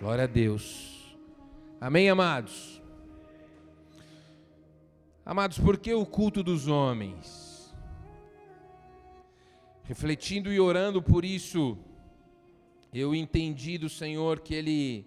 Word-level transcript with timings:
Glória 0.00 0.24
a 0.24 0.26
Deus. 0.28 1.16
Amém, 1.80 2.08
amados? 2.08 2.80
Amados, 5.26 5.58
por 5.58 5.76
que 5.76 5.92
o 5.92 6.06
culto 6.06 6.40
dos 6.40 6.68
homens? 6.68 7.74
Refletindo 9.82 10.52
e 10.52 10.60
orando 10.60 11.02
por 11.02 11.24
isso, 11.24 11.76
eu 12.94 13.12
entendi 13.12 13.76
do 13.76 13.88
Senhor 13.88 14.38
que 14.38 14.54
Ele 14.54 15.04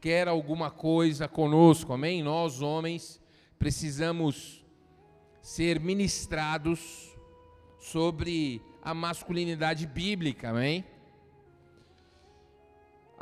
quer 0.00 0.26
alguma 0.26 0.68
coisa 0.68 1.28
conosco, 1.28 1.92
amém? 1.92 2.24
Nós, 2.24 2.60
homens, 2.60 3.22
precisamos 3.56 4.64
ser 5.40 5.78
ministrados 5.78 7.16
sobre 7.78 8.60
a 8.82 8.92
masculinidade 8.92 9.86
bíblica, 9.86 10.50
amém? 10.50 10.84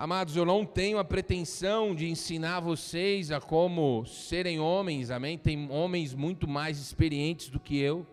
Amados, 0.00 0.34
eu 0.34 0.46
não 0.46 0.64
tenho 0.64 0.98
a 0.98 1.04
pretensão 1.04 1.95
de 1.95 2.09
ensinar 2.09 2.60
vocês 2.60 3.30
a 3.30 3.38
como 3.38 4.06
serem 4.06 4.59
homens, 4.59 5.10
amém? 5.10 5.36
Tem 5.36 5.70
homens 5.70 6.14
muito 6.14 6.48
mais 6.48 6.78
experientes 6.78 7.50
do 7.50 7.60
que 7.60 7.76
eu, 7.76 8.06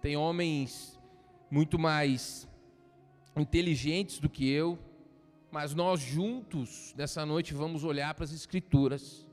tem 0.00 0.16
homens 0.16 0.96
muito 1.50 1.80
mais 1.80 2.48
inteligentes 3.36 4.20
do 4.20 4.28
que 4.28 4.48
eu, 4.48 4.78
mas 5.50 5.74
nós 5.74 5.98
juntos 5.98 6.94
nessa 6.96 7.26
noite 7.26 7.54
vamos 7.54 7.82
olhar 7.82 8.14
para 8.14 8.22
as 8.22 8.32
Escrituras 8.32 9.26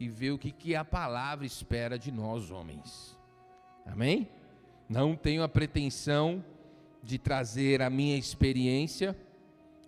e 0.00 0.08
ver 0.08 0.32
o 0.32 0.38
que, 0.38 0.50
que 0.50 0.74
a 0.74 0.84
palavra 0.84 1.46
espera 1.46 1.96
de 1.96 2.10
nós, 2.10 2.50
homens, 2.50 3.16
amém? 3.86 4.28
Não 4.88 5.14
tenho 5.14 5.44
a 5.44 5.48
pretensão 5.48 6.44
de 7.00 7.16
trazer 7.16 7.80
a 7.80 7.88
minha 7.88 8.16
experiência 8.18 9.16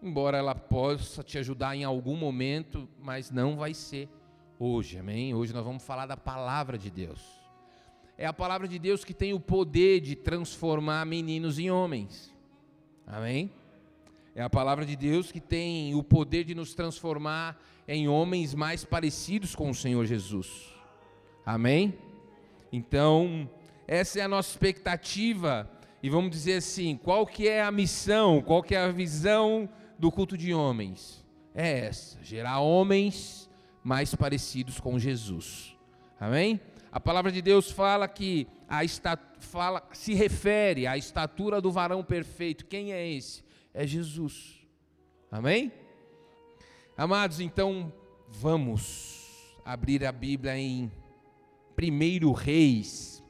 embora 0.05 0.37
ela 0.37 0.55
possa 0.55 1.23
te 1.23 1.39
ajudar 1.39 1.75
em 1.75 1.83
algum 1.83 2.15
momento, 2.15 2.87
mas 3.01 3.31
não 3.31 3.57
vai 3.57 3.73
ser 3.73 4.07
hoje, 4.59 4.99
amém? 4.99 5.35
Hoje 5.35 5.55
nós 5.55 5.65
vamos 5.65 5.83
falar 5.83 6.05
da 6.05 6.17
palavra 6.17 6.77
de 6.77 6.91
Deus. 6.91 7.23
É 8.19 8.27
a 8.27 8.33
palavra 8.33 8.69
de 8.69 8.79
Deus 8.79 9.03
que 9.03 9.15
tem 9.15 9.33
o 9.33 9.41
poder 9.41 10.01
de 10.01 10.15
transformar 10.15 11.07
meninos 11.07 11.59
em 11.59 11.71
homens, 11.71 12.31
amém? 13.07 13.51
É 14.35 14.43
a 14.43 14.51
palavra 14.51 14.85
de 14.85 14.95
Deus 14.95 15.33
que 15.33 15.41
tem 15.41 15.95
o 15.95 16.03
poder 16.03 16.45
de 16.45 16.55
nos 16.55 16.75
transformar 16.75 17.59
em 17.89 18.07
homens 18.07 18.55
mais 18.55 18.85
parecidos 18.85 19.55
com 19.55 19.71
o 19.71 19.75
Senhor 19.75 20.05
Jesus, 20.05 20.71
amém? 21.47 21.95
Então, 22.71 23.49
essa 23.89 24.21
é 24.21 24.23
a 24.23 24.29
nossa 24.29 24.51
expectativa 24.51 25.71
e 26.03 26.11
vamos 26.11 26.31
dizer 26.31 26.57
assim, 26.57 26.95
qual 26.95 27.27
que 27.27 27.49
é 27.49 27.63
a 27.63 27.71
missão, 27.71 28.43
qual 28.43 28.63
que 28.63 28.75
é 28.75 28.81
a 28.81 28.91
visão 28.91 29.67
do 29.99 30.11
culto 30.11 30.37
de 30.37 30.53
homens 30.53 31.25
é 31.55 31.87
essa: 31.87 32.23
gerar 32.23 32.61
homens 32.61 33.49
mais 33.83 34.15
parecidos 34.15 34.81
com 34.81 34.99
Jesus. 34.99 35.77
Amém? 36.19 36.61
A 36.91 37.01
palavra 37.01 37.31
de 37.31 37.43
Deus 37.43 37.71
fala 37.71 38.09
que 38.09 38.47
a 38.69 38.81
fala, 39.39 39.87
se 39.93 40.15
refere 40.15 40.87
à 40.87 40.97
estatura 40.97 41.61
do 41.61 41.71
varão 41.71 42.03
perfeito. 42.03 42.67
Quem 42.67 42.93
é 42.93 43.07
esse? 43.07 43.45
É 43.73 43.87
Jesus. 43.87 44.61
Amém? 45.31 45.73
Amados, 46.97 47.41
então 47.41 47.93
vamos 48.29 49.57
abrir 49.65 50.05
a 50.05 50.13
Bíblia 50.13 50.57
em 50.57 50.91
1 51.77 52.33
Reis, 52.33 53.23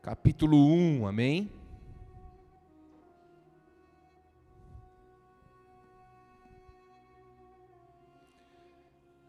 capítulo 0.00 0.56
1, 0.56 1.06
amém? 1.06 1.57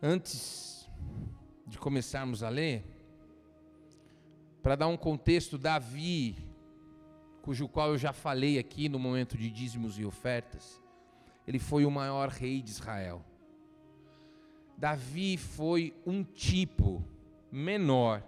Antes 0.02 0.90
de 1.68 1.78
começarmos 1.78 2.42
a 2.42 2.50
ler, 2.50 2.86
para 4.64 4.76
dar 4.76 4.88
um 4.88 4.98
contexto, 4.98 5.58
Davi, 5.58 6.38
cujo 7.42 7.68
qual 7.68 7.90
eu 7.90 7.98
já 7.98 8.14
falei 8.14 8.58
aqui 8.58 8.88
no 8.88 8.98
momento 8.98 9.38
de 9.38 9.50
dízimos 9.50 10.00
e 10.00 10.06
ofertas, 10.06 10.82
ele 11.46 11.60
foi 11.60 11.86
o 11.86 11.92
maior 11.92 12.30
rei 12.30 12.62
de 12.62 12.70
Israel. 12.70 13.22
Davi 14.78 15.36
foi 15.36 15.94
um 16.06 16.24
tipo 16.24 17.04
menor, 17.52 18.24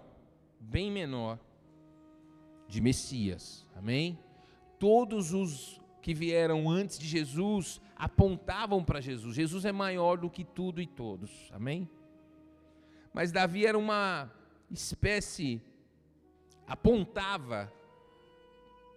bem 0.60 0.90
menor, 0.90 1.38
de 2.68 2.80
Messias. 2.80 3.66
Amém? 3.74 4.18
Todos 4.78 5.32
os 5.32 5.81
que 6.02 6.12
vieram 6.12 6.68
antes 6.68 6.98
de 6.98 7.06
Jesus 7.06 7.80
apontavam 7.96 8.82
para 8.84 9.00
Jesus. 9.00 9.36
Jesus 9.36 9.64
é 9.64 9.72
maior 9.72 10.18
do 10.18 10.28
que 10.28 10.44
tudo 10.44 10.82
e 10.82 10.86
todos. 10.86 11.30
Amém? 11.52 11.88
Mas 13.14 13.30
Davi 13.30 13.64
era 13.64 13.78
uma 13.78 14.30
espécie 14.70 15.62
apontava 16.66 17.72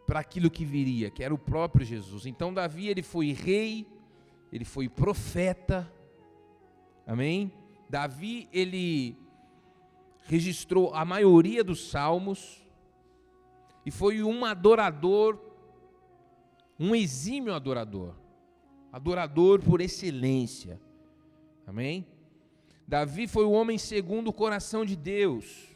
para 0.07 0.19
aquilo 0.19 0.49
que 0.49 0.63
viria, 0.63 1.09
que 1.09 1.23
era 1.23 1.33
o 1.33 1.37
próprio 1.37 1.85
Jesus. 1.85 2.25
Então 2.25 2.53
Davi 2.53 2.87
ele 2.87 3.03
foi 3.03 3.31
rei, 3.33 3.87
ele 4.51 4.65
foi 4.65 4.87
profeta. 4.87 5.91
Amém? 7.05 7.51
Davi 7.89 8.47
ele 8.51 9.17
registrou 10.23 10.93
a 10.93 11.05
maioria 11.05 11.63
dos 11.63 11.89
salmos 11.89 12.63
e 13.85 13.91
foi 13.91 14.23
um 14.23 14.43
adorador, 14.43 15.39
um 16.79 16.95
exímio 16.95 17.53
adorador 17.53 18.15
adorador 18.95 19.61
por 19.61 19.81
excelência. 19.81 20.79
Amém? 21.67 22.07
Davi 22.87 23.27
foi 23.27 23.43
o 23.43 23.51
homem 23.51 23.77
segundo 23.77 24.29
o 24.29 24.33
coração 24.33 24.85
de 24.85 24.95
Deus. 24.95 25.67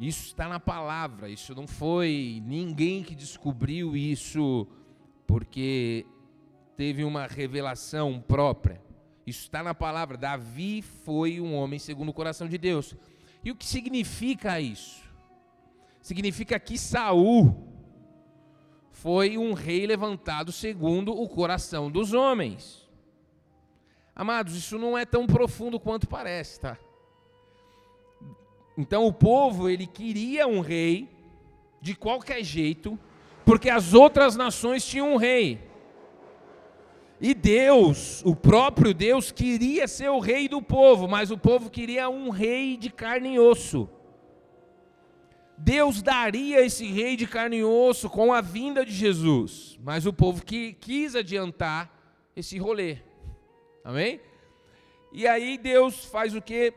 Isso 0.00 0.28
está 0.28 0.48
na 0.48 0.58
palavra, 0.58 1.28
isso 1.28 1.54
não 1.54 1.66
foi 1.66 2.42
ninguém 2.46 3.02
que 3.02 3.14
descobriu 3.14 3.94
isso 3.94 4.66
porque 5.26 6.06
teve 6.76 7.04
uma 7.04 7.26
revelação 7.26 8.24
própria. 8.26 8.80
Isso 9.26 9.42
está 9.42 9.62
na 9.62 9.74
palavra. 9.74 10.16
Davi 10.16 10.80
foi 10.80 11.42
um 11.42 11.54
homem 11.54 11.78
segundo 11.78 12.08
o 12.08 12.14
coração 12.14 12.48
de 12.48 12.56
Deus. 12.56 12.96
E 13.44 13.50
o 13.50 13.54
que 13.54 13.66
significa 13.66 14.58
isso? 14.58 15.02
Significa 16.00 16.58
que 16.58 16.78
Saul 16.78 17.54
foi 19.00 19.38
um 19.38 19.52
rei 19.52 19.86
levantado 19.86 20.50
segundo 20.50 21.12
o 21.12 21.28
coração 21.28 21.88
dos 21.88 22.12
homens. 22.12 22.84
Amados, 24.14 24.56
isso 24.56 24.76
não 24.76 24.98
é 24.98 25.06
tão 25.06 25.24
profundo 25.24 25.78
quanto 25.78 26.08
parece, 26.08 26.58
tá? 26.58 26.76
Então 28.76 29.06
o 29.06 29.12
povo, 29.12 29.68
ele 29.68 29.86
queria 29.86 30.48
um 30.48 30.58
rei 30.58 31.08
de 31.80 31.94
qualquer 31.94 32.42
jeito, 32.42 32.98
porque 33.44 33.70
as 33.70 33.94
outras 33.94 34.34
nações 34.34 34.84
tinham 34.84 35.12
um 35.12 35.16
rei. 35.16 35.60
E 37.20 37.34
Deus, 37.34 38.20
o 38.24 38.34
próprio 38.34 38.92
Deus, 38.92 39.30
queria 39.30 39.86
ser 39.86 40.08
o 40.08 40.18
rei 40.18 40.48
do 40.48 40.60
povo, 40.60 41.06
mas 41.06 41.30
o 41.30 41.38
povo 41.38 41.70
queria 41.70 42.08
um 42.08 42.30
rei 42.30 42.76
de 42.76 42.90
carne 42.90 43.34
e 43.34 43.38
osso. 43.38 43.88
Deus 45.58 46.00
daria 46.00 46.64
esse 46.64 46.86
rei 46.86 47.16
de 47.16 47.26
carne 47.26 47.56
e 47.56 47.64
osso 47.64 48.08
com 48.08 48.32
a 48.32 48.40
vinda 48.40 48.86
de 48.86 48.92
Jesus, 48.92 49.76
mas 49.82 50.06
o 50.06 50.12
povo 50.12 50.44
que 50.44 50.72
quis 50.74 51.16
adiantar 51.16 51.92
esse 52.36 52.56
rolê. 52.58 52.98
Amém? 53.82 54.20
E 55.12 55.26
aí 55.26 55.58
Deus 55.58 56.04
faz 56.04 56.32
o 56.34 56.40
que? 56.40 56.72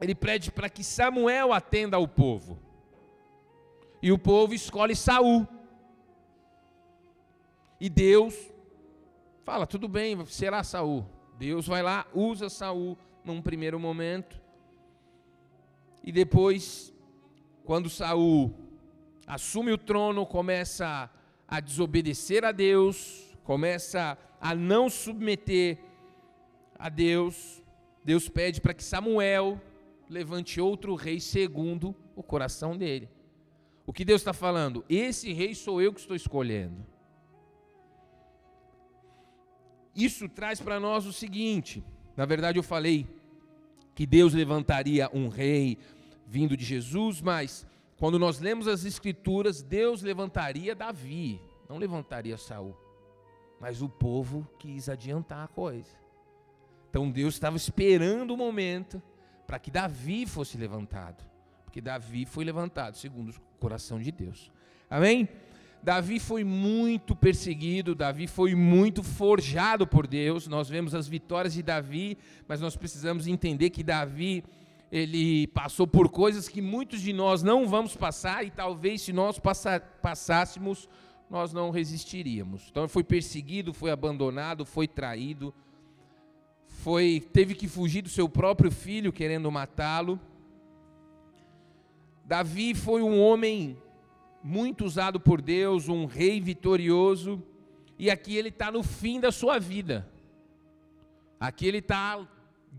Ele 0.00 0.14
pede 0.14 0.52
para 0.52 0.68
que 0.68 0.84
Samuel 0.84 1.52
atenda 1.52 1.96
ao 1.96 2.06
povo. 2.06 2.58
E 4.02 4.12
o 4.12 4.18
povo 4.18 4.52
escolhe 4.52 4.94
Saul. 4.94 5.48
E 7.80 7.88
Deus 7.88 8.34
fala: 9.44 9.66
tudo 9.66 9.88
bem, 9.88 10.24
será 10.26 10.62
Saul. 10.62 11.06
Deus 11.38 11.66
vai 11.66 11.82
lá, 11.82 12.06
usa 12.12 12.50
Saul 12.50 12.98
num 13.24 13.40
primeiro 13.40 13.80
momento. 13.80 14.40
E 16.04 16.12
depois 16.12 16.92
quando 17.68 17.90
Saul 17.90 18.50
assume 19.26 19.70
o 19.70 19.76
trono, 19.76 20.24
começa 20.24 21.10
a 21.46 21.60
desobedecer 21.60 22.42
a 22.42 22.50
Deus, 22.50 23.36
começa 23.44 24.16
a 24.40 24.54
não 24.54 24.88
submeter 24.88 25.76
a 26.78 26.88
Deus, 26.88 27.62
Deus 28.02 28.26
pede 28.26 28.58
para 28.58 28.72
que 28.72 28.82
Samuel 28.82 29.60
levante 30.08 30.58
outro 30.58 30.94
rei 30.94 31.20
segundo 31.20 31.94
o 32.16 32.22
coração 32.22 32.74
dele. 32.74 33.06
O 33.86 33.92
que 33.92 34.02
Deus 34.02 34.22
está 34.22 34.32
falando? 34.32 34.82
Esse 34.88 35.30
rei 35.34 35.54
sou 35.54 35.82
eu 35.82 35.92
que 35.92 36.00
estou 36.00 36.16
escolhendo. 36.16 36.86
Isso 39.94 40.26
traz 40.26 40.58
para 40.58 40.80
nós 40.80 41.04
o 41.04 41.12
seguinte: 41.12 41.84
na 42.16 42.24
verdade, 42.24 42.58
eu 42.58 42.62
falei 42.62 43.06
que 43.94 44.06
Deus 44.06 44.32
levantaria 44.32 45.10
um 45.12 45.28
rei, 45.28 45.76
vindo 46.28 46.56
de 46.56 46.64
Jesus, 46.64 47.22
mas 47.22 47.66
quando 47.96 48.18
nós 48.18 48.38
lemos 48.38 48.68
as 48.68 48.84
escrituras, 48.84 49.62
Deus 49.62 50.02
levantaria 50.02 50.74
Davi, 50.74 51.40
não 51.68 51.78
levantaria 51.78 52.36
Saul. 52.36 52.76
Mas 53.58 53.82
o 53.82 53.88
povo 53.88 54.48
quis 54.58 54.88
adiantar 54.88 55.44
a 55.44 55.48
coisa. 55.48 55.90
Então 56.90 57.10
Deus 57.10 57.34
estava 57.34 57.56
esperando 57.56 58.32
o 58.32 58.36
momento 58.36 59.02
para 59.46 59.58
que 59.58 59.70
Davi 59.70 60.26
fosse 60.26 60.56
levantado. 60.56 61.24
Porque 61.64 61.80
Davi 61.80 62.24
foi 62.24 62.44
levantado 62.44 62.96
segundo 62.96 63.30
o 63.30 63.34
coração 63.58 63.98
de 63.98 64.12
Deus. 64.12 64.52
Amém? 64.88 65.28
Davi 65.82 66.18
foi 66.18 66.44
muito 66.44 67.14
perseguido, 67.14 67.94
Davi 67.94 68.26
foi 68.26 68.54
muito 68.54 69.02
forjado 69.02 69.86
por 69.86 70.06
Deus. 70.06 70.46
Nós 70.46 70.68
vemos 70.68 70.94
as 70.94 71.08
vitórias 71.08 71.54
de 71.54 71.62
Davi, 71.62 72.18
mas 72.46 72.60
nós 72.60 72.76
precisamos 72.76 73.26
entender 73.26 73.70
que 73.70 73.82
Davi 73.82 74.44
ele 74.90 75.46
passou 75.48 75.86
por 75.86 76.08
coisas 76.08 76.48
que 76.48 76.62
muitos 76.62 77.00
de 77.00 77.12
nós 77.12 77.42
não 77.42 77.68
vamos 77.68 77.96
passar 77.96 78.44
e 78.44 78.50
talvez 78.50 79.02
se 79.02 79.12
nós 79.12 79.38
passar, 79.38 79.80
passássemos, 80.00 80.88
nós 81.28 81.52
não 81.52 81.70
resistiríamos. 81.70 82.68
Então 82.70 82.88
foi 82.88 83.04
perseguido, 83.04 83.74
foi 83.74 83.90
abandonado, 83.90 84.64
foi 84.64 84.88
traído, 84.88 85.52
foi 86.66 87.22
teve 87.32 87.54
que 87.54 87.68
fugir 87.68 88.02
do 88.02 88.08
seu 88.08 88.28
próprio 88.28 88.70
filho 88.70 89.12
querendo 89.12 89.50
matá-lo. 89.52 90.18
Davi 92.24 92.74
foi 92.74 93.02
um 93.02 93.20
homem 93.20 93.76
muito 94.42 94.84
usado 94.84 95.20
por 95.20 95.42
Deus, 95.42 95.88
um 95.88 96.06
rei 96.06 96.40
vitorioso, 96.40 97.42
e 97.98 98.10
aqui 98.10 98.36
ele 98.36 98.48
está 98.48 98.70
no 98.70 98.82
fim 98.82 99.20
da 99.20 99.30
sua 99.30 99.58
vida. 99.58 100.08
Aqui 101.38 101.66
ele 101.66 101.78
está 101.78 102.26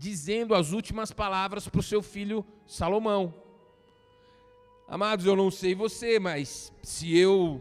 dizendo 0.00 0.54
as 0.54 0.72
últimas 0.72 1.12
palavras 1.12 1.68
para 1.68 1.78
o 1.78 1.82
seu 1.82 2.02
filho 2.02 2.42
Salomão. 2.66 3.34
Amados, 4.88 5.26
eu 5.26 5.36
não 5.36 5.50
sei 5.50 5.74
você, 5.74 6.18
mas 6.18 6.72
se 6.82 7.14
eu 7.14 7.60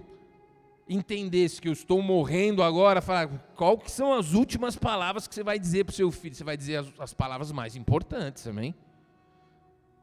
entendesse 0.88 1.62
que 1.62 1.68
eu 1.68 1.74
estou 1.74 2.02
morrendo 2.02 2.64
agora, 2.64 3.02
falar, 3.02 3.28
qual 3.58 3.78
que 3.78 3.92
são 3.92 4.14
as 4.14 4.32
últimas 4.32 4.78
palavras 4.78 5.28
que 5.28 5.36
você 5.36 5.44
vai 5.44 5.60
dizer 5.60 5.84
para 5.84 5.92
o 5.92 5.96
seu 5.96 6.10
filho? 6.12 6.34
Você 6.34 6.46
vai 6.46 6.56
dizer 6.56 6.78
as, 6.78 6.88
as 6.98 7.14
palavras 7.14 7.52
mais 7.52 7.76
importantes, 7.76 8.48
amém? 8.48 8.74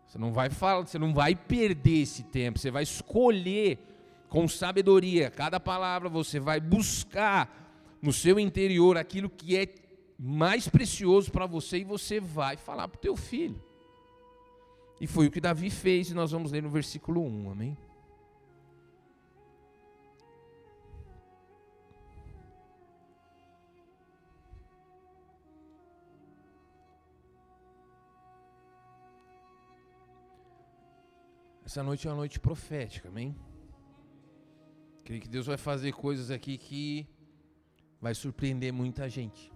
Você 0.06 0.18
não 0.18 0.30
vai 0.30 0.50
falar, 0.50 0.86
você 0.86 0.98
não 0.98 1.14
vai 1.14 1.34
perder 1.34 2.02
esse 2.02 2.22
tempo, 2.22 2.58
você 2.58 2.70
vai 2.70 2.82
escolher 2.82 3.78
com 4.28 4.46
sabedoria 4.46 5.30
cada 5.30 5.58
palavra, 5.58 6.10
você 6.10 6.38
vai 6.38 6.60
buscar 6.60 7.96
no 8.02 8.12
seu 8.12 8.38
interior 8.38 8.98
aquilo 8.98 9.30
que 9.30 9.56
é 9.56 9.66
mais 10.18 10.68
precioso 10.68 11.30
para 11.30 11.46
você 11.46 11.78
e 11.78 11.84
você 11.84 12.18
vai 12.20 12.56
falar 12.56 12.88
para 12.88 12.98
o 12.98 13.00
teu 13.00 13.16
filho. 13.16 13.62
E 15.00 15.06
foi 15.06 15.26
o 15.26 15.30
que 15.30 15.40
Davi 15.40 15.68
fez, 15.68 16.10
e 16.10 16.14
nós 16.14 16.30
vamos 16.30 16.52
ler 16.52 16.62
no 16.62 16.70
versículo 16.70 17.22
1, 17.22 17.50
amém? 17.50 17.76
Essa 31.64 31.82
noite 31.82 32.06
é 32.06 32.10
uma 32.10 32.16
noite 32.16 32.40
profética, 32.40 33.08
amém? 33.08 33.36
Creio 35.04 35.20
que 35.20 35.28
Deus 35.28 35.44
vai 35.46 35.58
fazer 35.58 35.92
coisas 35.92 36.30
aqui 36.30 36.56
que 36.56 37.06
vai 38.00 38.14
surpreender 38.14 38.72
muita 38.72 39.10
gente. 39.10 39.52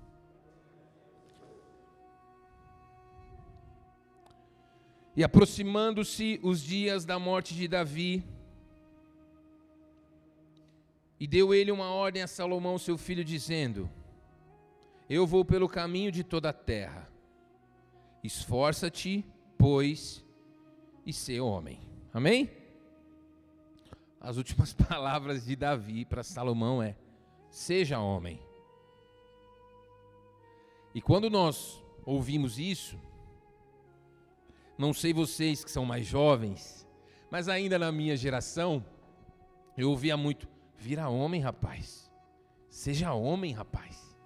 E 5.16 5.24
aproximando-se 5.24 6.38
os 6.42 6.62
dias 6.62 7.04
da 7.04 7.18
morte 7.18 7.54
de 7.54 7.66
Davi, 7.66 8.24
e 11.18 11.26
deu 11.26 11.52
ele 11.52 11.70
uma 11.70 11.90
ordem 11.90 12.22
a 12.22 12.26
Salomão, 12.26 12.78
seu 12.78 12.96
filho, 12.96 13.22
dizendo: 13.22 13.90
Eu 15.08 15.26
vou 15.26 15.44
pelo 15.44 15.68
caminho 15.68 16.10
de 16.10 16.24
toda 16.24 16.48
a 16.48 16.52
terra. 16.52 17.10
Esforça-te, 18.24 19.24
pois, 19.58 20.24
e 21.04 21.12
sê 21.12 21.38
homem. 21.38 21.80
Amém? 22.12 22.50
As 24.18 24.36
últimas 24.38 24.72
palavras 24.74 25.44
de 25.44 25.56
Davi 25.56 26.06
para 26.06 26.22
Salomão 26.22 26.82
é: 26.82 26.96
Seja 27.50 27.98
homem. 27.98 28.40
E 30.94 31.02
quando 31.02 31.28
nós 31.28 31.82
ouvimos 32.04 32.58
isso, 32.58 32.98
não 34.80 34.94
sei 34.94 35.12
vocês 35.12 35.62
que 35.62 35.70
são 35.70 35.84
mais 35.84 36.06
jovens, 36.06 36.88
mas 37.30 37.50
ainda 37.50 37.78
na 37.78 37.92
minha 37.92 38.16
geração, 38.16 38.82
eu 39.76 39.90
ouvia 39.90 40.16
muito: 40.16 40.48
vira 40.74 41.06
homem, 41.10 41.42
rapaz. 41.42 42.10
Seja 42.70 43.12
homem, 43.12 43.52
rapaz. 43.52 44.16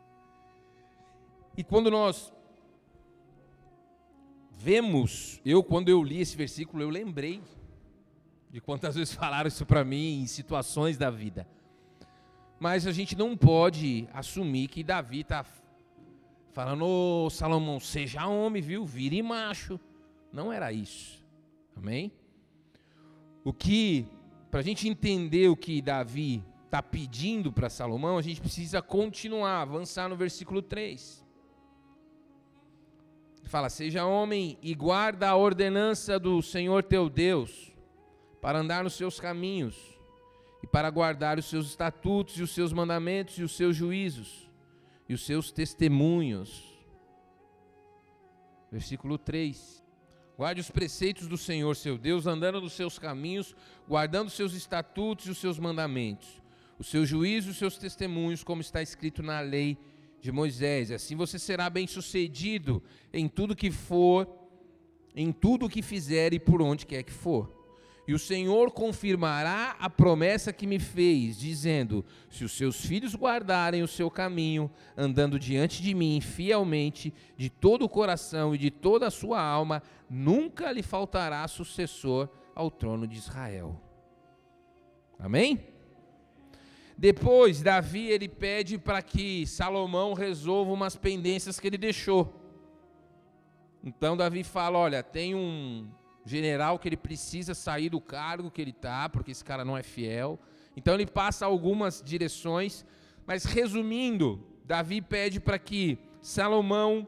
E 1.56 1.65
quando 1.65 1.91
nós 1.91 2.33
vemos, 4.53 5.41
eu 5.45 5.61
quando 5.62 5.89
eu 5.89 6.01
li 6.05 6.21
esse 6.21 6.37
versículo, 6.37 6.85
eu 6.85 6.89
lembrei 6.89 7.43
de 8.49 8.61
quantas 8.61 8.95
vezes 8.95 9.12
falaram 9.12 9.49
isso 9.49 9.67
para 9.67 9.85
mim 9.85 10.23
em 10.23 10.27
situações 10.29 10.97
da 10.97 11.11
vida. 11.11 11.49
Mas 12.61 12.87
a 12.87 12.93
gente 12.93 13.17
não 13.17 13.37
pode 13.37 14.09
assumir 14.12 14.69
que 14.69 14.85
Davi 14.85 15.23
está 15.23 15.45
falando, 16.53 16.85
ô 16.87 17.29
Salomão, 17.29 17.81
seja 17.81 18.29
homem, 18.29 18.62
viu? 18.62 18.85
Vire 18.85 19.21
macho. 19.21 19.81
Não 20.34 20.52
era 20.52 20.72
isso. 20.72 21.25
Amém? 21.76 22.12
O 23.44 23.52
que, 23.52 24.04
para 24.50 24.58
a 24.58 24.62
gente 24.64 24.88
entender 24.88 25.48
o 25.48 25.56
que 25.56 25.81
Davi 25.81 26.42
está 26.64 26.82
pedindo 26.82 27.52
para 27.52 27.70
Salomão, 27.70 28.19
a 28.19 28.22
gente 28.22 28.40
precisa 28.40 28.82
continuar, 28.82 29.62
avançar 29.62 30.08
no 30.08 30.16
versículo 30.16 30.60
3. 30.60 31.25
Ele 33.38 33.48
fala: 33.48 33.70
Seja 33.70 34.04
homem 34.04 34.58
e 34.60 34.75
guarda 34.75 35.28
a 35.28 35.36
ordenança 35.36 36.19
do 36.19 36.42
Senhor 36.42 36.82
teu 36.82 37.08
Deus, 37.08 37.72
para 38.40 38.58
andar 38.58 38.82
nos 38.82 38.94
seus 38.94 39.20
caminhos, 39.20 39.76
e 40.64 40.66
para 40.66 40.90
guardar 40.90 41.38
os 41.38 41.44
seus 41.44 41.69
estatutos 41.69 42.38
e 42.38 42.42
os 42.42 42.50
seus 42.50 42.72
mandamentos 42.72 43.38
e 43.38 43.44
os 43.44 43.56
seus 43.56 43.76
juízos 43.76 44.50
e 45.08 45.14
os 45.14 45.25
seus 45.25 45.52
testemunhos. 45.52 46.75
Versículo 48.72 49.16
3. 49.16 49.83
Guarde 50.36 50.60
os 50.60 50.70
preceitos 50.70 51.28
do 51.28 51.38
Senhor 51.38 51.75
seu 51.76 51.96
Deus, 51.96 52.26
andando 52.26 52.60
nos 52.60 52.72
seus 52.72 52.98
caminhos, 52.98 53.54
guardando 53.88 54.29
os 54.29 54.34
seus 54.34 54.53
estatutos 54.53 55.26
e 55.26 55.31
os 55.31 55.38
seus 55.38 55.58
mandamentos, 55.58 56.43
os 56.79 56.88
seus 56.88 57.08
juízos 57.08 57.48
e 57.48 57.50
os 57.53 57.58
seus 57.58 57.79
testemunhos, 57.79 58.43
como 58.43 58.60
está 58.60 58.82
escrito 58.82 59.22
na 59.22 59.41
lei 59.41 59.79
de 60.20 60.32
Moisés. 60.32 60.91
Assim 60.91 61.14
você 61.14 61.38
será 61.38 61.70
bem-sucedido 61.70 62.82
em 63.12 63.29
tudo 63.29 63.55
que 63.55 63.70
for, 63.70 64.29
em 65.14 65.31
tudo 65.31 65.69
que 65.69 65.82
fizer 65.82 66.34
e 66.34 66.41
por 66.41 66.60
onde 66.60 66.84
quer 66.84 67.05
que 67.05 67.12
for. 67.12 67.64
E 68.06 68.13
o 68.13 68.19
Senhor 68.19 68.70
confirmará 68.70 69.77
a 69.81 69.89
promessa 69.89 70.53
que 70.53 70.67
me 70.67 70.79
fez, 70.79 71.39
dizendo: 71.39 72.05
Se 72.29 72.44
os 72.44 72.53
seus 72.53 72.84
filhos 72.84 73.15
guardarem 73.15 73.82
o 73.82 73.89
seu 73.89 74.11
caminho, 74.11 74.70
andando 74.96 75.39
diante 75.39 75.82
de 75.82 75.94
mim 75.94 76.20
fielmente, 76.20 77.15
de 77.37 77.49
todo 77.49 77.84
o 77.84 77.89
coração 77.89 78.55
e 78.55 78.58
de 78.58 78.70
toda 78.70 79.06
a 79.06 79.11
sua 79.11 79.41
alma, 79.41 79.82
nunca 80.08 80.70
lhe 80.70 80.82
faltará 80.82 81.46
sucessor 81.49 82.29
ao 82.55 82.70
trono 82.70 83.06
de 83.06 83.17
Israel. 83.17 83.81
Amém? 85.19 85.75
Depois, 86.96 87.63
Davi 87.63 88.06
ele 88.06 88.29
pede 88.29 88.79
para 88.79 89.01
que 89.01 89.46
Salomão 89.46 90.13
resolva 90.13 90.73
umas 90.73 90.94
pendências 90.94 91.58
que 91.58 91.67
ele 91.67 91.79
deixou. 91.79 92.32
Então 93.82 94.17
Davi 94.17 94.44
fala: 94.44 94.79
Olha, 94.79 95.03
tem 95.03 95.34
um 95.34 95.89
general 96.24 96.78
que 96.78 96.88
ele 96.88 96.96
precisa 96.96 97.54
sair 97.54 97.88
do 97.88 98.00
cargo 98.00 98.50
que 98.50 98.60
ele 98.60 98.70
está, 98.70 99.08
porque 99.08 99.31
esse 99.31 99.44
cara 99.44 99.64
não 99.64 99.76
é 99.76 99.82
fiel. 99.82 100.38
Então 100.76 100.94
ele 100.94 101.06
passa 101.06 101.46
algumas 101.46 102.02
direções, 102.02 102.84
mas 103.26 103.44
resumindo, 103.44 104.44
Davi 104.64 105.00
pede 105.00 105.38
para 105.38 105.58
que 105.58 105.98
Salomão 106.20 107.06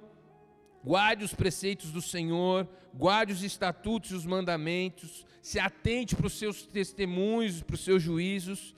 guarde 0.85 1.25
os 1.25 1.35
preceitos 1.35 1.91
do 1.91 2.01
Senhor, 2.01 2.69
guarde 2.95 3.33
os 3.33 3.43
estatutos 3.43 4.11
e 4.11 4.15
os 4.15 4.27
mandamentos, 4.27 5.27
se 5.43 5.59
atente 5.59 6.15
para 6.15 6.27
os 6.27 6.39
seus 6.39 6.67
testemunhos, 6.67 7.63
para 7.63 7.75
os 7.75 7.81
seus 7.81 8.03
juízos, 8.03 8.75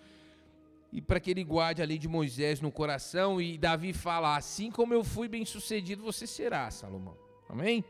e 0.93 1.03
para 1.03 1.21
que 1.21 1.31
ele 1.31 1.45
guarde 1.45 1.83
a 1.83 1.85
lei 1.85 1.99
de 1.99 2.09
Moisés 2.09 2.61
no 2.61 2.73
coração. 2.73 3.41
E 3.41 3.59
Davi 3.59 3.93
fala: 3.93 4.37
Assim 4.37 4.71
como 4.71 4.95
eu 4.95 5.05
fui 5.05 5.29
bem 5.29 5.45
sucedido, 5.45 6.03
você 6.03 6.27
será, 6.27 6.71
Salomão. 6.71 7.17
Amém? 7.49 7.85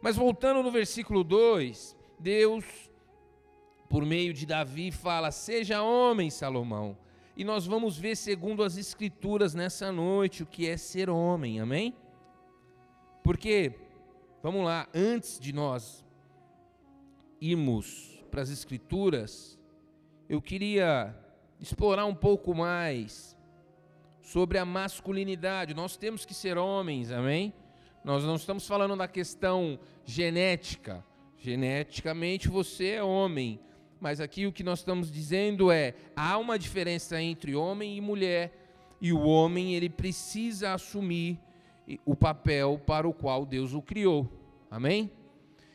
Mas 0.00 0.16
voltando 0.16 0.62
no 0.62 0.70
versículo 0.70 1.22
2, 1.22 1.96
Deus, 2.18 2.64
por 3.88 4.04
meio 4.06 4.32
de 4.32 4.46
Davi, 4.46 4.90
fala: 4.90 5.30
Seja 5.30 5.82
homem, 5.82 6.30
Salomão. 6.30 6.96
E 7.36 7.44
nós 7.44 7.66
vamos 7.66 7.98
ver, 7.98 8.16
segundo 8.16 8.62
as 8.62 8.76
Escrituras, 8.76 9.54
nessa 9.54 9.90
noite, 9.92 10.42
o 10.42 10.46
que 10.46 10.66
é 10.66 10.76
ser 10.76 11.08
homem, 11.08 11.60
amém? 11.60 11.94
Porque, 13.22 13.74
vamos 14.42 14.64
lá, 14.64 14.88
antes 14.94 15.38
de 15.38 15.52
nós 15.52 16.04
irmos 17.40 18.22
para 18.30 18.42
as 18.42 18.50
Escrituras, 18.50 19.58
eu 20.28 20.40
queria 20.40 21.14
explorar 21.58 22.06
um 22.06 22.14
pouco 22.14 22.54
mais 22.54 23.36
sobre 24.22 24.58
a 24.58 24.64
masculinidade. 24.64 25.74
Nós 25.74 25.96
temos 25.96 26.24
que 26.24 26.34
ser 26.34 26.56
homens, 26.56 27.10
amém? 27.10 27.52
Nós 28.02 28.24
não 28.24 28.36
estamos 28.36 28.66
falando 28.66 28.96
da 28.96 29.06
questão 29.06 29.78
genética. 30.04 31.04
Geneticamente 31.38 32.48
você 32.48 32.92
é 32.92 33.02
homem, 33.02 33.60
mas 34.00 34.20
aqui 34.20 34.46
o 34.46 34.52
que 34.52 34.64
nós 34.64 34.78
estamos 34.78 35.10
dizendo 35.10 35.70
é: 35.70 35.94
há 36.16 36.38
uma 36.38 36.58
diferença 36.58 37.20
entre 37.20 37.54
homem 37.54 37.96
e 37.96 38.00
mulher, 38.00 38.52
e 39.00 39.12
o 39.12 39.20
homem 39.20 39.74
ele 39.74 39.90
precisa 39.90 40.72
assumir 40.72 41.38
o 42.04 42.14
papel 42.14 42.80
para 42.86 43.08
o 43.08 43.12
qual 43.12 43.44
Deus 43.44 43.74
o 43.74 43.82
criou. 43.82 44.28
Amém? 44.70 45.10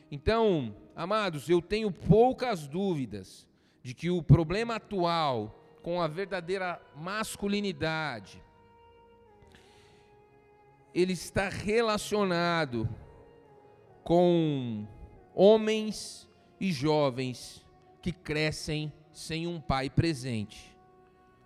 Então, 0.09 0.75
amados, 0.95 1.49
eu 1.49 1.61
tenho 1.61 1.91
poucas 1.91 2.67
dúvidas 2.67 3.47
de 3.83 3.93
que 3.93 4.09
o 4.09 4.23
problema 4.23 4.75
atual 4.75 5.61
com 5.83 6.01
a 6.01 6.07
verdadeira 6.07 6.81
masculinidade 6.95 8.41
ele 10.95 11.11
está 11.11 11.49
relacionado 11.49 12.87
com 14.01 14.87
homens 15.33 16.25
e 16.57 16.71
jovens 16.71 17.65
que 18.01 18.13
crescem 18.13 18.93
sem 19.11 19.45
um 19.45 19.59
pai 19.59 19.89
presente. 19.89 20.73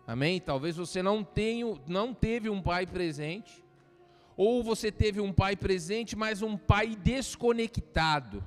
Amém? 0.05 0.39
Talvez 0.39 0.75
você 0.75 1.01
não 1.01 1.23
tenha, 1.23 1.65
não 1.87 2.13
teve 2.13 2.47
um 2.47 2.61
pai 2.61 2.85
presente, 2.85 3.63
ou 4.37 4.63
você 4.63 4.91
teve 4.91 5.19
um 5.19 5.33
pai 5.33 5.55
presente, 5.55 6.15
mas 6.15 6.43
um 6.43 6.55
pai 6.55 6.95
desconectado. 6.95 8.43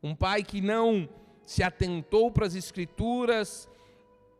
Um 0.00 0.14
pai 0.14 0.44
que 0.44 0.60
não 0.60 1.08
se 1.44 1.64
atentou 1.64 2.30
para 2.30 2.46
as 2.46 2.54
escrituras, 2.54 3.68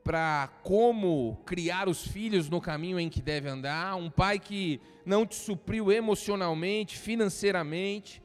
para 0.07 0.49
como 0.63 1.37
criar 1.45 1.89
os 1.89 2.07
filhos 2.07 2.49
no 2.49 2.61
caminho 2.61 3.01
em 3.01 3.09
que 3.09 3.21
deve 3.21 3.49
andar, 3.49 3.97
um 3.97 4.09
pai 4.09 4.39
que 4.39 4.81
não 5.05 5.27
te 5.27 5.35
supriu 5.35 5.91
emocionalmente, 5.91 6.97
financeiramente. 6.97 8.23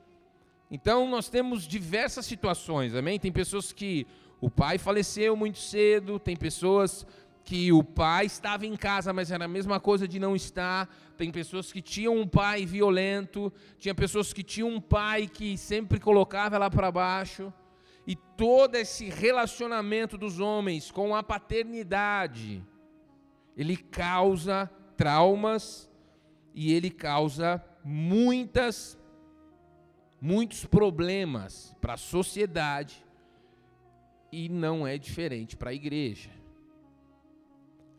Então 0.70 1.10
nós 1.10 1.28
temos 1.28 1.68
diversas 1.68 2.28
situações, 2.28 2.94
amém? 2.94 3.20
Tem 3.20 3.32
pessoas 3.32 3.74
que 3.74 4.06
o 4.40 4.48
pai 4.48 4.78
faleceu 4.78 5.36
muito 5.36 5.58
cedo, 5.58 6.20
tem 6.20 6.36
pessoas 6.36 7.04
que 7.44 7.72
o 7.72 7.84
pai 7.84 8.28
estava 8.28 8.64
em 8.64 8.76
casa, 8.76 9.12
mas 9.12 9.32
era 9.32 9.46
a 9.46 9.48
mesma 9.48 9.80
coisa 9.80 10.08
de 10.08 10.20
não 10.20 10.36
estar. 10.36 10.88
Tem 11.18 11.32
pessoas 11.32 11.72
que 11.72 11.82
tinham 11.82 12.16
um 12.16 12.28
pai 12.28 12.64
violento, 12.64 13.52
tinha 13.80 13.96
pessoas 13.96 14.32
que 14.32 14.44
tinham 14.44 14.70
um 14.70 14.80
pai 14.80 15.28
que 15.28 15.58
sempre 15.58 16.00
colocava 16.00 16.58
ela 16.58 16.70
para 16.70 16.92
baixo. 16.92 17.52
E 18.06 18.16
todo 18.16 18.76
esse 18.76 19.10
relacionamento 19.10 20.18
dos 20.18 20.40
homens 20.40 20.90
com 20.92 21.16
a 21.16 21.22
paternidade, 21.22 22.66
ele 23.56 23.78
causa 23.78 24.70
traumas 24.98 25.90
e 26.54 26.74
ele 26.74 26.90
causa 26.90 27.64
muitas 27.84 28.98
muitos 30.20 30.66
problemas 30.66 31.76
para 31.82 31.96
a 31.96 31.98
sociedade 31.98 33.04
e 34.32 34.48
não 34.48 34.86
é 34.86 34.96
diferente 34.96 35.58
para 35.58 35.72
a 35.72 35.74
igreja. 35.74 36.30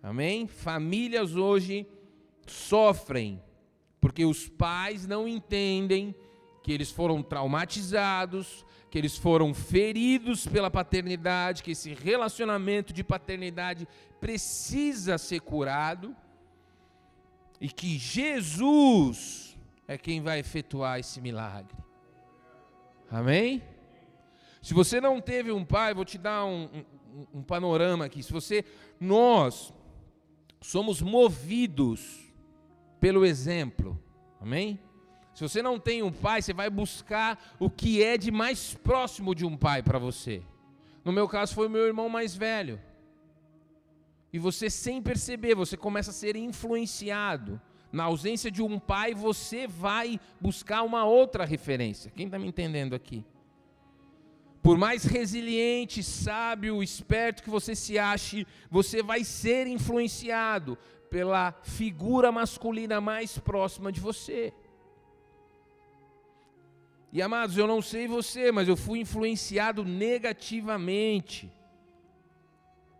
Amém? 0.01 0.47
Famílias 0.47 1.35
hoje 1.35 1.87
sofrem 2.47 3.43
porque 4.01 4.25
os 4.25 4.49
pais 4.49 5.07
não 5.07 5.29
entendem 5.29 6.15
que 6.63 6.73
eles 6.73 6.91
foram 6.91 7.23
traumatizados, 7.23 8.65
que 8.93 8.99
eles 8.99 9.17
foram 9.17 9.55
feridos 9.55 10.47
pela 10.47 10.71
paternidade, 10.71 11.63
que 11.63 11.71
esse 11.71 11.95
relacionamento 11.95 12.93
de 12.93 13.03
paternidade 13.03 13.89
precisa 14.21 15.17
ser 15.17 15.41
curado 15.41 16.15
e 17.59 17.71
que 17.71 17.97
Jesus 17.97 19.57
é 19.89 19.97
quem 19.97 20.21
vai 20.21 20.41
efetuar 20.41 20.99
esse 20.99 21.23
milagre. 21.23 21.75
Amém? 23.11 23.63
Se 24.61 24.75
você 24.75 25.01
não 25.01 25.23
teve 25.23 25.51
um 25.51 25.65
pai, 25.65 25.95
vou 25.95 26.05
te 26.05 26.19
dar 26.19 26.45
um, 26.45 26.85
um, 27.15 27.39
um 27.39 27.43
panorama 27.43 28.05
aqui. 28.05 28.23
Se 28.23 28.31
você, 28.31 28.63
nós 29.01 29.73
somos 30.61 31.01
movidos 31.01 32.31
pelo 33.01 33.25
exemplo. 33.25 33.99
Amém? 34.39 34.79
Se 35.35 35.43
você 35.43 35.63
não 35.63 35.79
tem 35.79 36.03
um 36.03 36.13
pai, 36.13 36.43
você 36.43 36.53
vai 36.53 36.69
buscar 36.69 37.57
o 37.59 37.71
que 37.71 38.03
é 38.03 38.19
de 38.19 38.31
mais 38.31 38.75
próximo 38.75 39.35
de 39.35 39.47
um 39.47 39.57
pai 39.57 39.83
para 39.83 39.99
você. 39.99 40.43
No 41.05 41.13
meu 41.13 41.27
caso, 41.29 41.55
foi 41.55 41.67
o 41.67 41.71
meu 41.71 41.87
irmão 41.87 42.09
mais 42.09 42.37
velho. 42.37 42.81
E 44.33 44.39
você, 44.39 44.71
sem 44.71 45.03
perceber, 45.03 45.55
você 45.55 45.77
começa 45.77 46.11
a 46.11 46.15
ser 46.15 46.37
influenciado. 46.37 47.61
Na 47.91 48.05
ausência 48.05 48.51
de 48.51 48.63
um 48.63 48.79
pai, 48.79 49.13
você 49.13 49.67
vai 49.67 50.19
buscar 50.41 50.83
uma 50.83 51.05
outra 51.05 51.45
referência. 51.45 52.11
Quem 52.11 52.27
está 52.27 52.39
me 52.39 52.49
entendendo 52.49 52.95
aqui? 52.95 53.25
Por 54.63 54.79
mais 54.79 55.05
resiliente, 55.05 56.03
sábio, 56.03 56.83
esperto 56.83 57.43
que 57.43 57.51
você 57.51 57.75
se 57.75 57.99
ache, 57.99 58.47
você 58.71 59.03
vai 59.03 59.25
ser 59.25 59.67
influenciado 59.67 60.79
pela 61.11 61.53
figura 61.63 62.33
masculina 62.33 63.01
mais 63.01 63.37
próxima 63.39 63.91
de 63.93 64.01
você. 64.01 64.55
E 67.13 67.21
amados, 67.21 67.59
eu 67.59 67.67
não 67.67 67.83
sei 67.83 68.09
você, 68.09 68.51
mas 68.51 68.67
eu 68.67 68.77
fui 68.77 69.01
influenciado 69.01 69.85
negativamente. 69.85 71.53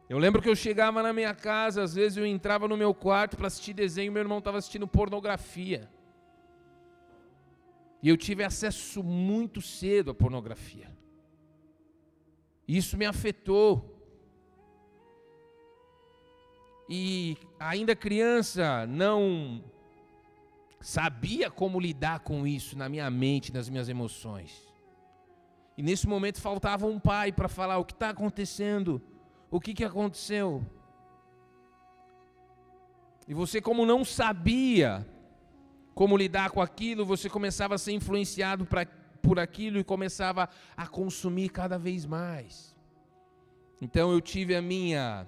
Eu 0.07 0.19
lembro 0.19 0.43
que 0.43 0.49
eu 0.51 0.55
chegava 0.55 1.03
na 1.03 1.15
minha 1.15 1.35
casa, 1.35 1.83
às 1.83 1.95
vezes 1.95 2.19
eu 2.19 2.27
entrava 2.27 2.69
no 2.69 2.77
meu 2.77 2.93
quarto 2.93 3.39
para 3.39 3.47
assistir 3.47 3.73
desenho, 3.73 4.13
meu 4.13 4.21
irmão 4.21 4.37
estava 4.39 4.59
assistindo 4.59 4.87
pornografia. 4.87 5.89
E 8.03 8.09
eu 8.11 8.17
tive 8.19 8.45
acesso 8.45 9.03
muito 9.03 9.63
cedo 9.63 10.11
à 10.11 10.15
pornografia. 10.15 10.91
Isso 12.69 12.99
me 12.99 13.07
afetou. 13.07 13.89
E 16.87 17.39
ainda 17.59 17.97
criança, 17.97 18.87
não 18.87 19.65
sabia 20.83 21.51
como 21.51 21.81
lidar 21.81 22.21
com 22.21 22.47
isso 22.47 22.77
na 22.77 22.89
minha 22.89 23.11
mente, 23.11 23.53
nas 23.53 23.69
minhas 23.69 23.89
emoções. 23.89 24.63
E 25.77 25.83
nesse 25.83 26.07
momento 26.07 26.41
faltava 26.41 26.87
um 26.87 26.99
pai 26.99 27.33
para 27.33 27.49
falar 27.49 27.79
o 27.79 27.85
que 27.85 27.93
está 27.93 28.11
acontecendo, 28.11 29.01
o 29.51 29.61
que, 29.61 29.73
que 29.73 29.85
aconteceu. 29.85 30.65
E 33.27 33.33
você, 33.33 33.61
como 33.61 33.87
não 33.87 34.05
sabia 34.05 35.07
como 35.95 36.17
lidar 36.17 36.51
com 36.51 36.61
aquilo, 36.61 37.05
você 37.05 37.29
começava 37.31 37.75
a 37.75 37.79
ser 37.79 37.93
influenciado 37.93 38.67
pra, 38.67 38.85
por 39.23 39.39
aquilo 39.39 39.79
e 39.79 39.85
começava 39.85 40.49
a 40.77 40.87
consumir 40.87 41.51
cada 41.51 41.79
vez 41.79 42.05
mais. 42.05 42.75
Então 43.81 44.13
eu 44.13 44.21
tive 44.21 44.55
a 44.55 44.63
minha 44.63 45.27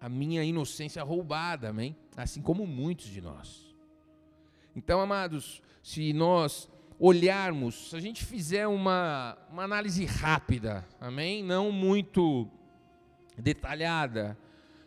a 0.00 0.08
minha 0.08 0.44
inocência 0.44 1.02
roubada, 1.02 1.70
amém? 1.70 1.96
Assim 2.16 2.40
como 2.40 2.66
muitos 2.66 3.06
de 3.06 3.20
nós. 3.20 3.74
Então, 4.74 5.00
amados, 5.00 5.62
se 5.82 6.12
nós 6.12 6.68
olharmos, 6.98 7.90
se 7.90 7.96
a 7.96 8.00
gente 8.00 8.24
fizer 8.24 8.66
uma, 8.66 9.36
uma 9.50 9.64
análise 9.64 10.04
rápida, 10.04 10.86
amém? 11.00 11.42
Não 11.42 11.70
muito 11.70 12.48
detalhada. 13.36 14.36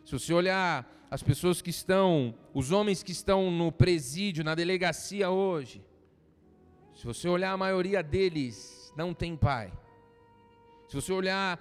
Se 0.04 0.12
você 0.12 0.32
olhar 0.32 0.90
as 1.10 1.22
pessoas 1.22 1.62
que 1.62 1.70
estão, 1.70 2.34
os 2.52 2.72
homens 2.72 3.02
que 3.02 3.12
estão 3.12 3.50
no 3.50 3.70
presídio, 3.70 4.44
na 4.44 4.54
delegacia 4.54 5.30
hoje, 5.30 5.84
se 6.94 7.06
você 7.06 7.28
olhar 7.28 7.52
a 7.52 7.56
maioria 7.56 8.02
deles, 8.02 8.92
não 8.96 9.14
tem 9.14 9.36
pai. 9.36 9.72
Se 10.88 10.94
você 10.96 11.12
olhar 11.12 11.60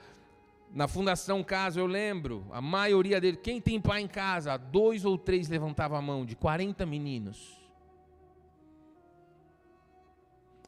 na 0.72 0.88
Fundação 0.88 1.44
Casa, 1.44 1.80
eu 1.80 1.88
lembro, 1.88 2.46
a 2.52 2.62
maioria 2.62 3.20
dele, 3.20 3.38
quem 3.38 3.60
tem 3.60 3.82
pai 3.82 4.02
em 4.02 4.08
casa, 4.08 4.56
dois 4.56 5.04
ou 5.04 5.18
três 5.18 5.50
levantava 5.50 5.98
a 5.98 6.02
mão, 6.02 6.26
de 6.26 6.36
40 6.36 6.86
meninos. 6.86 7.58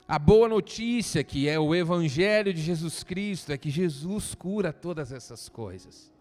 A 0.08 0.20
boa 0.20 0.50
notícia, 0.50 1.24
que 1.24 1.48
é 1.48 1.60
o 1.60 1.74
Evangelho 1.74 2.53
de 2.53 2.62
Jesus 2.62 3.03
Cristo, 3.03 3.51
é 3.51 3.58
que 3.58 3.70
Jesus 3.70 4.36
cura 4.36 4.74
todas 4.74 5.12
essas 5.12 5.48
coisas. 5.48 6.12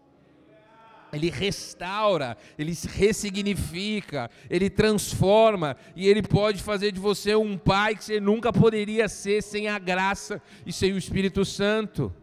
Ele 1.11 1.29
restaura, 1.29 2.37
ele 2.57 2.73
ressignifica, 2.93 4.31
ele 4.49 4.69
transforma 4.69 5.75
e 5.93 6.07
ele 6.07 6.21
pode 6.21 6.63
fazer 6.63 6.93
de 6.93 7.01
você 7.01 7.35
um 7.35 7.57
pai 7.57 7.95
que 7.95 8.05
você 8.05 8.19
nunca 8.19 8.53
poderia 8.53 9.09
ser 9.09 9.43
sem 9.43 9.67
a 9.67 9.77
graça 9.77 10.41
e 10.65 10.71
sem 10.71 10.93
o 10.93 10.97
Espírito 10.97 11.43
Santo. 11.43 12.13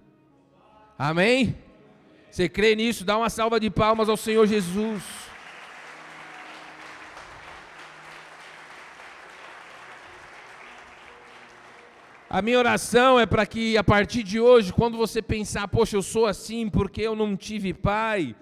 Amém? 0.99 1.57
Você 2.29 2.49
crê 2.49 2.75
nisso? 2.75 3.05
Dá 3.05 3.17
uma 3.17 3.31
salva 3.31 3.61
de 3.61 3.71
palmas 3.71 4.09
ao 4.09 4.17
Senhor 4.17 4.45
Jesus. 4.49 5.01
A 12.29 12.43
minha 12.43 12.59
oração 12.59 13.19
é 13.19 13.25
para 13.25 13.47
que 13.47 13.77
a 13.77 13.85
partir 13.85 14.25
de 14.25 14.41
hoje, 14.41 14.73
quando 14.73 14.99
você 14.99 15.23
pensar, 15.23 15.69
poxa, 15.69 15.97
eu 15.97 16.03
sou 16.03 16.27
assim 16.27 16.69
porque 16.69 17.01
eu 17.01 17.15
não 17.15 17.37
tive 17.37 17.73
pai, 17.73 18.35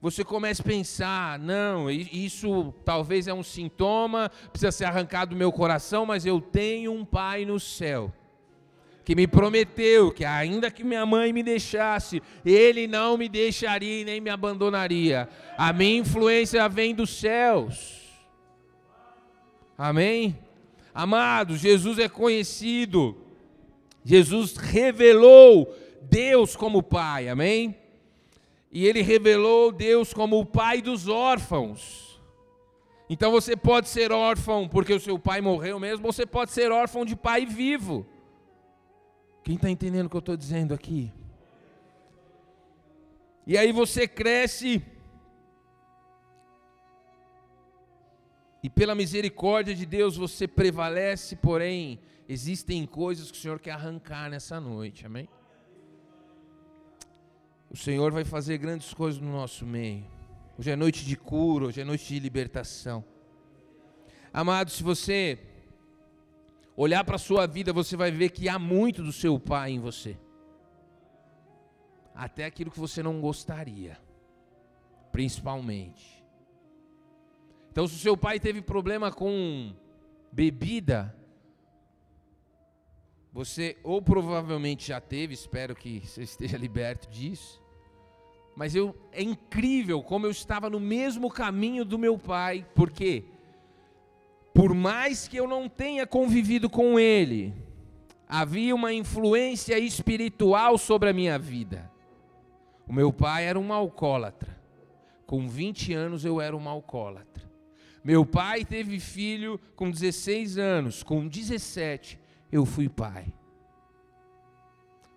você 0.00 0.24
comece 0.24 0.62
a 0.62 0.64
pensar: 0.64 1.38
não, 1.38 1.88
isso 1.88 2.74
talvez 2.84 3.28
é 3.28 3.32
um 3.32 3.44
sintoma, 3.44 4.32
precisa 4.50 4.72
ser 4.72 4.86
arrancado 4.86 5.30
do 5.30 5.38
meu 5.38 5.52
coração, 5.52 6.04
mas 6.04 6.26
eu 6.26 6.40
tenho 6.40 6.92
um 6.92 7.04
Pai 7.04 7.44
no 7.44 7.60
céu 7.60 8.12
que 9.10 9.14
me 9.16 9.26
prometeu 9.26 10.12
que 10.12 10.24
ainda 10.24 10.70
que 10.70 10.84
minha 10.84 11.04
mãe 11.04 11.32
me 11.32 11.42
deixasse, 11.42 12.22
ele 12.46 12.86
não 12.86 13.16
me 13.16 13.28
deixaria 13.28 14.02
e 14.02 14.04
nem 14.04 14.20
me 14.20 14.30
abandonaria. 14.30 15.28
A 15.58 15.72
minha 15.72 15.98
influência 15.98 16.68
vem 16.68 16.94
dos 16.94 17.10
céus. 17.10 18.02
Amém? 19.76 20.38
Amados, 20.94 21.58
Jesus 21.58 21.98
é 21.98 22.08
conhecido. 22.08 23.16
Jesus 24.04 24.56
revelou 24.56 25.74
Deus 26.02 26.54
como 26.54 26.80
Pai. 26.80 27.28
Amém? 27.28 27.74
E 28.70 28.86
ele 28.86 29.02
revelou 29.02 29.72
Deus 29.72 30.14
como 30.14 30.38
o 30.38 30.46
Pai 30.46 30.80
dos 30.80 31.08
órfãos. 31.08 32.16
Então 33.08 33.32
você 33.32 33.56
pode 33.56 33.88
ser 33.88 34.12
órfão 34.12 34.68
porque 34.68 34.94
o 34.94 35.00
seu 35.00 35.18
pai 35.18 35.40
morreu 35.40 35.80
mesmo, 35.80 36.06
ou 36.06 36.12
você 36.12 36.24
pode 36.24 36.52
ser 36.52 36.70
órfão 36.70 37.04
de 37.04 37.16
pai 37.16 37.44
vivo. 37.44 38.06
Quem 39.50 39.56
está 39.56 39.68
entendendo 39.68 40.06
o 40.06 40.08
que 40.08 40.14
eu 40.14 40.20
estou 40.20 40.36
dizendo 40.36 40.72
aqui? 40.72 41.12
E 43.44 43.58
aí 43.58 43.72
você 43.72 44.06
cresce, 44.06 44.80
e 48.62 48.70
pela 48.70 48.94
misericórdia 48.94 49.74
de 49.74 49.84
Deus 49.84 50.16
você 50.16 50.46
prevalece, 50.46 51.34
porém, 51.34 51.98
existem 52.28 52.86
coisas 52.86 53.28
que 53.28 53.36
o 53.36 53.40
Senhor 53.40 53.58
quer 53.58 53.72
arrancar 53.72 54.30
nessa 54.30 54.60
noite, 54.60 55.04
amém? 55.04 55.28
O 57.68 57.76
Senhor 57.76 58.12
vai 58.12 58.24
fazer 58.24 58.56
grandes 58.56 58.94
coisas 58.94 59.20
no 59.20 59.32
nosso 59.32 59.66
meio. 59.66 60.06
Hoje 60.56 60.70
é 60.70 60.76
noite 60.76 61.04
de 61.04 61.16
cura, 61.16 61.64
hoje 61.64 61.80
é 61.80 61.84
noite 61.84 62.06
de 62.06 62.20
libertação. 62.20 63.04
Amado, 64.32 64.70
se 64.70 64.84
você 64.84 65.49
olhar 66.82 67.04
para 67.04 67.16
a 67.16 67.18
sua 67.18 67.46
vida, 67.46 67.74
você 67.74 67.94
vai 67.94 68.10
ver 68.10 68.30
que 68.30 68.48
há 68.48 68.58
muito 68.58 69.02
do 69.02 69.12
seu 69.12 69.38
pai 69.38 69.72
em 69.72 69.78
você. 69.78 70.16
Até 72.14 72.46
aquilo 72.46 72.70
que 72.70 72.80
você 72.80 73.02
não 73.02 73.20
gostaria, 73.20 73.98
principalmente. 75.12 76.24
Então, 77.70 77.86
se 77.86 77.94
o 77.96 77.98
seu 77.98 78.16
pai 78.16 78.40
teve 78.40 78.62
problema 78.62 79.12
com 79.12 79.74
bebida, 80.32 81.14
você 83.30 83.76
ou 83.82 84.00
provavelmente 84.00 84.88
já 84.88 85.02
teve, 85.02 85.34
espero 85.34 85.76
que 85.76 86.00
você 86.00 86.22
esteja 86.22 86.56
liberto 86.58 87.10
disso. 87.10 87.62
Mas 88.56 88.74
eu, 88.74 88.96
é 89.12 89.22
incrível 89.22 90.02
como 90.02 90.26
eu 90.26 90.30
estava 90.30 90.70
no 90.70 90.80
mesmo 90.80 91.30
caminho 91.30 91.84
do 91.84 91.98
meu 91.98 92.18
pai, 92.18 92.66
porque 92.74 93.20
quê? 93.20 93.39
Por 94.52 94.74
mais 94.74 95.28
que 95.28 95.36
eu 95.36 95.46
não 95.46 95.68
tenha 95.68 96.06
convivido 96.06 96.68
com 96.68 96.98
ele, 96.98 97.54
havia 98.28 98.74
uma 98.74 98.92
influência 98.92 99.78
espiritual 99.78 100.76
sobre 100.76 101.10
a 101.10 101.12
minha 101.12 101.38
vida. 101.38 101.90
O 102.86 102.92
meu 102.92 103.12
pai 103.12 103.44
era 103.44 103.58
um 103.58 103.72
alcoólatra. 103.72 104.58
Com 105.26 105.48
20 105.48 105.94
anos 105.94 106.24
eu 106.24 106.40
era 106.40 106.56
um 106.56 106.68
alcoólatra. 106.68 107.48
Meu 108.02 108.24
pai 108.26 108.64
teve 108.64 108.98
filho 108.98 109.60
com 109.76 109.90
16 109.90 110.58
anos, 110.58 111.02
com 111.02 111.28
17 111.28 112.18
eu 112.50 112.66
fui 112.66 112.88
pai. 112.88 113.32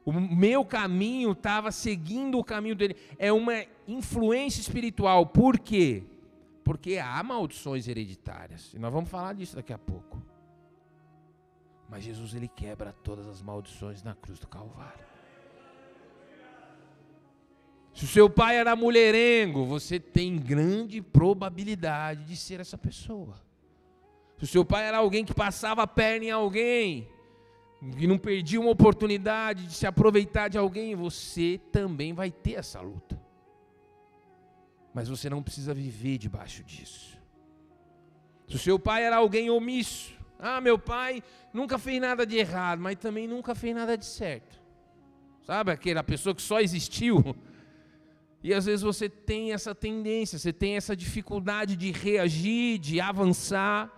O 0.05 0.11
meu 0.11 0.65
caminho 0.65 1.31
estava 1.31 1.71
seguindo 1.71 2.37
o 2.37 2.43
caminho 2.43 2.75
dele. 2.75 2.95
É 3.17 3.31
uma 3.31 3.63
influência 3.87 4.59
espiritual. 4.59 5.25
Por 5.25 5.57
quê? 5.57 6.03
Porque 6.63 6.97
há 6.97 7.21
maldições 7.21 7.87
hereditárias. 7.87 8.73
E 8.73 8.79
nós 8.79 8.93
vamos 8.93 9.09
falar 9.09 9.33
disso 9.33 9.55
daqui 9.55 9.73
a 9.73 9.77
pouco. 9.77 10.21
Mas 11.89 12.03
Jesus 12.03 12.33
ele 12.33 12.47
quebra 12.47 12.93
todas 13.03 13.27
as 13.27 13.41
maldições 13.41 14.01
na 14.01 14.15
cruz 14.15 14.39
do 14.39 14.47
Calvário. 14.47 15.05
Se 17.93 18.05
o 18.05 18.07
seu 18.07 18.29
pai 18.29 18.57
era 18.57 18.75
mulherengo, 18.75 19.65
você 19.65 19.99
tem 19.99 20.35
grande 20.35 21.01
probabilidade 21.01 22.23
de 22.23 22.35
ser 22.35 22.59
essa 22.59 22.77
pessoa. 22.77 23.35
Se 24.37 24.45
o 24.45 24.47
seu 24.47 24.65
pai 24.65 24.87
era 24.87 24.97
alguém 24.97 25.23
que 25.23 25.33
passava 25.33 25.83
a 25.83 25.87
perna 25.87 26.25
em 26.25 26.31
alguém, 26.31 27.07
que 27.97 28.07
não 28.07 28.17
perdia 28.17 28.59
uma 28.59 28.71
oportunidade 28.71 29.67
de 29.67 29.73
se 29.73 29.85
aproveitar 29.85 30.47
de 30.47 30.57
alguém, 30.57 30.95
você 30.95 31.59
também 31.71 32.13
vai 32.13 32.31
ter 32.31 32.53
essa 32.53 32.81
luta. 32.81 33.21
Mas 34.93 35.09
você 35.09 35.29
não 35.29 35.41
precisa 35.41 35.73
viver 35.73 36.17
debaixo 36.17 36.63
disso. 36.63 37.17
Se 38.47 38.55
o 38.55 38.59
seu 38.59 38.77
pai 38.77 39.03
era 39.03 39.17
alguém 39.17 39.49
omisso, 39.49 40.13
ah, 40.37 40.61
meu 40.61 40.77
pai 40.77 41.23
nunca 41.53 41.79
fez 41.79 41.99
nada 42.01 42.25
de 42.25 42.37
errado, 42.37 42.79
mas 42.79 42.97
também 42.97 43.27
nunca 43.27 43.55
fez 43.55 43.73
nada 43.73 43.97
de 43.97 44.05
certo. 44.05 44.61
Sabe 45.41 45.71
aquela 45.71 46.03
pessoa 46.03 46.35
que 46.35 46.41
só 46.41 46.59
existiu? 46.59 47.35
E 48.43 48.53
às 48.53 48.65
vezes 48.65 48.81
você 48.81 49.07
tem 49.07 49.53
essa 49.53 49.73
tendência, 49.73 50.37
você 50.37 50.51
tem 50.51 50.75
essa 50.75 50.95
dificuldade 50.95 51.77
de 51.77 51.91
reagir, 51.91 52.77
de 52.77 52.99
avançar. 52.99 53.89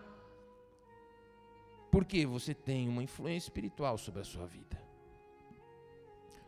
Porque 1.92 2.26
você 2.26 2.54
tem 2.54 2.88
uma 2.88 3.02
influência 3.02 3.48
espiritual 3.48 3.98
sobre 3.98 4.22
a 4.22 4.24
sua 4.24 4.46
vida. 4.46 4.80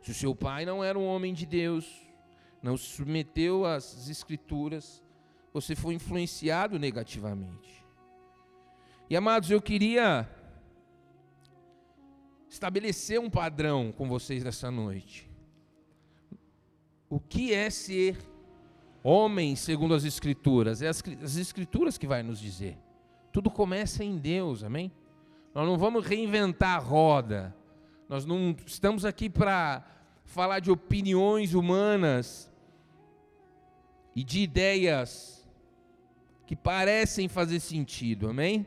Se 0.01 0.11
o 0.11 0.13
seu 0.13 0.35
pai 0.35 0.63
não 0.63 0.83
era 0.83 0.97
um 0.97 1.07
homem 1.07 1.33
de 1.33 1.45
Deus, 1.45 2.06
não 2.67 2.75
se 2.75 2.83
submeteu 2.83 3.65
às 3.65 4.09
escrituras, 4.09 5.01
você 5.53 5.73
foi 5.73 5.93
influenciado 5.93 6.77
negativamente. 6.77 7.85
E 9.09 9.15
amados, 9.15 9.49
eu 9.49 9.61
queria 9.61 10.29
estabelecer 12.49 13.21
um 13.21 13.29
padrão 13.29 13.93
com 13.93 14.05
vocês 14.09 14.43
nessa 14.43 14.69
noite. 14.69 15.31
O 17.09 17.21
que 17.21 17.53
é 17.53 17.69
ser 17.69 18.17
homem 19.01 19.55
segundo 19.55 19.93
as 19.93 20.03
escrituras? 20.03 20.81
É 20.81 20.89
as, 20.89 21.01
as 21.23 21.37
escrituras 21.37 21.97
que 21.97 22.05
vai 22.05 22.21
nos 22.21 22.37
dizer. 22.37 22.77
Tudo 23.31 23.49
começa 23.49 24.03
em 24.03 24.17
Deus, 24.17 24.61
amém? 24.61 24.91
Nós 25.55 25.65
não 25.65 25.77
vamos 25.77 26.05
reinventar 26.05 26.75
a 26.75 26.79
roda. 26.79 27.55
Nós 28.09 28.25
não 28.25 28.53
estamos 28.65 29.05
aqui 29.05 29.29
para 29.29 29.85
falar 30.25 30.59
de 30.59 30.69
opiniões 30.69 31.53
humanas 31.53 32.51
e 34.17 34.23
de 34.23 34.39
ideias 34.39 35.47
que 36.47 36.55
parecem 36.55 37.27
fazer 37.27 37.59
sentido, 37.59 38.27
amém? 38.27 38.65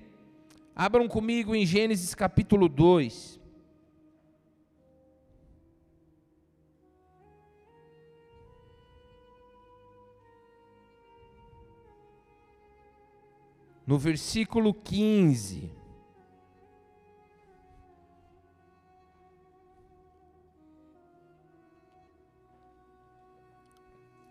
Abram 0.76 1.08
comigo 1.08 1.56
em 1.56 1.66
Gênesis 1.66 2.14
capítulo 2.14 2.68
2. 2.68 3.40
No 13.84 13.98
versículo 13.98 14.72
15. 14.72 15.79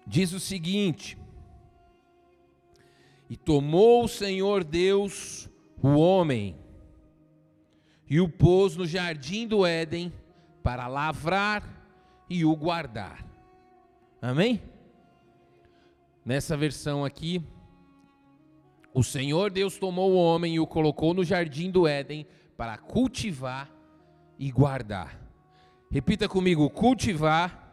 Diz 0.10 0.34
o 0.34 0.40
seguinte: 0.40 1.16
E 3.30 3.38
tomou 3.38 4.04
o 4.04 4.08
Senhor 4.08 4.64
Deus 4.64 5.48
o 5.82 5.90
homem 5.90 6.58
e 8.10 8.20
o 8.20 8.28
pôs 8.28 8.76
no 8.76 8.88
jardim 8.88 9.48
do 9.48 9.66
Éden 9.66 10.12
para 10.64 10.88
lavrar 10.88 11.64
e 12.28 12.44
o 12.44 12.56
guardar. 12.56 13.24
Amém? 14.20 14.62
Nessa 16.26 16.58
versão 16.58 17.06
aqui, 17.06 17.42
o 18.94 19.04
Senhor 19.04 19.52
Deus 19.52 19.78
tomou 19.78 20.12
o 20.12 20.18
homem 20.18 20.56
e 20.56 20.60
o 20.60 20.68
colocou 20.68 21.14
no 21.14 21.24
jardim 21.24 21.70
do 21.70 21.88
Éden 21.88 22.26
para 22.58 22.78
cultivar 22.80 23.72
e 24.40 24.52
guardar. 24.52 25.22
Repita 25.92 26.28
comigo: 26.28 26.68
cultivar 26.72 27.68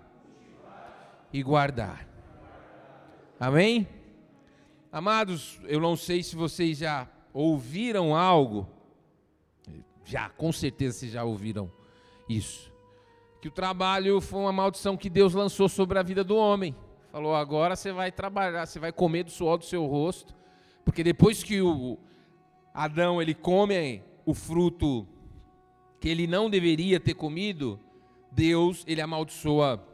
e 1.33 1.43
guardar. 1.43 2.16
Amém? 3.39 3.87
Amados, 4.91 5.61
eu 5.65 5.79
não 5.79 5.95
sei 5.95 6.23
se 6.23 6.35
vocês 6.35 6.79
já 6.79 7.07
ouviram 7.35 8.17
algo, 8.17 8.67
já, 10.07 10.31
com 10.31 10.51
certeza 10.51 11.01
vocês 11.01 11.13
já 11.13 11.23
ouviram 11.23 11.71
isso. 12.27 12.73
Que 13.43 13.49
o 13.49 13.51
trabalho 13.51 14.23
foi 14.23 14.41
uma 14.41 14.53
maldição 14.53 14.97
que 14.97 15.11
Deus 15.11 15.35
lançou 15.35 15.69
sobre 15.69 15.99
a 15.99 16.03
vida 16.03 16.25
do 16.25 16.35
homem. 16.35 16.75
Falou: 17.13 17.35
agora 17.35 17.77
você 17.77 17.93
vai 17.93 18.11
trabalhar, 18.11 18.65
você 18.65 18.79
vai 18.79 18.91
comer 18.91 19.25
do 19.25 19.31
suor 19.31 19.59
do 19.59 19.67
seu 19.67 19.85
rosto, 19.85 20.35
porque 20.83 21.05
depois 21.05 21.43
que 21.43 21.61
o 21.61 21.99
Adão 22.73 23.21
ele 23.21 23.35
come 23.35 24.03
o 24.25 24.33
fruto 24.33 25.07
que 26.01 26.09
ele 26.09 26.27
não 26.27 26.49
deveria 26.49 26.99
ter 26.99 27.13
comido, 27.13 27.79
Deus 28.33 28.83
ele 28.87 29.03
amaldiçoa 29.03 29.87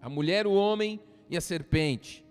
a 0.00 0.08
mulher, 0.08 0.46
o 0.46 0.52
homem 0.52 1.00
e 1.28 1.36
a 1.36 1.40
serpente. 1.40 2.27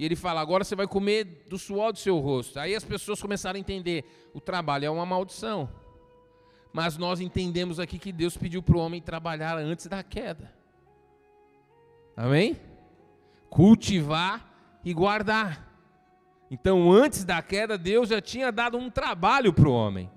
E 0.00 0.04
ele 0.06 0.16
fala: 0.16 0.40
agora 0.40 0.64
você 0.64 0.74
vai 0.74 0.86
comer 0.86 1.44
do 1.46 1.58
suor 1.58 1.92
do 1.92 1.98
seu 1.98 2.18
rosto. 2.18 2.58
Aí 2.58 2.74
as 2.74 2.82
pessoas 2.82 3.20
começaram 3.20 3.58
a 3.58 3.60
entender: 3.60 4.02
o 4.32 4.40
trabalho 4.40 4.86
é 4.86 4.90
uma 4.90 5.04
maldição. 5.04 5.68
Mas 6.72 6.96
nós 6.96 7.20
entendemos 7.20 7.78
aqui 7.78 7.98
que 7.98 8.10
Deus 8.10 8.34
pediu 8.34 8.62
para 8.62 8.78
o 8.78 8.80
homem 8.80 9.02
trabalhar 9.02 9.58
antes 9.58 9.86
da 9.88 10.02
queda. 10.02 10.54
Amém? 12.16 12.58
Cultivar 13.50 14.80
e 14.82 14.94
guardar. 14.94 15.68
Então, 16.50 16.90
antes 16.90 17.22
da 17.22 17.42
queda, 17.42 17.76
Deus 17.76 18.08
já 18.08 18.22
tinha 18.22 18.50
dado 18.50 18.78
um 18.78 18.88
trabalho 18.88 19.52
para 19.52 19.68
o 19.68 19.72
homem. 19.72 20.10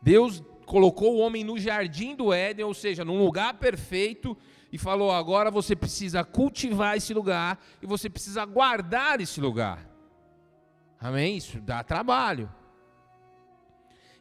Deus 0.00 0.40
colocou 0.66 1.16
o 1.16 1.18
homem 1.18 1.42
no 1.42 1.58
jardim 1.58 2.14
do 2.14 2.32
Éden, 2.32 2.64
ou 2.64 2.74
seja, 2.74 3.04
num 3.04 3.18
lugar 3.24 3.54
perfeito, 3.54 4.36
e 4.72 4.78
falou: 4.78 5.10
agora 5.10 5.50
você 5.50 5.74
precisa 5.74 6.24
cultivar 6.24 6.96
esse 6.96 7.12
lugar 7.12 7.58
e 7.82 7.86
você 7.86 8.08
precisa 8.08 8.44
guardar 8.44 9.20
esse 9.20 9.40
lugar. 9.40 9.88
Amém? 10.98 11.36
Isso 11.36 11.60
dá 11.60 11.82
trabalho. 11.82 12.52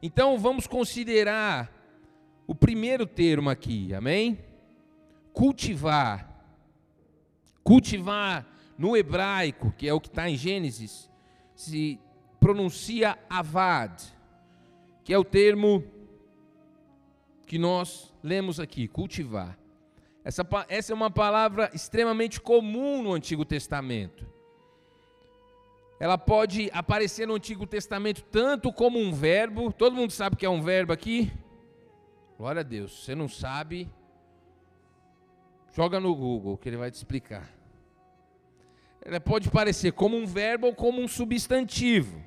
Então 0.01 0.39
vamos 0.39 0.65
considerar 0.65 1.71
o 2.47 2.55
primeiro 2.55 3.05
termo 3.05 3.49
aqui, 3.49 3.93
amém? 3.93 4.39
Cultivar. 5.33 6.27
Cultivar 7.63 8.47
no 8.77 8.95
hebraico, 8.95 9.73
que 9.77 9.87
é 9.87 9.93
o 9.93 9.99
que 9.99 10.07
está 10.07 10.29
em 10.29 10.37
Gênesis, 10.37 11.11
se 11.53 11.99
pronuncia 12.39 13.19
avad, 13.29 14.01
que 15.03 15.13
é 15.13 15.17
o 15.17 15.23
termo 15.25 15.83
que 17.45 17.59
nós 17.59 18.13
lemos 18.23 18.57
aqui, 18.57 18.87
cultivar. 18.87 19.58
Essa, 20.29 20.47
essa 20.67 20.93
é 20.93 20.95
uma 20.95 21.09
palavra 21.09 21.71
extremamente 21.73 22.39
comum 22.39 23.01
no 23.01 23.13
Antigo 23.13 23.43
Testamento. 23.43 24.27
Ela 25.99 26.19
pode 26.19 26.69
aparecer 26.71 27.27
no 27.27 27.33
Antigo 27.33 27.65
Testamento 27.65 28.21
tanto 28.25 28.71
como 28.71 28.99
um 28.99 29.11
verbo. 29.11 29.73
Todo 29.73 29.95
mundo 29.95 30.11
sabe 30.11 30.35
que 30.35 30.45
é 30.45 30.49
um 30.49 30.61
verbo 30.61 30.93
aqui? 30.93 31.31
Glória 32.37 32.59
a 32.59 32.63
Deus. 32.63 32.91
Se 32.91 33.05
você 33.05 33.15
não 33.15 33.27
sabe, 33.27 33.89
joga 35.73 35.99
no 35.99 36.15
Google 36.15 36.59
que 36.59 36.69
ele 36.69 36.77
vai 36.77 36.91
te 36.91 36.97
explicar. 36.97 37.49
Ela 39.01 39.19
pode 39.19 39.49
parecer 39.49 39.93
como 39.93 40.15
um 40.15 40.27
verbo 40.27 40.67
ou 40.67 40.75
como 40.75 41.01
um 41.01 41.07
substantivo. 41.07 42.23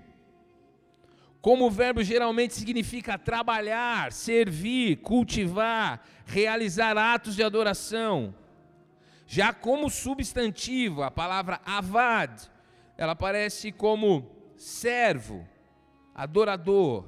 Como 1.43 1.67
o 1.67 1.71
verbo 1.71 2.05
geralmente 2.05 2.55
significa 2.55 3.19
trabalhar, 3.19 4.13
servir, 4.13 4.99
cultivar, 4.99 6.01
realizar 6.25 6.97
atos 6.97 7.35
de 7.35 7.43
adoração. 7.43 8.33
Já 9.27 9.53
como 9.53 9.91
substantivo, 9.91 11.03
a 11.03 11.11
palavra 11.11 11.61
avad, 11.67 12.49
ela 12.97 13.13
aparece 13.13 13.73
como 13.73 14.31
servo, 14.57 15.45
adorador. 16.15 17.07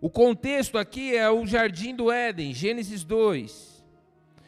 O 0.00 0.08
contexto 0.08 0.78
aqui 0.78 1.16
é 1.16 1.28
o 1.28 1.44
jardim 1.44 1.92
do 1.92 2.12
Éden, 2.12 2.54
Gênesis 2.54 3.02
2. 3.02 3.84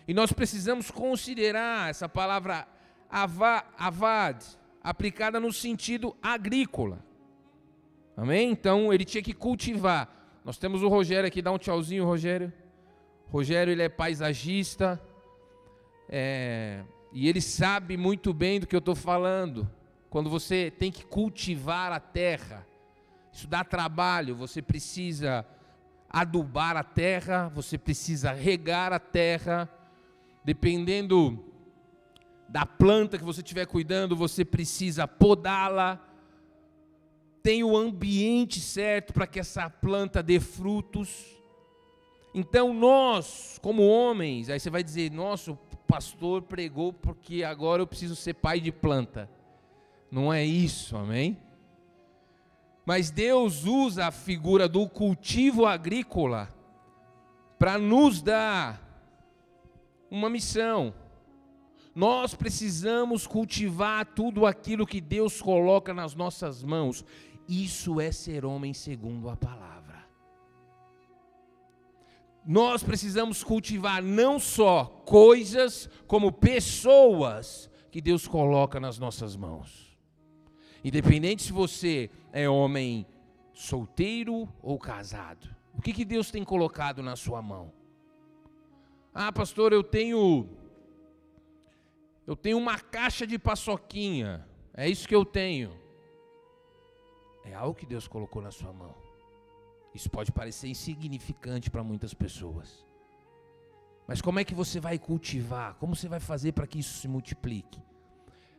E 0.07 0.15
nós 0.15 0.33
precisamos 0.33 0.93
considerar 0.93 1.91
essa 1.91 2.09
palavra 2.09 2.69
avad 3.11 4.45
aplicada 4.81 5.41
no 5.41 5.53
sentido 5.53 6.17
agrícola. 6.23 7.08
Amém? 8.19 8.51
Então 8.51 8.93
ele 8.93 9.05
tinha 9.05 9.23
que 9.23 9.33
cultivar. 9.33 10.13
Nós 10.45 10.59
temos 10.59 10.83
o 10.83 10.89
Rogério 10.89 11.29
aqui, 11.29 11.41
dá 11.41 11.53
um 11.53 11.57
tchauzinho, 11.57 12.05
Rogério. 12.05 12.53
Rogério 13.29 13.71
ele 13.71 13.83
é 13.83 13.89
paisagista 13.89 15.01
é, 16.09 16.83
e 17.13 17.29
ele 17.29 17.41
sabe 17.41 17.97
muito 17.97 18.35
bem 18.35 18.59
do 18.59 18.67
que 18.67 18.75
eu 18.75 18.81
estou 18.81 18.97
falando. 18.97 19.71
Quando 20.11 20.29
você 20.29 20.69
tem 20.69 20.91
que 20.91 21.07
cultivar 21.07 21.93
a 21.93 22.01
terra, 22.01 22.67
isso 23.33 23.47
dá 23.47 23.63
trabalho. 23.63 24.35
Você 24.35 24.61
precisa 24.61 25.47
adubar 26.11 26.77
a 26.77 26.83
terra, 26.83 27.49
você 27.55 27.79
precisa 27.79 28.33
regar 28.33 28.93
a 28.93 28.99
terra. 28.99 29.71
Dependendo 30.45 31.39
da 32.49 32.67
planta 32.67 33.17
que 33.17 33.23
você 33.23 33.43
estiver 33.43 33.67
cuidando, 33.67 34.17
você 34.17 34.45
precisa 34.45 35.07
podá-la 35.07 36.08
tem 37.49 37.65
o 37.65 37.75
ambiente 37.75 38.61
certo 38.61 39.15
para 39.15 39.27
que 39.27 39.41
essa 39.41 39.71
planta 39.71 40.23
dê 40.23 40.39
frutos. 40.39 41.25
Então 42.35 42.75
nós, 42.75 43.59
como 43.63 43.89
homens, 43.89 44.51
aí 44.51 44.61
você 44.61 44.69
vai 44.69 44.85
dizer: 44.85 45.11
nosso 45.11 45.57
pastor 45.87 46.43
pregou 46.43 46.93
porque 46.93 47.43
agora 47.43 47.81
eu 47.81 47.87
preciso 47.87 48.15
ser 48.15 48.35
pai 48.35 48.61
de 48.61 48.71
planta. 48.71 49.31
Não 50.11 50.31
é 50.31 50.45
isso, 50.45 50.95
amém? 50.95 51.39
Mas 52.85 53.11
Deus 53.11 53.65
usa 53.65 54.09
a 54.09 54.11
figura 54.11 54.69
do 54.69 54.87
cultivo 54.87 55.65
agrícola 55.65 56.51
para 57.59 57.79
nos 57.79 58.21
dar 58.21 58.79
uma 60.11 60.29
missão. 60.29 60.93
Nós 61.95 62.33
precisamos 62.33 63.27
cultivar 63.27 64.07
tudo 64.07 64.47
aquilo 64.47 64.87
que 64.87 65.01
Deus 65.01 65.43
coloca 65.43 65.93
nas 65.93 66.15
nossas 66.15 66.63
mãos. 66.63 67.05
Isso 67.49 67.99
é 68.01 68.13
ser 68.13 68.45
homem 68.45 68.75
segundo 68.75 69.31
a 69.31 69.37
palavra. 69.37 70.07
Nós 72.45 72.83
precisamos 72.83 73.43
cultivar 73.43 74.03
não 74.03 74.39
só 74.39 74.85
coisas, 75.07 75.89
como 76.07 76.31
pessoas 76.31 77.71
que 77.91 78.01
Deus 78.01 78.29
coloca 78.29 78.79
nas 78.79 78.99
nossas 78.99 79.35
mãos. 79.35 79.99
Independente 80.85 81.43
se 81.43 81.53
você 81.53 82.11
é 82.33 82.49
homem 82.49 83.07
solteiro 83.53 84.49
ou 84.63 84.79
casado. 84.79 85.49
O 85.75 85.81
que, 85.81 85.93
que 85.93 86.05
Deus 86.05 86.31
tem 86.31 86.45
colocado 86.45 87.03
na 87.03 87.17
sua 87.17 87.41
mão? 87.43 87.73
Ah, 89.13 89.33
pastor, 89.33 89.73
eu 89.73 89.83
tenho 89.83 90.49
eu 92.27 92.37
tenho 92.37 92.59
uma 92.59 92.79
caixa 92.79 93.27
de 93.27 93.39
paçoquinha. 93.39 94.47
É 94.75 94.87
isso 94.89 95.09
que 95.09 95.15
eu 95.15 95.25
tenho. 95.25 95.88
É 97.51 97.55
algo 97.55 97.75
que 97.75 97.87
Deus 97.87 98.07
colocou 98.07 98.43
na 98.43 98.51
sua 98.51 98.73
mão. 98.73 98.95
Isso 99.95 100.11
pode 100.11 100.31
parecer 100.31 100.69
insignificante 100.69 101.71
para 101.71 101.83
muitas 101.83 102.13
pessoas. 102.13 102.85
Mas 104.07 104.21
como 104.21 104.39
é 104.39 104.45
que 104.45 104.55
você 104.55 104.79
vai 104.79 104.99
cultivar? 104.99 105.75
Como 105.75 105.97
você 105.97 106.09
vai 106.09 106.21
fazer 106.21 106.53
para 106.53 106.67
que 106.67 106.79
isso 106.79 106.99
se 107.01 107.09
multiplique? 107.09 107.81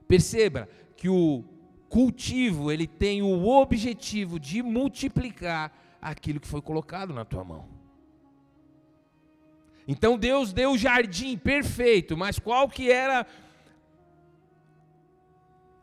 Perceba 0.08 0.67
que 0.97 1.08
o 1.08 1.43
cultivo, 1.88 2.71
ele 2.71 2.88
tem 2.88 3.21
o 3.21 3.47
objetivo 3.47 4.39
de 4.39 4.62
multiplicar 4.62 5.71
aquilo 6.02 6.39
que 6.39 6.47
foi 6.47 6.62
colocado 6.62 7.13
na 7.13 7.25
tua 7.25 7.43
mão. 7.43 7.67
Então 9.88 10.17
Deus 10.17 10.54
deu 10.54 10.73
o 10.73 10.78
jardim 10.78 11.38
perfeito, 11.38 12.15
mas 12.15 12.38
qual 12.38 12.69
que 12.69 12.91
era 12.91 13.25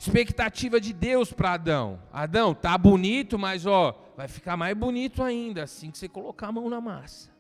expectativa 0.07 0.81
de 0.81 0.92
Deus 0.92 1.33
para 1.33 1.53
Adão. 1.53 2.01
Adão, 2.12 2.55
tá 2.55 2.77
bonito, 2.79 3.38
mas 3.38 3.66
ó, 3.66 3.99
vai 4.16 4.29
ficar 4.29 4.57
mais 4.57 4.77
bonito 4.77 5.23
ainda 5.23 5.64
assim 5.64 5.90
que 5.90 5.99
você 5.99 6.09
colocar 6.09 6.49
a 6.49 6.53
mão 6.53 6.71
na 6.71 6.81
massa. 6.81 7.31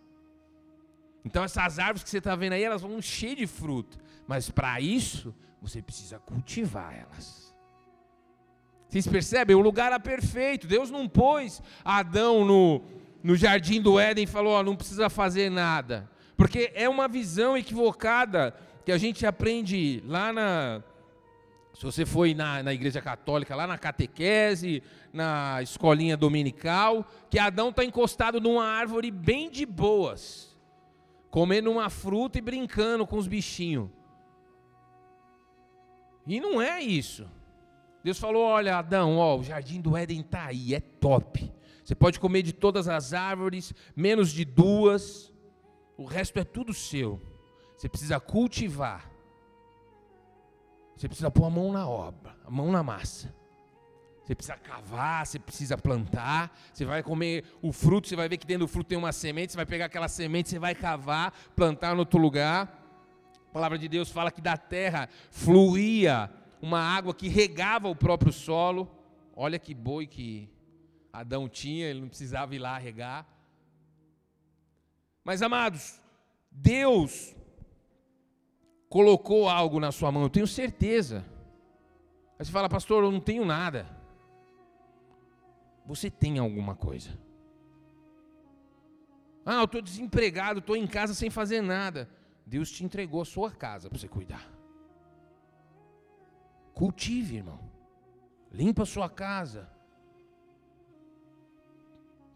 Então 1.24 1.42
essas 1.42 1.78
árvores 1.78 2.02
que 2.02 2.10
você 2.10 2.18
está 2.18 2.34
vendo 2.36 2.52
aí, 2.52 2.62
elas 2.62 2.82
vão 2.82 3.00
cheias 3.00 3.36
de 3.36 3.46
fruto. 3.46 3.98
Mas 4.26 4.50
para 4.50 4.80
isso, 4.80 5.34
você 5.62 5.80
precisa 5.80 6.18
cultivar 6.18 6.94
elas. 6.94 7.54
Vocês 8.88 9.06
percebem? 9.06 9.56
O 9.56 9.60
lugar 9.60 9.86
era 9.86 10.00
perfeito. 10.00 10.66
Deus 10.66 10.90
não 10.90 11.08
pôs 11.08 11.62
Adão 11.84 12.44
no, 12.44 12.82
no 13.22 13.36
jardim 13.36 13.80
do 13.80 13.98
Éden 13.98 14.24
e 14.24 14.28
falou: 14.28 14.52
ó, 14.52 14.62
não 14.62 14.76
precisa 14.76 15.08
fazer 15.08 15.50
nada. 15.50 16.08
Porque 16.36 16.70
é 16.74 16.88
uma 16.88 17.08
visão 17.08 17.56
equivocada 17.56 18.54
que 18.84 18.92
a 18.92 18.98
gente 18.98 19.26
aprende 19.26 20.02
lá 20.06 20.32
na, 20.32 20.82
se 21.76 21.84
você 21.84 22.06
foi 22.06 22.32
na, 22.32 22.62
na 22.62 22.72
igreja 22.72 23.02
católica, 23.02 23.54
lá 23.54 23.66
na 23.66 23.76
catequese, 23.76 24.82
na 25.12 25.60
escolinha 25.62 26.16
dominical, 26.16 27.06
que 27.28 27.38
Adão 27.38 27.68
está 27.68 27.84
encostado 27.84 28.40
numa 28.40 28.64
árvore 28.64 29.10
bem 29.10 29.50
de 29.50 29.66
boas, 29.66 30.56
comendo 31.30 31.70
uma 31.70 31.90
fruta 31.90 32.38
e 32.38 32.40
brincando 32.40 33.06
com 33.06 33.18
os 33.18 33.28
bichinhos. 33.28 33.90
E 36.26 36.40
não 36.40 36.62
é 36.62 36.80
isso. 36.80 37.28
Deus 38.02 38.18
falou: 38.18 38.44
olha, 38.44 38.78
Adão, 38.78 39.18
ó, 39.18 39.36
o 39.36 39.44
jardim 39.44 39.78
do 39.78 39.94
Éden 39.94 40.20
está 40.20 40.46
aí, 40.46 40.74
é 40.74 40.80
top. 40.80 41.52
Você 41.84 41.94
pode 41.94 42.18
comer 42.18 42.40
de 42.40 42.54
todas 42.54 42.88
as 42.88 43.12
árvores, 43.12 43.74
menos 43.94 44.32
de 44.32 44.46
duas. 44.46 45.30
O 45.94 46.06
resto 46.06 46.38
é 46.38 46.44
tudo 46.44 46.72
seu. 46.72 47.20
Você 47.76 47.86
precisa 47.86 48.18
cultivar 48.18 49.14
você 50.96 51.08
precisa 51.08 51.30
pôr 51.30 51.44
a 51.44 51.50
mão 51.50 51.72
na 51.72 51.86
obra, 51.86 52.34
a 52.44 52.50
mão 52.50 52.72
na 52.72 52.82
massa. 52.82 53.34
Você 54.24 54.34
precisa 54.34 54.56
cavar, 54.56 55.24
você 55.24 55.38
precisa 55.38 55.78
plantar, 55.78 56.50
você 56.72 56.84
vai 56.84 57.02
comer 57.02 57.44
o 57.62 57.70
fruto, 57.70 58.08
você 58.08 58.16
vai 58.16 58.28
ver 58.28 58.38
que 58.38 58.46
dentro 58.46 58.66
do 58.66 58.68
fruto 58.68 58.88
tem 58.88 58.98
uma 58.98 59.12
semente, 59.12 59.52
você 59.52 59.56
vai 59.56 59.66
pegar 59.66 59.84
aquela 59.84 60.08
semente, 60.08 60.48
você 60.48 60.58
vai 60.58 60.74
cavar, 60.74 61.32
plantar 61.54 61.92
no 61.92 62.00
outro 62.00 62.18
lugar. 62.18 62.82
A 63.48 63.52
palavra 63.52 63.78
de 63.78 63.86
Deus 63.86 64.10
fala 64.10 64.32
que 64.32 64.40
da 64.40 64.56
terra 64.56 65.08
fluía 65.30 66.28
uma 66.60 66.80
água 66.80 67.14
que 67.14 67.28
regava 67.28 67.88
o 67.88 67.94
próprio 67.94 68.32
solo. 68.32 68.90
Olha 69.34 69.58
que 69.58 69.74
boi 69.74 70.06
que 70.06 70.50
Adão 71.12 71.48
tinha, 71.48 71.86
ele 71.86 72.00
não 72.00 72.08
precisava 72.08 72.54
ir 72.54 72.58
lá 72.58 72.76
regar. 72.78 73.26
Mas 75.22 75.40
amados, 75.40 76.00
Deus 76.50 77.34
colocou 78.88 79.48
algo 79.48 79.80
na 79.80 79.92
sua 79.92 80.12
mão, 80.12 80.22
eu 80.22 80.30
tenho 80.30 80.46
certeza. 80.46 81.24
Aí 82.38 82.44
você 82.44 82.52
fala, 82.52 82.68
pastor, 82.68 83.04
eu 83.04 83.10
não 83.10 83.20
tenho 83.20 83.44
nada. 83.44 83.86
Você 85.86 86.10
tem 86.10 86.38
alguma 86.38 86.74
coisa. 86.74 87.18
Ah, 89.44 89.60
eu 89.60 89.64
estou 89.64 89.80
desempregado, 89.80 90.58
estou 90.58 90.76
em 90.76 90.86
casa 90.86 91.14
sem 91.14 91.30
fazer 91.30 91.60
nada. 91.60 92.08
Deus 92.44 92.70
te 92.70 92.84
entregou 92.84 93.22
a 93.22 93.24
sua 93.24 93.50
casa 93.50 93.88
para 93.88 93.98
você 93.98 94.08
cuidar. 94.08 94.50
Cultive, 96.74 97.36
irmão. 97.36 97.60
Limpa 98.52 98.82
a 98.82 98.86
sua 98.86 99.08
casa. 99.08 99.70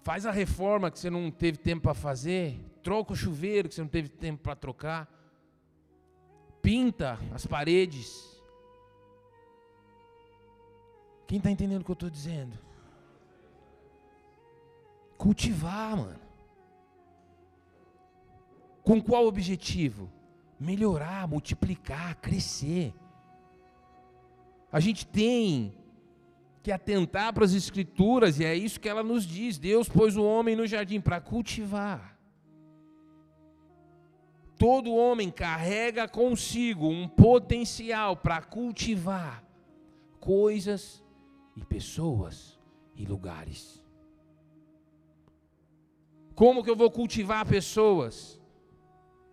Faz 0.03 0.25
a 0.25 0.31
reforma 0.31 0.91
que 0.91 0.99
você 0.99 1.11
não 1.11 1.31
teve 1.31 1.59
tempo 1.59 1.83
para 1.83 1.95
fazer. 1.95 2.59
Troca 2.83 3.13
o 3.13 3.17
chuveiro 3.17 3.69
que 3.69 3.75
você 3.75 3.83
não 3.83 3.89
teve 3.89 4.09
tempo 4.09 4.43
para 4.43 4.57
trocar. 4.57 5.20
Pinta 6.62 7.18
as 7.35 7.46
paredes. 7.46 8.31
Quem 11.27 11.38
está 11.38 11.51
entendendo 11.51 11.83
o 11.83 11.85
que 11.85 11.90
eu 11.90 11.94
estou 11.94 12.11
dizendo? 12.11 12.59
Cultivar, 15.16 15.96
mano. 15.96 16.20
Com 18.83 19.01
qual 19.01 19.27
objetivo? 19.27 20.11
Melhorar, 20.59 21.29
multiplicar, 21.29 22.16
crescer. 22.16 22.92
A 24.73 24.81
gente 24.81 25.07
tem 25.07 25.75
que 26.62 26.73
atentar 26.73 27.33
para 27.33 27.44
as 27.44 27.53
Escrituras, 27.53 28.38
e 28.38 28.44
é 28.44 28.55
isso 28.55 28.81
que 28.81 28.88
ela 28.88 29.03
nos 29.03 29.25
diz: 29.25 29.59
Deus 29.59 29.88
pôs 29.88 30.16
o 30.16 30.25
homem 30.25 30.57
no 30.57 30.66
jardim 30.66 31.01
para 31.01 31.20
cultivar. 31.20 32.10
Todo 34.61 34.94
homem 34.94 35.31
carrega 35.31 36.07
consigo 36.07 36.87
um 36.87 37.09
potencial 37.09 38.14
para 38.14 38.42
cultivar 38.42 39.42
coisas 40.20 41.03
e 41.57 41.64
pessoas 41.64 42.61
e 42.94 43.07
lugares. 43.07 43.83
Como 46.35 46.62
que 46.62 46.68
eu 46.68 46.77
vou 46.77 46.90
cultivar 46.90 47.46
pessoas? 47.46 48.38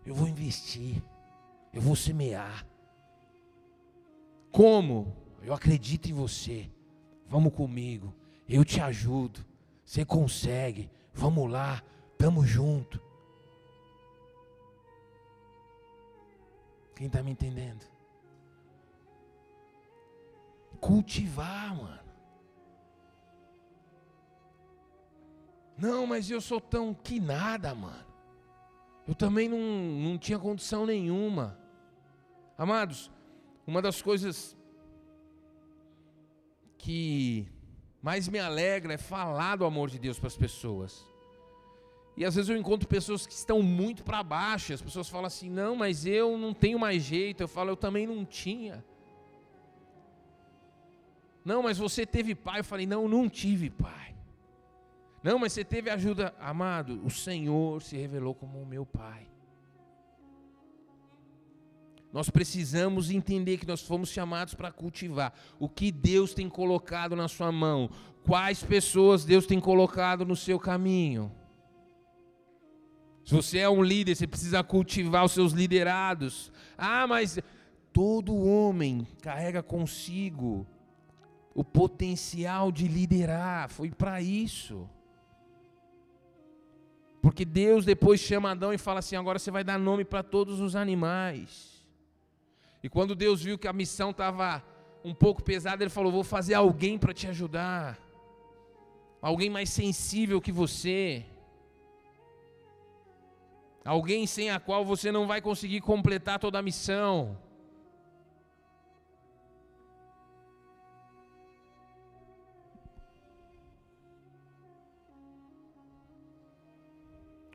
Eu 0.06 0.16
vou 0.16 0.30
investir, 0.30 1.04
eu 1.74 1.82
vou 1.82 1.98
semear. 1.98 2.66
Como? 4.50 5.14
Eu 5.42 5.54
acredito 5.54 6.10
em 6.10 6.14
você. 6.14 6.72
Vamos 7.28 7.54
comigo. 7.54 8.16
Eu 8.48 8.64
te 8.64 8.80
ajudo. 8.80 9.46
Você 9.84 10.06
consegue. 10.06 10.90
Vamos 11.14 11.52
lá. 11.52 11.84
Tamo 12.18 12.46
junto. 12.46 13.06
Quem 16.98 17.06
está 17.06 17.22
me 17.22 17.30
entendendo? 17.30 17.86
Cultivar, 20.82 21.76
mano. 21.76 22.00
Não, 25.78 26.08
mas 26.08 26.32
eu 26.32 26.42
sou 26.42 26.60
tão 26.60 26.96
que 26.96 27.20
nada, 27.20 27.76
mano. 27.76 28.04
Eu 29.08 29.14
também 29.14 29.48
não, 29.48 29.60
não 29.60 30.18
tinha 30.18 30.40
condição 30.40 30.88
nenhuma. 30.88 31.60
Amados, 32.58 33.12
uma 33.68 33.80
das 33.80 34.02
coisas 34.02 34.58
que 36.80 37.48
mais 38.02 38.28
me 38.28 38.40
alegra 38.40 38.96
é 38.96 38.98
falar 38.98 39.56
do 39.56 39.66
amor 39.66 39.92
de 39.92 40.00
Deus 40.00 40.18
para 40.18 40.28
as 40.30 40.38
pessoas. 40.38 41.08
E 42.18 42.26
às 42.26 42.34
vezes 42.34 42.50
eu 42.50 42.58
encontro 42.58 42.88
pessoas 42.88 43.28
que 43.28 43.34
estão 43.34 43.62
muito 43.62 44.04
para 44.04 44.24
baixo, 44.24 44.74
as 44.74 44.82
pessoas 44.82 45.08
falam 45.08 45.28
assim: 45.28 45.52
"Não, 45.52 45.76
mas 45.76 46.04
eu 46.04 46.36
não 46.36 46.52
tenho 46.52 46.80
mais 46.80 47.04
jeito". 47.04 47.42
Eu 47.44 47.48
falo: 47.48 47.70
"Eu 47.70 47.78
também 47.78 48.08
não 48.08 48.26
tinha". 48.26 48.84
Não, 51.46 51.62
mas 51.62 51.78
você 51.78 52.08
teve 52.08 52.34
pai. 52.34 52.62
Eu 52.62 52.64
falei: 52.64 52.88
"Não, 52.88 53.08
não 53.08 53.30
tive 53.30 53.70
pai". 53.70 54.16
Não, 55.22 55.38
mas 55.38 55.54
você 55.54 55.64
teve 55.64 55.92
ajuda, 55.92 56.34
amado. 56.40 57.00
O 57.06 57.12
Senhor 57.12 57.84
se 57.84 57.96
revelou 57.96 58.34
como 58.34 58.60
o 58.60 58.66
meu 58.66 58.84
pai. 58.86 59.28
Nós 62.12 62.32
precisamos 62.32 63.12
entender 63.12 63.58
que 63.58 63.68
nós 63.68 63.82
fomos 63.82 64.10
chamados 64.10 64.56
para 64.56 64.72
cultivar 64.72 65.34
o 65.60 65.70
que 65.70 65.92
Deus 65.92 66.34
tem 66.34 66.50
colocado 66.50 67.16
na 67.16 67.28
sua 67.28 67.52
mão, 67.52 67.92
quais 68.24 68.64
pessoas 68.64 69.24
Deus 69.24 69.46
tem 69.46 69.60
colocado 69.60 70.26
no 70.26 70.36
seu 70.36 70.58
caminho. 70.58 71.32
Se 73.28 73.36
você 73.36 73.58
é 73.58 73.70
um 73.70 73.84
líder, 73.84 74.16
você 74.16 74.26
precisa 74.26 74.64
cultivar 74.64 75.26
os 75.26 75.34
seus 75.34 75.52
liderados. 75.52 76.50
Ah, 76.78 77.06
mas 77.06 77.38
todo 77.92 78.34
homem 78.34 79.06
carrega 79.22 79.62
consigo 79.62 80.66
o 81.54 81.62
potencial 81.62 82.72
de 82.72 82.88
liderar, 82.88 83.70
foi 83.70 83.92
para 83.92 84.22
isso. 84.22 84.90
Porque 87.22 87.44
Deus 87.44 87.84
depois 87.84 88.22
chama 88.22 88.52
Adão 88.52 88.72
e 88.72 88.78
fala 88.78 89.00
assim: 89.00 89.18
agora 89.18 89.40
você 89.40 89.52
vai 89.52 89.62
dar 89.62 89.78
nome 89.78 90.06
para 90.06 90.24
todos 90.24 90.62
os 90.62 90.74
animais. 90.74 91.86
E 92.82 92.88
quando 92.88 93.14
Deus 93.14 93.44
viu 93.44 93.58
que 93.58 93.68
a 93.68 93.74
missão 93.74 94.12
estava 94.12 94.64
um 95.04 95.14
pouco 95.14 95.44
pesada, 95.44 95.84
Ele 95.84 95.90
falou: 95.90 96.14
Vou 96.14 96.24
fazer 96.24 96.54
alguém 96.54 96.98
para 96.98 97.14
te 97.14 97.28
ajudar, 97.28 98.00
alguém 99.22 99.50
mais 99.50 99.70
sensível 99.70 100.40
que 100.40 100.54
você, 100.54 101.26
alguém 103.88 104.28
sem 104.28 104.50
a 104.50 104.60
qual 104.60 104.84
você 104.84 105.12
não 105.12 105.26
vai 105.26 105.42
conseguir 105.42 105.82
completar 105.82 106.38
toda 106.40 106.60
a 106.60 106.62
missão. 106.62 107.38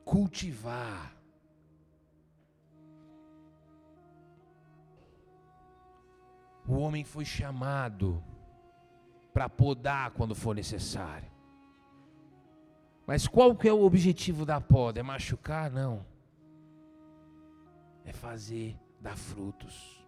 Cultivar 0.03 1.13
O 6.67 6.77
homem 6.77 7.03
foi 7.03 7.25
chamado 7.25 8.23
para 9.33 9.49
podar 9.49 10.11
quando 10.11 10.33
for 10.33 10.55
necessário. 10.55 11.29
Mas 13.05 13.27
qual 13.27 13.55
que 13.55 13.67
é 13.67 13.73
o 13.73 13.83
objetivo 13.83 14.45
da 14.45 14.61
poda? 14.61 14.99
É 14.99 15.03
machucar? 15.03 15.69
Não. 15.69 16.05
É 18.05 18.11
fazer 18.11 18.75
dar 18.99 19.17
frutos. 19.17 20.03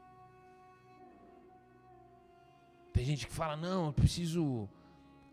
Tem 2.92 3.04
gente 3.04 3.28
que 3.28 3.34
fala: 3.34 3.56
"Não, 3.56 3.88
eu 3.88 3.94
preciso 3.94 4.70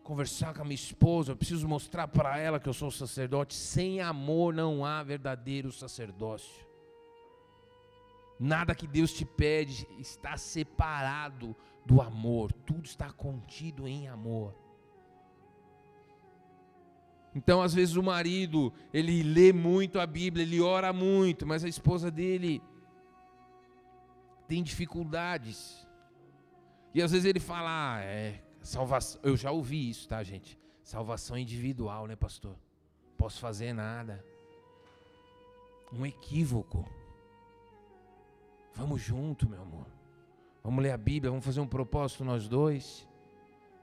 conversar 0.03 0.53
com 0.55 0.63
a 0.63 0.65
minha 0.65 0.75
esposa, 0.75 1.33
eu 1.33 1.37
preciso 1.37 1.69
mostrar 1.69 2.09
para 2.09 2.39
ela 2.39 2.59
que 2.61 2.69
eu 2.69 2.75
sou 2.75 2.91
sacerdote". 2.91 3.55
Sem 3.55 4.01
amor 4.01 4.53
não 4.55 4.85
há 4.85 5.03
verdadeiro 5.03 5.71
sacerdócio. 5.73 6.67
Nada 8.39 8.75
que 8.75 8.87
Deus 8.87 9.13
te 9.13 9.25
pede 9.25 9.87
está 9.99 10.37
separado 10.37 11.55
do 11.87 12.01
amor, 12.01 12.53
tudo 12.53 12.85
está 12.85 13.13
contido 13.13 13.87
em 13.87 14.09
amor. 14.09 14.62
Então, 17.35 17.63
às 17.63 17.73
vezes 17.73 17.97
o 17.97 18.03
marido, 18.03 18.73
ele 18.93 19.23
lê 19.23 19.53
muito 19.53 19.99
a 19.99 20.07
Bíblia, 20.07 20.43
ele 20.43 20.61
ora 20.61 20.93
muito, 20.93 21.47
mas 21.47 21.65
a 21.65 21.69
esposa 21.69 22.11
dele 22.11 22.63
tem 24.47 24.63
dificuldades. 24.63 25.87
E 26.95 27.01
às 27.01 27.11
vezes 27.11 27.25
ele 27.25 27.41
fala, 27.41 27.95
ah, 27.95 28.01
é, 28.03 28.43
salvação, 28.61 29.21
eu 29.25 29.35
já 29.35 29.51
ouvi 29.51 29.89
isso, 29.89 30.07
tá, 30.07 30.23
gente? 30.23 30.59
Salvação 30.83 31.39
individual, 31.39 32.07
né, 32.07 32.17
pastor? 32.17 32.55
Posso 33.17 33.41
fazer 33.41 33.73
nada. 33.73 34.23
Um 35.91 36.05
equívoco. 36.05 36.87
Vamos 38.75 39.01
junto, 39.01 39.49
meu 39.49 39.63
amor. 39.63 39.87
Vamos 40.63 40.83
ler 40.83 40.93
a 40.93 40.99
Bíblia, 40.99 41.31
vamos 41.31 41.45
fazer 41.45 41.61
um 41.61 41.67
propósito 41.67 42.25
nós 42.25 42.47
dois. 42.47 43.09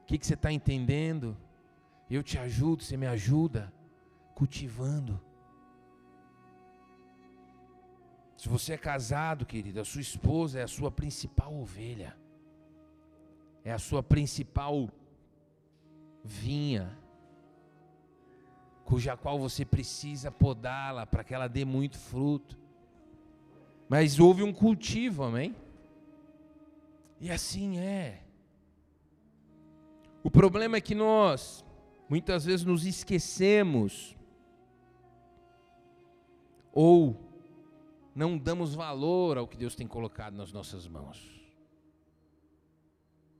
O 0.03 0.05
que, 0.05 0.17
que 0.17 0.25
você 0.25 0.35
está 0.35 0.51
entendendo? 0.51 1.35
Eu 2.09 2.23
te 2.23 2.37
ajudo, 2.37 2.83
você 2.83 2.97
me 2.97 3.05
ajuda, 3.05 3.71
cultivando. 4.33 5.21
Se 8.35 8.47
você 8.47 8.73
é 8.73 8.77
casado, 8.77 9.45
querido, 9.45 9.79
a 9.79 9.85
sua 9.85 10.01
esposa 10.01 10.59
é 10.59 10.63
a 10.63 10.67
sua 10.67 10.89
principal 10.89 11.53
ovelha, 11.53 12.17
é 13.63 13.71
a 13.71 13.77
sua 13.77 14.01
principal 14.01 14.89
vinha, 16.23 16.97
cuja 18.85 19.15
qual 19.15 19.37
você 19.37 19.63
precisa 19.63 20.31
podá-la 20.31 21.05
para 21.05 21.23
que 21.23 21.33
ela 21.33 21.47
dê 21.47 21.63
muito 21.63 21.97
fruto. 21.97 22.57
Mas 23.87 24.19
houve 24.19 24.41
um 24.41 24.53
cultivo, 24.53 25.23
amém? 25.23 25.55
E 27.19 27.29
assim 27.29 27.77
é. 27.77 28.23
O 30.23 30.31
problema 30.31 30.77
é 30.77 30.81
que 30.81 30.95
nós, 30.95 31.65
muitas 32.09 32.45
vezes, 32.45 32.65
nos 32.65 32.85
esquecemos 32.85 34.17
ou 36.73 37.15
não 38.15 38.37
damos 38.37 38.75
valor 38.75 39.37
ao 39.37 39.47
que 39.47 39.55
Deus 39.55 39.75
tem 39.75 39.87
colocado 39.87 40.35
nas 40.35 40.51
nossas 40.51 40.87
mãos. 40.87 41.39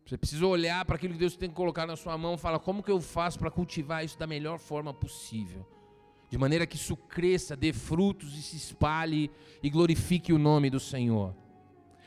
Você 0.05 0.17
precisa 0.17 0.45
olhar 0.47 0.83
para 0.85 0.95
aquilo 0.95 1.13
que 1.13 1.19
Deus 1.19 1.35
tem 1.35 1.49
colocado 1.49 1.89
na 1.89 1.95
sua 1.95 2.17
mão 2.17 2.33
e 2.33 2.37
falar: 2.37 2.59
como 2.59 2.81
que 2.81 2.89
eu 2.89 2.99
faço 2.99 3.37
para 3.37 3.51
cultivar 3.51 4.03
isso 4.03 4.17
da 4.17 4.25
melhor 4.25 4.57
forma 4.57 4.93
possível? 4.93 5.67
De 6.29 6.37
maneira 6.37 6.65
que 6.65 6.75
isso 6.75 6.95
cresça, 6.95 7.55
dê 7.55 7.73
frutos 7.73 8.37
e 8.37 8.41
se 8.41 8.55
espalhe 8.55 9.29
e 9.61 9.69
glorifique 9.69 10.31
o 10.31 10.39
nome 10.39 10.69
do 10.69 10.79
Senhor. 10.79 11.35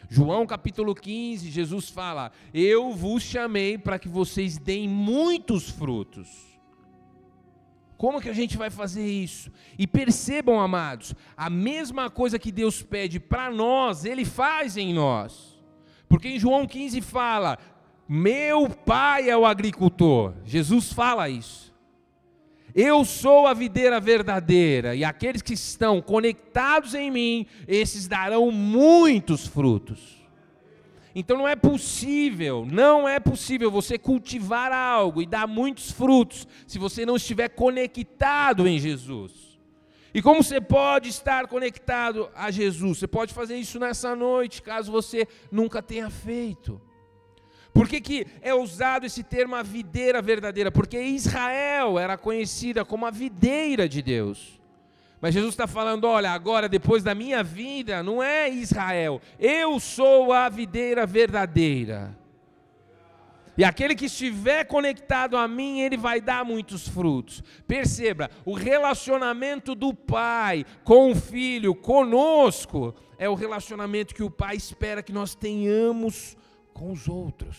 João 0.09 0.47
capítulo 0.47 0.95
15, 0.95 1.51
Jesus 1.51 1.91
fala: 1.91 2.33
Eu 2.53 2.93
vos 2.93 3.23
chamei 3.23 3.79
para 3.79 3.99
que 3.99 4.09
vocês 4.09 4.59
deem 4.59 4.89
muitos 4.89 5.71
frutos. 5.71 6.52
Como 8.03 8.21
que 8.21 8.29
a 8.29 8.33
gente 8.33 8.59
vai 8.59 8.69
fazer 8.69 9.07
isso? 9.07 9.49
E 9.79 9.87
percebam, 9.87 10.59
amados, 10.59 11.15
a 11.37 11.49
mesma 11.49 12.11
coisa 12.11 12.37
que 12.37 12.51
Deus 12.51 12.83
pede 12.83 13.21
para 13.21 13.49
nós, 13.49 14.05
Ele 14.05 14.25
faz 14.25 14.77
em 14.77 14.93
nós. 14.93 15.57
Porque 16.09 16.27
em 16.27 16.37
João 16.37 16.67
15 16.67 17.01
fala: 17.01 17.57
Meu 18.09 18.69
pai 18.69 19.31
é 19.31 19.37
o 19.37 19.47
agricultor. 19.47 20.35
Jesus 20.45 20.93
fala 20.93 21.29
isso. 21.29 21.73
Eu 22.75 23.05
sou 23.05 23.47
a 23.47 23.55
videira 23.55 24.01
verdadeira, 24.01 24.97
e 24.97 25.05
aqueles 25.05 25.41
que 25.41 25.55
estão 25.55 26.03
conectados 26.03 26.97
em 26.97 27.09
mim, 27.09 27.47
esses 27.69 28.09
darão 28.09 28.51
muitos 28.51 29.47
frutos. 29.47 30.22
Então 31.15 31.37
não 31.37 31.47
é 31.47 31.55
possível, 31.55 32.67
não 32.71 33.07
é 33.07 33.21
possível 33.21 33.71
você 33.71 33.99
cultivar 33.99 34.73
algo 34.73 35.21
e 35.21 35.27
dar 35.27 35.47
muitos 35.47 35.91
frutos 35.91 36.47
se 36.67 36.79
você 36.79 37.05
não 37.05 37.17
estiver 37.17 37.49
conectado 37.51 38.67
em 38.67 38.79
Jesus. 38.79 39.59
E 40.15 40.21
como 40.21 40.43
você 40.43 40.61
pode 40.61 41.09
estar 41.09 41.47
conectado 41.47 42.31
a 42.35 42.51
Jesus? 42.51 42.99
Você 42.99 43.07
pode 43.07 43.33
fazer 43.33 43.57
isso 43.57 43.79
nessa 43.79 44.15
noite, 44.15 44.63
caso 44.63 44.93
você 44.93 45.27
nunca 45.51 45.83
tenha 45.83 46.11
feito. 46.11 46.81
Por 47.73 47.89
que, 47.89 48.01
que 48.01 48.27
é 48.43 48.55
usado 48.55 49.07
esse 49.07 49.23
termo 49.23 49.55
a 49.55 49.63
videira 49.63 50.21
verdadeira? 50.21 50.71
Porque 50.71 51.01
Israel 51.01 51.99
era 51.99 52.19
conhecida 52.19 52.85
como 52.85 53.07
a 53.07 53.11
videira 53.11 53.89
de 53.89 54.03
Deus. 54.03 54.62
Mas 55.23 55.35
Jesus 55.35 55.53
está 55.53 55.69
falando: 55.69 56.05
olha, 56.05 56.33
agora 56.33 56.69
depois 56.69 57.05
da 57.05 57.15
minha 57.15 57.45
vida, 57.45 58.03
não 58.03 58.21
é 58.21 58.51
Israel, 58.51 59.23
eu 59.39 59.79
sou 59.79 60.33
a 60.33 60.49
videira 60.49 61.07
verdadeira. 61.07 62.19
E 63.57 63.63
aquele 63.63 63.95
que 63.95 64.07
estiver 64.07 64.65
conectado 64.65 65.37
a 65.37 65.47
mim, 65.47 65.81
ele 65.81 65.97
vai 65.97 66.21
dar 66.21 66.45
muitos 66.45 66.89
frutos. 66.89 67.43
Perceba, 67.69 68.31
o 68.47 68.55
relacionamento 68.55 69.75
do 69.75 69.95
pai 69.95 70.65
com 70.83 71.13
o 71.13 71.15
filho, 71.15 71.75
conosco, 71.75 72.95
é 73.19 73.29
o 73.29 73.35
relacionamento 73.35 74.15
que 74.15 74.23
o 74.23 74.31
pai 74.31 74.57
espera 74.57 75.03
que 75.03 75.13
nós 75.13 75.35
tenhamos 75.35 76.37
com 76.73 76.91
os 76.91 77.07
outros. 77.07 77.59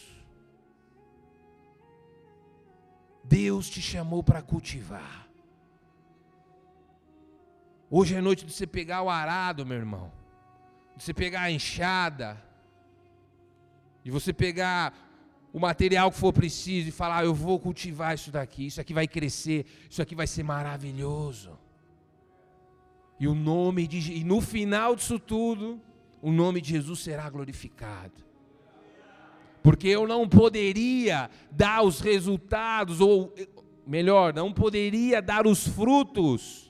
Deus 3.23 3.69
te 3.69 3.81
chamou 3.81 4.21
para 4.23 4.41
cultivar. 4.41 5.22
Hoje 7.95 8.15
é 8.15 8.21
noite 8.21 8.43
de 8.43 8.51
você 8.51 8.65
pegar 8.65 9.03
o 9.03 9.09
arado, 9.09 9.63
meu 9.63 9.77
irmão. 9.77 10.11
De 10.97 11.03
você 11.03 11.13
pegar 11.13 11.41
a 11.41 11.51
enxada. 11.51 12.43
De 14.03 14.09
você 14.09 14.33
pegar 14.33 14.91
o 15.53 15.59
material 15.59 16.11
que 16.11 16.17
for 16.17 16.33
preciso 16.33 16.89
e 16.89 16.91
falar: 16.91 17.19
ah, 17.19 17.25
eu 17.25 17.35
vou 17.35 17.59
cultivar 17.59 18.15
isso 18.15 18.31
daqui, 18.31 18.65
isso 18.65 18.81
aqui 18.81 18.95
vai 18.95 19.07
crescer, 19.07 19.67
isso 19.87 20.01
aqui 20.01 20.15
vai 20.15 20.25
ser 20.25 20.41
maravilhoso. 20.41 21.51
E 23.19 23.27
o 23.27 23.35
nome 23.35 23.85
de 23.85 24.11
e 24.11 24.23
no 24.23 24.41
final 24.41 24.95
disso 24.95 25.19
tudo, 25.19 25.79
o 26.19 26.31
nome 26.31 26.61
de 26.61 26.69
Jesus 26.71 26.99
será 26.99 27.29
glorificado 27.29 28.23
porque 29.61 29.87
eu 29.87 30.05
não 30.05 30.27
poderia 30.27 31.29
dar 31.49 31.83
os 31.83 32.01
resultados, 32.01 32.99
ou 32.99 33.33
melhor, 33.87 34.33
não 34.33 34.51
poderia 34.51 35.21
dar 35.21 35.47
os 35.47 35.65
frutos, 35.65 36.62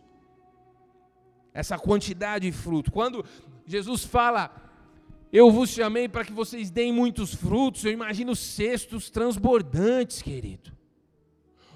essa 1.53 1.77
quantidade 1.77 2.49
de 2.49 2.51
fruto. 2.51 2.91
Quando 2.91 3.23
Jesus 3.65 4.03
fala, 4.03 4.51
eu 5.31 5.51
vos 5.51 5.69
chamei 5.69 6.07
para 6.07 6.25
que 6.25 6.33
vocês 6.33 6.69
deem 6.69 6.91
muitos 6.91 7.33
frutos, 7.33 7.83
eu 7.85 7.91
imagino 7.91 8.35
cestos 8.35 9.09
transbordantes, 9.09 10.21
querido. 10.21 10.71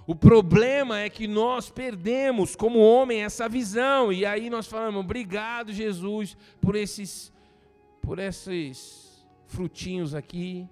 O 0.05 0.15
problema 0.15 0.99
é 0.99 1.09
que 1.09 1.27
nós 1.27 1.69
perdemos, 1.69 2.55
como 2.55 2.79
homem, 2.79 3.23
essa 3.23 3.49
visão, 3.49 4.11
e 4.11 4.25
aí 4.25 4.49
nós 4.49 4.67
falamos, 4.67 5.01
obrigado, 5.01 5.73
Jesus, 5.73 6.37
por 6.61 6.75
esses, 6.75 7.31
por 8.01 8.17
esses 8.17 9.27
frutinhos 9.47 10.15
aqui, 10.15 10.67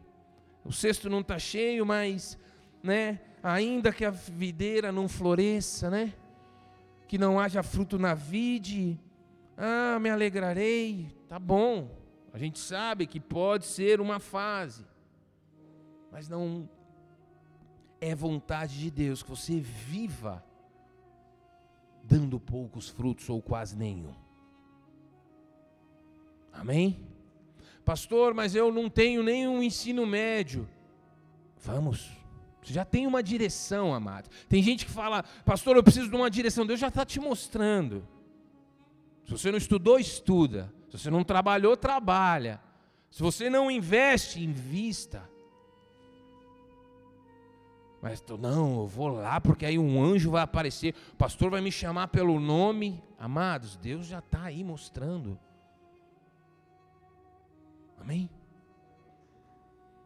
o 0.63 0.71
cesto 0.71 1.09
não 1.09 1.19
está 1.19 1.37
cheio, 1.37 1.85
mas, 1.85 2.37
né, 2.81 3.19
ainda 3.43 3.91
que 3.91 4.05
a 4.05 4.09
videira 4.09 4.91
não 4.91 5.07
floresça, 5.09 5.89
né, 5.89 6.13
que 7.15 7.19
não 7.19 7.39
haja 7.39 7.63
fruto 7.63 7.97
na 7.97 8.13
vide, 8.13 8.99
ah, 9.55 9.97
me 10.01 10.09
alegrarei, 10.09 11.15
tá 11.29 11.39
bom. 11.39 11.89
A 12.33 12.37
gente 12.37 12.59
sabe 12.59 13.07
que 13.07 13.21
pode 13.21 13.63
ser 13.63 14.01
uma 14.01 14.19
fase, 14.19 14.85
mas 16.11 16.27
não 16.27 16.69
é 18.01 18.13
vontade 18.13 18.77
de 18.77 18.91
Deus 18.91 19.23
que 19.23 19.29
você 19.29 19.61
viva 19.61 20.43
dando 22.03 22.37
poucos 22.37 22.89
frutos 22.89 23.29
ou 23.29 23.41
quase 23.41 23.77
nenhum. 23.77 24.13
Amém? 26.51 27.07
Pastor, 27.85 28.33
mas 28.33 28.55
eu 28.55 28.73
não 28.73 28.89
tenho 28.89 29.23
nenhum 29.23 29.63
ensino 29.63 30.05
médio. 30.05 30.67
Vamos. 31.63 32.11
Já 32.73 32.85
tem 32.85 33.05
uma 33.05 33.21
direção, 33.21 33.93
amado. 33.93 34.29
Tem 34.49 34.61
gente 34.61 34.85
que 34.85 34.91
fala, 34.91 35.23
pastor, 35.45 35.75
eu 35.75 35.83
preciso 35.83 36.09
de 36.09 36.15
uma 36.15 36.29
direção. 36.29 36.65
Deus 36.65 36.79
já 36.79 36.87
está 36.87 37.05
te 37.05 37.19
mostrando. 37.19 38.07
Se 39.23 39.31
você 39.31 39.51
não 39.51 39.57
estudou, 39.57 39.99
estuda. 39.99 40.73
Se 40.89 40.97
você 40.97 41.09
não 41.09 41.23
trabalhou, 41.23 41.75
trabalha. 41.75 42.61
Se 43.09 43.21
você 43.21 43.49
não 43.49 43.69
investe, 43.69 44.43
invista. 44.43 45.29
Mas 48.01 48.23
não, 48.39 48.81
eu 48.81 48.87
vou 48.87 49.07
lá 49.07 49.41
porque 49.41 49.65
aí 49.65 49.79
um 49.79 50.03
anjo 50.03 50.29
vai 50.29 50.43
aparecer, 50.43 50.93
o 51.13 51.15
pastor 51.15 51.49
vai 51.49 51.59
me 51.59 51.71
chamar 51.71 52.09
pelo 52.09 52.39
nome. 52.39 53.03
Amados, 53.17 53.77
Deus 53.77 54.05
já 54.05 54.19
está 54.19 54.43
aí 54.43 54.63
mostrando. 54.63 55.39
Amém? 57.99 58.29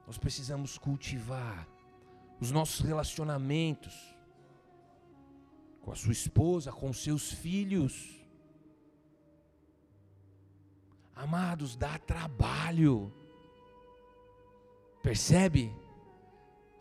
Nós 0.08 0.18
precisamos 0.18 0.78
cultivar 0.78 1.68
os 2.40 2.52
nossos 2.52 2.80
relacionamentos 2.80 3.94
com 5.82 5.92
a 5.92 5.96
sua 5.96 6.12
esposa, 6.12 6.72
com 6.72 6.94
seus 6.94 7.32
filhos. 7.32 8.20
Amados, 11.16 11.76
dá 11.76 11.98
trabalho. 11.98 13.14
Percebe? 15.02 15.74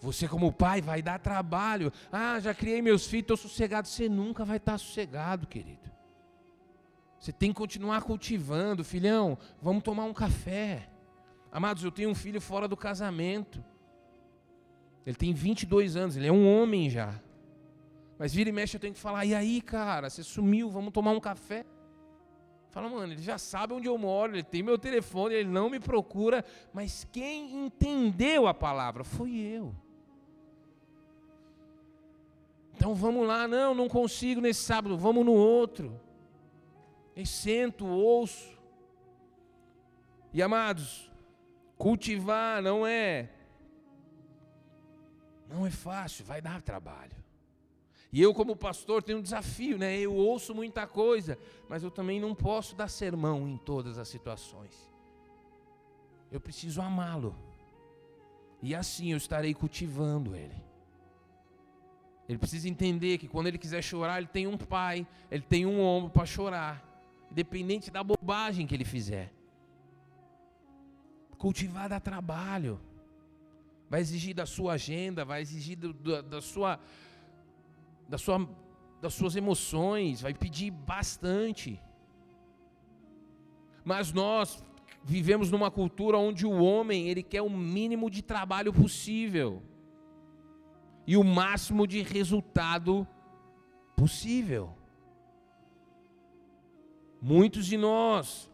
Você, 0.00 0.28
como 0.28 0.52
pai, 0.52 0.80
vai 0.80 1.02
dar 1.02 1.18
trabalho. 1.18 1.92
Ah, 2.12 2.38
já 2.38 2.54
criei 2.54 2.80
meus 2.80 3.06
filhos, 3.06 3.24
estou 3.24 3.36
sossegado. 3.36 3.88
Você 3.88 4.08
nunca 4.08 4.44
vai 4.44 4.58
estar 4.58 4.78
sossegado, 4.78 5.46
querido. 5.46 5.90
Você 7.18 7.32
tem 7.32 7.50
que 7.50 7.56
continuar 7.56 8.02
cultivando. 8.02 8.84
Filhão, 8.84 9.36
vamos 9.60 9.82
tomar 9.82 10.04
um 10.04 10.14
café. 10.14 10.88
Amados, 11.50 11.82
eu 11.82 11.90
tenho 11.90 12.10
um 12.10 12.14
filho 12.14 12.40
fora 12.40 12.68
do 12.68 12.76
casamento. 12.76 13.64
Ele 15.06 15.16
tem 15.16 15.32
22 15.32 15.96
anos, 15.96 16.16
ele 16.16 16.26
é 16.26 16.32
um 16.32 16.46
homem 16.46 16.90
já. 16.90 17.20
Mas 18.18 18.34
vira 18.34 18.50
e 18.50 18.52
mexe 18.52 18.76
eu 18.76 18.80
tenho 18.80 18.94
que 18.94 19.00
falar: 19.00 19.24
e 19.24 19.34
aí, 19.34 19.60
cara, 19.60 20.10
você 20.10 20.22
sumiu, 20.22 20.68
vamos 20.68 20.92
tomar 20.92 21.12
um 21.12 21.20
café? 21.20 21.64
Fala, 22.70 22.88
mano, 22.88 23.12
ele 23.12 23.22
já 23.22 23.38
sabe 23.38 23.72
onde 23.72 23.88
eu 23.88 23.96
moro, 23.96 24.34
ele 24.34 24.42
tem 24.42 24.62
meu 24.62 24.78
telefone, 24.78 25.34
ele 25.34 25.48
não 25.48 25.70
me 25.70 25.80
procura, 25.80 26.44
mas 26.72 27.06
quem 27.10 27.64
entendeu 27.64 28.46
a 28.46 28.52
palavra 28.52 29.02
foi 29.02 29.34
eu. 29.34 29.74
Então 32.76 32.94
vamos 32.94 33.26
lá, 33.26 33.48
não, 33.48 33.74
não 33.74 33.88
consigo 33.88 34.40
nesse 34.40 34.60
sábado, 34.60 34.96
vamos 34.96 35.24
no 35.24 35.32
outro. 35.32 35.98
E 37.16 37.26
sento, 37.26 37.86
ouço. 37.86 38.56
E 40.32 40.42
amados, 40.42 41.10
Cultivar 41.76 42.60
não 42.60 42.86
é 42.86 43.30
não 45.48 45.66
é 45.66 45.70
fácil, 45.70 46.24
vai 46.24 46.40
dar 46.40 46.60
trabalho. 46.62 47.16
E 48.12 48.22
eu 48.22 48.32
como 48.32 48.56
pastor 48.56 49.02
tenho 49.02 49.18
um 49.18 49.22
desafio, 49.22 49.76
né? 49.76 49.98
Eu 49.98 50.14
ouço 50.14 50.54
muita 50.54 50.86
coisa, 50.86 51.38
mas 51.68 51.82
eu 51.82 51.90
também 51.90 52.18
não 52.18 52.34
posso 52.34 52.74
dar 52.74 52.88
sermão 52.88 53.46
em 53.46 53.58
todas 53.58 53.98
as 53.98 54.08
situações. 54.08 54.90
Eu 56.32 56.40
preciso 56.40 56.80
amá-lo. 56.80 57.34
E 58.62 58.74
assim 58.74 59.12
eu 59.12 59.18
estarei 59.18 59.54
cultivando 59.54 60.34
ele. 60.34 60.56
Ele 62.28 62.38
precisa 62.38 62.68
entender 62.68 63.18
que 63.18 63.28
quando 63.28 63.46
ele 63.46 63.58
quiser 63.58 63.82
chorar, 63.82 64.18
ele 64.18 64.26
tem 64.26 64.46
um 64.46 64.56
pai, 64.56 65.06
ele 65.30 65.42
tem 65.42 65.64
um 65.64 65.80
ombro 65.80 66.10
para 66.10 66.26
chorar, 66.26 66.84
independente 67.30 67.90
da 67.90 68.02
bobagem 68.02 68.66
que 68.66 68.74
ele 68.74 68.84
fizer. 68.84 69.32
Cultivar 71.38 71.88
dá 71.88 72.00
trabalho, 72.00 72.80
vai 73.88 74.00
exigir 74.00 74.34
da 74.34 74.46
sua 74.46 74.74
agenda, 74.74 75.24
vai 75.24 75.40
exigir 75.40 75.76
do, 75.76 75.92
do, 75.92 76.22
da 76.22 76.40
sua, 76.40 76.78
da 78.08 78.18
sua, 78.18 78.48
das 79.00 79.14
suas 79.14 79.34
emoções, 79.36 80.20
vai 80.20 80.34
pedir 80.34 80.70
bastante. 80.70 81.80
Mas 83.84 84.12
nós 84.12 84.62
vivemos 85.02 85.50
numa 85.50 85.70
cultura 85.70 86.18
onde 86.18 86.46
o 86.46 86.62
homem 86.62 87.08
ele 87.08 87.22
quer 87.22 87.40
o 87.40 87.50
mínimo 87.50 88.10
de 88.10 88.22
trabalho 88.22 88.72
possível 88.72 89.62
e 91.06 91.16
o 91.16 91.24
máximo 91.24 91.86
de 91.86 92.02
resultado 92.02 93.08
possível. 93.96 94.74
Muitos 97.20 97.64
de 97.64 97.78
nós, 97.78 98.50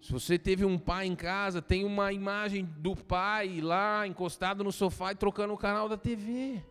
se 0.00 0.12
você 0.12 0.38
teve 0.38 0.64
um 0.64 0.78
pai 0.78 1.06
em 1.06 1.16
casa, 1.16 1.60
tem 1.60 1.84
uma 1.84 2.12
imagem 2.12 2.64
do 2.64 2.94
pai 2.94 3.60
lá 3.60 4.06
encostado 4.06 4.62
no 4.62 4.70
sofá 4.70 5.12
e 5.12 5.16
trocando 5.16 5.52
o 5.52 5.58
canal 5.58 5.88
da 5.88 5.96
TV. 5.96 6.62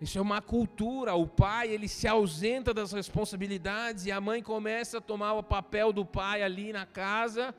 Isso 0.00 0.18
é 0.18 0.20
uma 0.20 0.42
cultura. 0.42 1.14
O 1.14 1.26
pai 1.26 1.68
ele 1.68 1.86
se 1.86 2.08
ausenta 2.08 2.74
das 2.74 2.92
responsabilidades 2.92 4.06
e 4.06 4.10
a 4.10 4.20
mãe 4.20 4.42
começa 4.42 4.98
a 4.98 5.00
tomar 5.00 5.34
o 5.34 5.42
papel 5.42 5.92
do 5.92 6.04
pai 6.04 6.42
ali 6.42 6.72
na 6.72 6.84
casa 6.84 7.54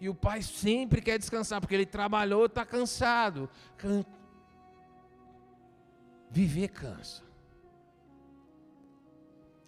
e 0.00 0.08
o 0.08 0.14
pai 0.14 0.40
sempre 0.40 1.02
quer 1.02 1.18
descansar, 1.18 1.60
porque 1.60 1.74
ele 1.74 1.84
trabalhou, 1.84 2.46
está 2.46 2.64
cansado. 2.64 3.50
Can... 3.76 4.02
Viver 6.30 6.68
cansa. 6.68 7.29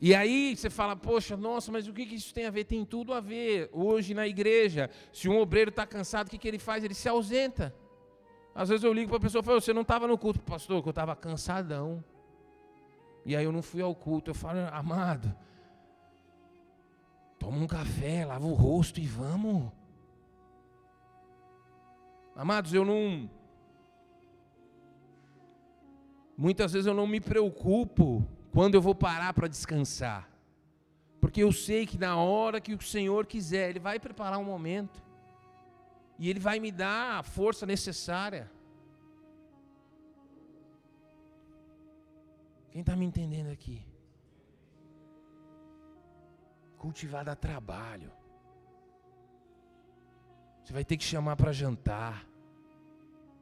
E 0.04 0.16
aí 0.16 0.56
você 0.56 0.68
fala, 0.68 0.96
poxa, 0.96 1.36
nossa, 1.36 1.70
mas 1.70 1.86
o 1.86 1.92
que 1.92 2.02
isso 2.02 2.34
tem 2.34 2.44
a 2.44 2.50
ver? 2.50 2.64
Tem 2.64 2.84
tudo 2.84 3.14
a 3.14 3.20
ver. 3.20 3.70
Hoje 3.72 4.14
na 4.14 4.26
igreja, 4.26 4.90
se 5.12 5.28
um 5.28 5.38
obreiro 5.38 5.68
está 5.68 5.86
cansado, 5.86 6.26
o 6.26 6.30
que, 6.30 6.38
que 6.38 6.48
ele 6.48 6.58
faz? 6.58 6.82
Ele 6.82 6.92
se 6.92 7.08
ausenta. 7.08 7.72
Às 8.52 8.68
vezes 8.68 8.82
eu 8.82 8.92
ligo 8.92 9.10
para 9.10 9.18
a 9.18 9.20
pessoa 9.20 9.42
e 9.42 9.44
falo, 9.44 9.60
você 9.60 9.72
não 9.72 9.82
estava 9.82 10.08
no 10.08 10.18
culto, 10.18 10.40
pastor, 10.40 10.82
que 10.82 10.88
eu 10.88 10.90
estava 10.90 11.14
cansadão. 11.14 12.02
E 13.24 13.36
aí 13.36 13.44
eu 13.44 13.52
não 13.52 13.62
fui 13.62 13.80
ao 13.80 13.94
culto. 13.94 14.32
Eu 14.32 14.34
falo, 14.34 14.58
amado, 14.72 15.32
toma 17.38 17.58
um 17.58 17.68
café, 17.68 18.26
lava 18.26 18.44
o 18.44 18.54
rosto 18.54 18.98
e 18.98 19.06
vamos. 19.06 19.70
Amados, 22.34 22.74
eu 22.74 22.84
não. 22.84 23.30
Muitas 26.36 26.72
vezes 26.72 26.88
eu 26.88 26.94
não 26.94 27.06
me 27.06 27.20
preocupo 27.20 28.26
quando 28.52 28.74
eu 28.74 28.82
vou 28.82 28.94
parar 28.94 29.32
para 29.32 29.48
descansar. 29.48 30.28
Porque 31.20 31.42
eu 31.42 31.50
sei 31.52 31.86
que 31.86 31.96
na 31.96 32.16
hora 32.16 32.60
que 32.60 32.74
o 32.74 32.82
Senhor 32.82 33.26
quiser, 33.26 33.70
Ele 33.70 33.80
vai 33.80 33.98
preparar 33.98 34.38
um 34.38 34.44
momento. 34.44 35.02
E 36.18 36.28
Ele 36.28 36.38
vai 36.38 36.60
me 36.60 36.70
dar 36.70 37.18
a 37.18 37.22
força 37.22 37.64
necessária. 37.64 38.50
Quem 42.70 42.80
está 42.80 42.94
me 42.94 43.04
entendendo 43.04 43.50
aqui? 43.50 43.84
Cultivar 46.76 47.24
dá 47.24 47.34
trabalho. 47.34 48.10
Você 50.62 50.72
vai 50.72 50.84
ter 50.84 50.96
que 50.96 51.04
chamar 51.04 51.36
para 51.36 51.52
jantar. 51.52 52.26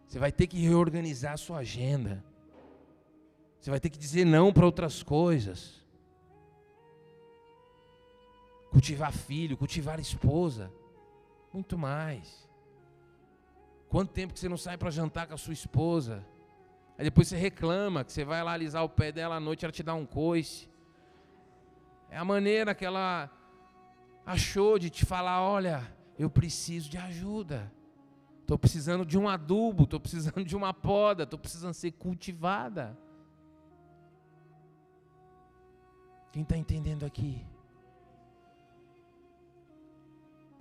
Você 0.07 0.19
vai 0.19 0.31
ter 0.31 0.47
que 0.47 0.59
reorganizar 0.59 1.35
a 1.35 1.37
sua 1.37 1.59
agenda. 1.59 2.25
Você 3.61 3.71
vai 3.71 3.79
ter 3.79 3.91
que 3.91 3.99
dizer 3.99 4.25
não 4.25 4.53
para 4.53 4.65
outras 4.65 5.03
coisas. 5.03 5.85
Cultivar 8.71 9.13
filho, 9.13 9.57
cultivar 9.57 10.01
esposa. 10.01 10.73
Muito 11.53 11.77
mais. 11.77 12.49
Quanto 13.89 14.13
tempo 14.13 14.33
que 14.33 14.41
você 14.41 14.49
não 14.49 14.57
sai 14.57 14.79
para 14.79 14.91
jantar 14.91 15.27
com 15.27 15.35
a 15.35 15.39
sua 15.39 15.53
esposa? 15.53 16.25
Aí 16.97 17.05
depois 17.05 17.29
você 17.29 17.37
reclama 17.37 18.05
que 18.05 18.13
você 18.13 18.25
vai 18.25 18.43
lá 18.43 18.53
alisar 18.53 18.83
o 18.83 18.89
pé 18.89 19.13
dela 19.13 19.37
à 19.37 19.41
noite, 19.41 19.65
ela 19.65 19.73
te 19.73 19.83
dá 19.83 19.95
um 19.95 20.07
coice. 20.07 20.71
É 22.09 22.17
a 22.17 22.25
maneira 22.25 22.75
que 22.75 22.85
ela 22.85 23.31
achou 24.25 24.79
de 24.79 24.89
te 24.89 25.05
falar: 25.05 25.43
olha, 25.43 25.93
eu 26.19 26.31
preciso 26.31 26.89
de 26.89 26.97
ajuda. 26.97 27.71
Estou 28.41 28.59
precisando 28.59 29.05
de 29.05 29.19
um 29.19 29.29
adubo, 29.29 29.85
estou 29.85 30.01
precisando 30.01 30.45
de 30.45 30.57
uma 30.57 30.73
poda, 30.73 31.25
estou 31.25 31.39
precisando 31.39 31.75
ser 31.75 31.93
cultivada. 31.93 32.99
Quem 36.33 36.43
está 36.43 36.57
entendendo 36.57 37.05
aqui? 37.05 37.45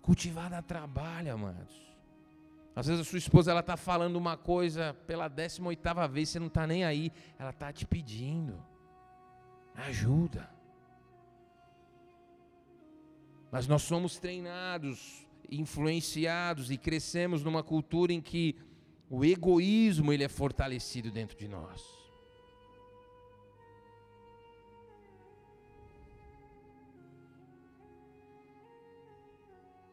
Cultivada 0.02 0.62
trabalha, 0.62 1.34
amados. 1.34 1.90
Às 2.76 2.88
vezes 2.88 3.02
a 3.02 3.10
sua 3.10 3.20
esposa 3.20 3.52
ela 3.52 3.60
está 3.60 3.76
falando 3.76 4.16
uma 4.16 4.38
coisa 4.38 4.94
pela 5.06 5.28
18 5.28 5.68
oitava 5.68 6.08
vez, 6.08 6.30
você 6.30 6.40
não 6.40 6.48
está 6.48 6.66
nem 6.66 6.86
aí. 6.86 7.12
Ela 7.38 7.50
está 7.50 7.72
te 7.72 7.86
pedindo. 7.86 8.64
Ajuda. 9.76 10.50
Mas 13.52 13.68
nós 13.68 13.82
somos 13.82 14.18
treinados 14.18 15.28
influenciados 15.52 16.70
e 16.70 16.78
crescemos 16.78 17.44
numa 17.44 17.64
cultura 17.64 18.14
em 18.14 18.22
que 18.22 18.56
o 19.10 19.26
egoísmo 19.26 20.14
ele 20.14 20.24
é 20.24 20.30
fortalecido 20.30 21.12
dentro 21.12 21.38
de 21.38 21.48
nós. 21.48 21.99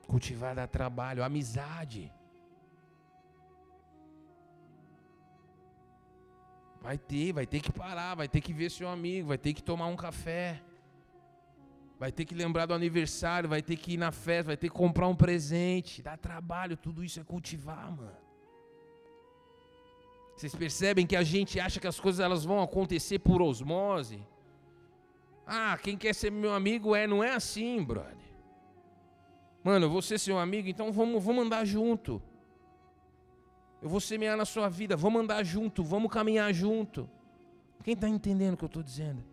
Cultivar 0.07 0.55
dá 0.55 0.67
trabalho, 0.67 1.23
amizade. 1.23 2.13
Vai 6.81 6.97
ter, 6.97 7.33
vai 7.33 7.47
ter 7.47 7.61
que 7.61 7.73
parar, 7.73 8.15
vai 8.15 8.29
ter 8.29 8.41
que 8.41 8.53
ver 8.53 8.71
seu 8.71 8.89
amigo, 8.89 9.29
vai 9.29 9.39
ter 9.39 9.53
que 9.53 9.63
tomar 9.63 9.87
um 9.87 9.97
café. 9.97 10.63
Vai 11.99 12.13
ter 12.13 12.25
que 12.25 12.35
lembrar 12.35 12.67
do 12.67 12.75
aniversário, 12.75 13.49
vai 13.49 13.63
ter 13.63 13.77
que 13.77 13.95
ir 13.95 13.97
na 13.97 14.13
festa, 14.13 14.49
vai 14.49 14.57
ter 14.57 14.69
que 14.69 14.75
comprar 14.75 15.09
um 15.09 15.17
presente, 15.17 16.03
dá 16.03 16.17
trabalho, 16.17 16.77
tudo 16.77 17.03
isso 17.03 17.19
é 17.19 17.25
cultivar, 17.25 17.91
mano. 17.91 18.27
Vocês 20.37 20.55
percebem 20.55 21.07
que 21.07 21.17
a 21.17 21.23
gente 21.23 21.59
acha 21.59 21.81
que 21.81 21.87
as 21.87 21.99
coisas 21.99 22.21
elas 22.21 22.45
vão 22.45 22.63
acontecer 22.63 23.19
por 23.19 23.41
osmose? 23.41 24.21
Ah, 25.47 25.79
quem 25.83 25.97
quer 25.97 26.15
ser 26.15 26.31
meu 26.31 26.53
amigo 26.53 26.95
é, 26.95 27.07
não 27.07 27.25
é 27.25 27.35
assim, 27.35 27.83
brother. 27.83 28.36
Mano, 29.67 29.87
eu 29.87 29.91
vou 29.91 30.01
ser 30.01 30.17
seu 30.17 30.39
amigo, 30.39 30.69
então 30.69 30.93
vamos, 30.93 31.21
vamos 31.25 31.45
andar 31.45 31.65
junto. 31.65 32.23
Eu 33.83 33.89
vou 33.89 33.99
semear 33.99 34.37
na 34.37 34.45
sua 34.45 34.69
vida, 34.69 34.97
vamos 34.97 35.21
andar 35.21 35.43
junto, 35.43 35.83
vamos 35.83 36.09
caminhar 36.09 36.55
junto. 36.55 37.11
Quem 37.83 37.95
está 37.95 38.09
entendendo 38.09 38.55
o 38.55 38.57
que 38.57 38.63
eu 38.63 38.69
estou 38.69 38.81
dizendo? 38.81 39.25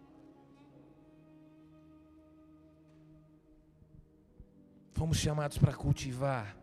Fomos 4.94 5.18
chamados 5.18 5.60
para 5.60 5.72
cultivar, 5.72 6.58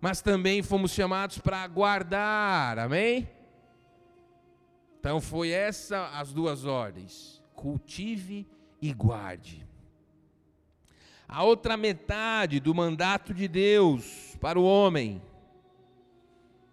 mas 0.00 0.20
também 0.20 0.60
fomos 0.60 0.90
chamados 0.90 1.38
para 1.38 1.64
guardar, 1.68 2.80
amém? 2.80 3.30
Então 4.98 5.20
foi 5.20 5.50
essa 5.50 6.08
as 6.18 6.32
duas 6.32 6.64
ordens: 6.64 7.40
cultive 7.54 8.44
e 8.82 8.92
guarde. 8.92 9.64
A 11.28 11.42
outra 11.42 11.76
metade 11.76 12.60
do 12.60 12.74
mandato 12.74 13.32
de 13.32 13.48
Deus 13.48 14.36
para 14.40 14.58
o 14.58 14.64
homem 14.64 15.22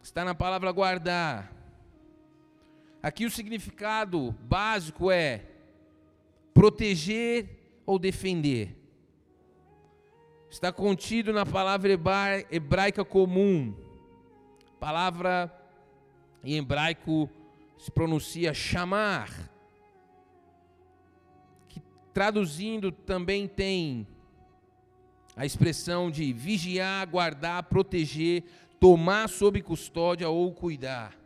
está 0.01 0.25
na 0.25 0.35
palavra 0.35 0.71
guardar. 0.71 1.51
Aqui 3.01 3.25
o 3.25 3.31
significado 3.31 4.35
básico 4.41 5.09
é 5.09 5.45
proteger 6.53 7.81
ou 7.85 7.97
defender 7.97 8.81
está 10.51 10.69
contido 10.69 11.31
na 11.31 11.45
palavra 11.45 11.97
hebraica 12.51 13.05
comum. 13.05 13.73
palavra 14.81 15.49
em 16.43 16.57
hebraico 16.57 17.29
se 17.77 17.89
pronuncia 17.89 18.53
chamar, 18.53 19.29
que 21.69 21.81
traduzindo 22.13 22.91
também 22.91 23.47
tem 23.47 24.05
a 25.41 25.45
expressão 25.47 26.11
de 26.11 26.31
vigiar, 26.31 27.09
guardar, 27.09 27.63
proteger, 27.63 28.43
tomar 28.79 29.27
sob 29.27 29.59
custódia 29.63 30.29
ou 30.29 30.53
cuidar. 30.53 31.17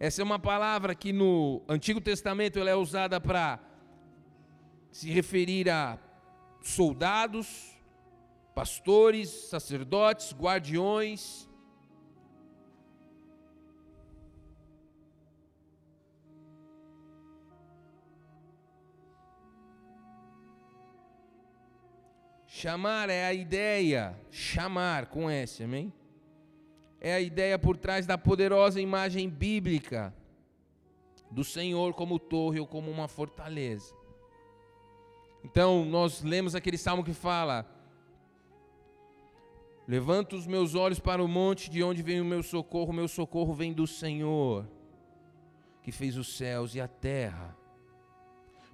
Essa 0.00 0.22
é 0.22 0.24
uma 0.24 0.38
palavra 0.38 0.94
que 0.94 1.12
no 1.12 1.60
Antigo 1.68 2.00
Testamento 2.00 2.58
ela 2.58 2.70
é 2.70 2.74
usada 2.74 3.20
para 3.20 3.60
se 4.90 5.10
referir 5.10 5.68
a 5.68 5.98
soldados, 6.62 7.76
pastores, 8.54 9.28
sacerdotes, 9.28 10.32
guardiões. 10.32 11.45
Chamar 22.66 23.10
é 23.10 23.24
a 23.24 23.32
ideia, 23.32 24.18
chamar 24.28 25.06
com 25.06 25.30
S, 25.30 25.62
amém? 25.62 25.92
É 27.00 27.14
a 27.14 27.20
ideia 27.20 27.56
por 27.56 27.76
trás 27.76 28.06
da 28.06 28.18
poderosa 28.18 28.80
imagem 28.80 29.30
bíblica 29.30 30.12
do 31.30 31.44
Senhor 31.44 31.94
como 31.94 32.18
torre 32.18 32.58
ou 32.58 32.66
como 32.66 32.90
uma 32.90 33.06
fortaleza. 33.06 33.94
Então, 35.44 35.84
nós 35.84 36.24
lemos 36.24 36.56
aquele 36.56 36.76
salmo 36.76 37.04
que 37.04 37.12
fala: 37.12 37.64
Levanto 39.86 40.34
os 40.34 40.44
meus 40.44 40.74
olhos 40.74 40.98
para 40.98 41.22
o 41.22 41.28
monte, 41.28 41.70
de 41.70 41.84
onde 41.84 42.02
vem 42.02 42.20
o 42.20 42.24
meu 42.24 42.42
socorro? 42.42 42.90
O 42.90 42.92
meu 42.92 43.06
socorro 43.06 43.54
vem 43.54 43.72
do 43.72 43.86
Senhor, 43.86 44.68
que 45.84 45.92
fez 45.92 46.16
os 46.16 46.36
céus 46.36 46.74
e 46.74 46.80
a 46.80 46.88
terra. 46.88 47.55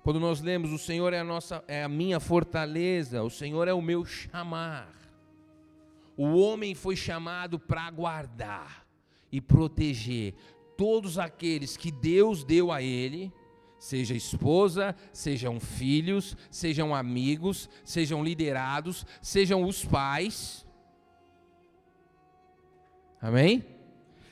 Quando 0.03 0.19
nós 0.19 0.41
lemos, 0.41 0.73
o 0.73 0.79
Senhor 0.79 1.13
é 1.13 1.21
a 1.21 1.25
nossa, 1.25 1.63
é 1.69 1.85
a 1.85 1.89
minha 1.89 2.19
fortaleza, 2.19 3.23
o 3.23 3.31
Senhor 3.31 3.69
é 3.69 3.73
o 3.73 3.81
meu 3.81 4.05
chamar. 4.05 4.93
O 6.17 6.37
homem 6.37 6.75
foi 6.75 6.97
chamado 6.97 7.59
para 7.59 7.89
guardar 7.91 8.85
e 9.31 9.41
proteger 9.41 10.35
todos 10.77 11.19
aqueles 11.19 11.77
que 11.77 11.93
Deus 11.93 12.43
deu 12.43 12.73
a 12.73 12.83
ele, 12.83 13.33
seja 13.79 14.15
esposa, 14.15 14.97
sejam 15.13 15.61
filhos, 15.61 16.37
sejam 16.51 16.93
amigos, 16.93 17.71
sejam 17.85 18.25
liderados, 18.25 19.07
sejam 19.21 19.63
os 19.63 19.85
pais. 19.85 20.67
Amém? 23.21 23.65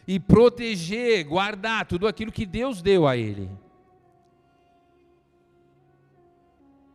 E 0.06 0.18
proteger, 0.18 1.24
guardar 1.24 1.86
tudo 1.86 2.08
aquilo 2.08 2.32
que 2.32 2.44
Deus 2.44 2.82
deu 2.82 3.06
a 3.06 3.16
ele. 3.16 3.48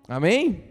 Amém? 0.07 0.63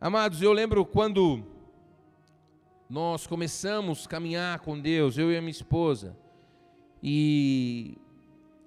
Amados, 0.00 0.40
eu 0.40 0.52
lembro 0.52 0.86
quando 0.86 1.44
nós 2.88 3.26
começamos 3.26 4.06
a 4.06 4.08
caminhar 4.08 4.60
com 4.60 4.78
Deus, 4.78 5.18
eu 5.18 5.32
e 5.32 5.36
a 5.36 5.40
minha 5.40 5.50
esposa, 5.50 6.16
e 7.02 7.98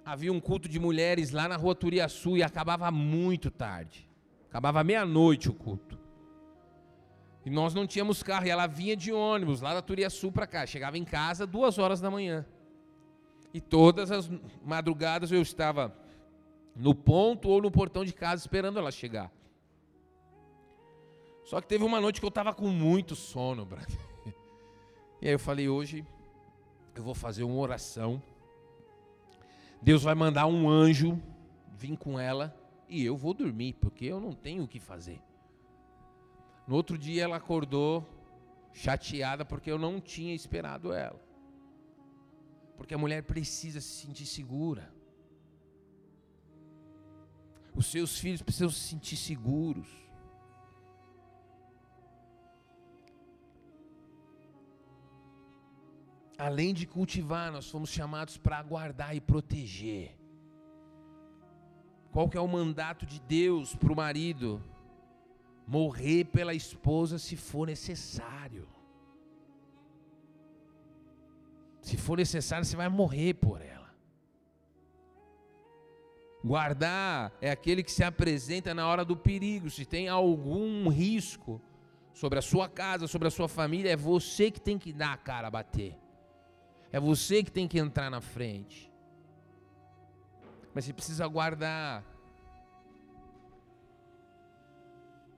havia 0.03 0.31
um 0.33 0.41
culto 0.41 0.67
de 0.67 0.77
mulheres 0.77 1.31
lá 1.31 1.47
na 1.47 1.55
rua 1.55 1.73
Turiaçu 1.73 2.35
e 2.35 2.43
acabava 2.43 2.91
muito 2.91 3.49
tarde. 3.49 4.09
Acabava 4.49 4.83
meia-noite 4.83 5.49
o 5.49 5.53
culto. 5.53 5.97
E 7.45 7.49
nós 7.49 7.73
não 7.73 7.87
tínhamos 7.87 8.21
carro, 8.21 8.45
e 8.45 8.49
ela 8.49 8.67
vinha 8.67 8.95
de 8.95 9.11
ônibus 9.13 9.61
lá 9.61 9.73
da 9.73 9.81
Turiaçu 9.81 10.33
para 10.33 10.45
cá. 10.45 10.65
Chegava 10.65 10.97
em 10.97 11.05
casa 11.05 11.47
duas 11.47 11.77
horas 11.77 12.01
da 12.01 12.11
manhã. 12.11 12.45
E 13.53 13.61
todas 13.61 14.11
as 14.11 14.29
madrugadas 14.63 15.31
eu 15.31 15.41
estava 15.41 16.02
no 16.75 16.95
ponto 16.95 17.49
ou 17.49 17.61
no 17.61 17.71
portão 17.71 18.03
de 18.03 18.13
casa 18.13 18.43
esperando 18.43 18.79
ela 18.79 18.91
chegar. 18.91 19.31
Só 21.43 21.59
que 21.59 21.67
teve 21.67 21.83
uma 21.83 21.99
noite 21.99 22.19
que 22.19 22.25
eu 22.25 22.29
estava 22.29 22.53
com 22.53 22.67
muito 22.67 23.15
sono, 23.15 23.65
brother. 23.65 23.99
E 25.21 25.27
aí 25.27 25.33
eu 25.33 25.39
falei, 25.39 25.69
hoje 25.69 26.05
eu 26.95 27.03
vou 27.03 27.13
fazer 27.13 27.43
uma 27.43 27.59
oração. 27.59 28.21
Deus 29.81 30.03
vai 30.03 30.15
mandar 30.15 30.47
um 30.47 30.69
anjo 30.69 31.21
vir 31.77 31.97
com 31.97 32.19
ela 32.19 32.55
e 32.87 33.03
eu 33.03 33.17
vou 33.17 33.33
dormir, 33.33 33.73
porque 33.73 34.05
eu 34.05 34.19
não 34.19 34.33
tenho 34.33 34.63
o 34.63 34.67
que 34.67 34.79
fazer. 34.79 35.21
No 36.67 36.75
outro 36.75 36.97
dia 36.97 37.23
ela 37.23 37.35
acordou 37.35 38.07
chateada 38.71 39.43
porque 39.43 39.69
eu 39.69 39.77
não 39.77 39.99
tinha 39.99 40.33
esperado 40.33 40.93
ela. 40.93 41.21
Porque 42.77 42.93
a 42.93 42.97
mulher 42.97 43.23
precisa 43.23 43.81
se 43.81 44.05
sentir 44.05 44.25
segura. 44.25 44.92
Os 47.75 47.87
seus 47.87 48.17
filhos 48.17 48.41
precisam 48.41 48.69
se 48.69 48.79
sentir 48.79 49.15
seguros. 49.15 49.87
Além 56.37 56.73
de 56.73 56.85
cultivar, 56.85 57.51
nós 57.51 57.69
fomos 57.69 57.89
chamados 57.89 58.37
para 58.37 58.61
guardar 58.61 59.15
e 59.15 59.21
proteger. 59.21 60.17
Qual 62.11 62.29
que 62.29 62.37
é 62.37 62.41
o 62.41 62.47
mandato 62.47 63.05
de 63.05 63.19
Deus 63.21 63.75
para 63.75 63.91
o 63.91 63.95
marido? 63.95 64.61
morrer 65.67 66.25
pela 66.25 66.53
esposa 66.53 67.17
se 67.17 67.35
for 67.35 67.67
necessário. 67.67 68.67
Se 71.81 71.97
for 71.97 72.17
necessário, 72.17 72.65
você 72.65 72.75
vai 72.75 72.89
morrer 72.89 73.33
por 73.33 73.61
ela. 73.61 73.72
Guardar 76.43 77.31
é 77.39 77.49
aquele 77.49 77.81
que 77.81 77.91
se 77.91 78.03
apresenta 78.03 78.73
na 78.73 78.85
hora 78.85 79.05
do 79.05 79.15
perigo. 79.15 79.69
Se 79.69 79.85
tem 79.85 80.09
algum 80.09 80.89
risco 80.89 81.61
sobre 82.13 82.37
a 82.37 82.41
sua 82.41 82.67
casa, 82.67 83.07
sobre 83.07 83.29
a 83.29 83.31
sua 83.31 83.47
família, 83.47 83.91
é 83.91 83.95
você 83.95 84.51
que 84.51 84.59
tem 84.59 84.77
que 84.77 84.91
dar 84.91 85.13
a 85.13 85.17
cara 85.17 85.47
a 85.47 85.51
bater. 85.51 85.97
É 86.91 86.99
você 86.99 87.43
que 87.43 87.51
tem 87.51 87.67
que 87.67 87.79
entrar 87.79 88.09
na 88.09 88.19
frente. 88.19 88.91
Mas 90.73 90.83
você 90.83 90.93
precisa 90.93 91.25
guardar 91.27 92.03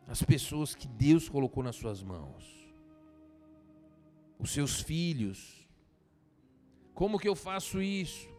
as 0.08 0.24
pessoas 0.24 0.74
que 0.74 0.88
Deus 0.88 1.30
colocou 1.30 1.64
nas 1.64 1.76
suas 1.76 2.02
mãos, 2.02 2.44
os 4.40 4.52
seus 4.52 4.82
filhos. 4.82 5.68
Como 6.94 7.20
que 7.20 7.28
eu 7.28 7.36
faço 7.36 7.82
isso? 7.82 8.35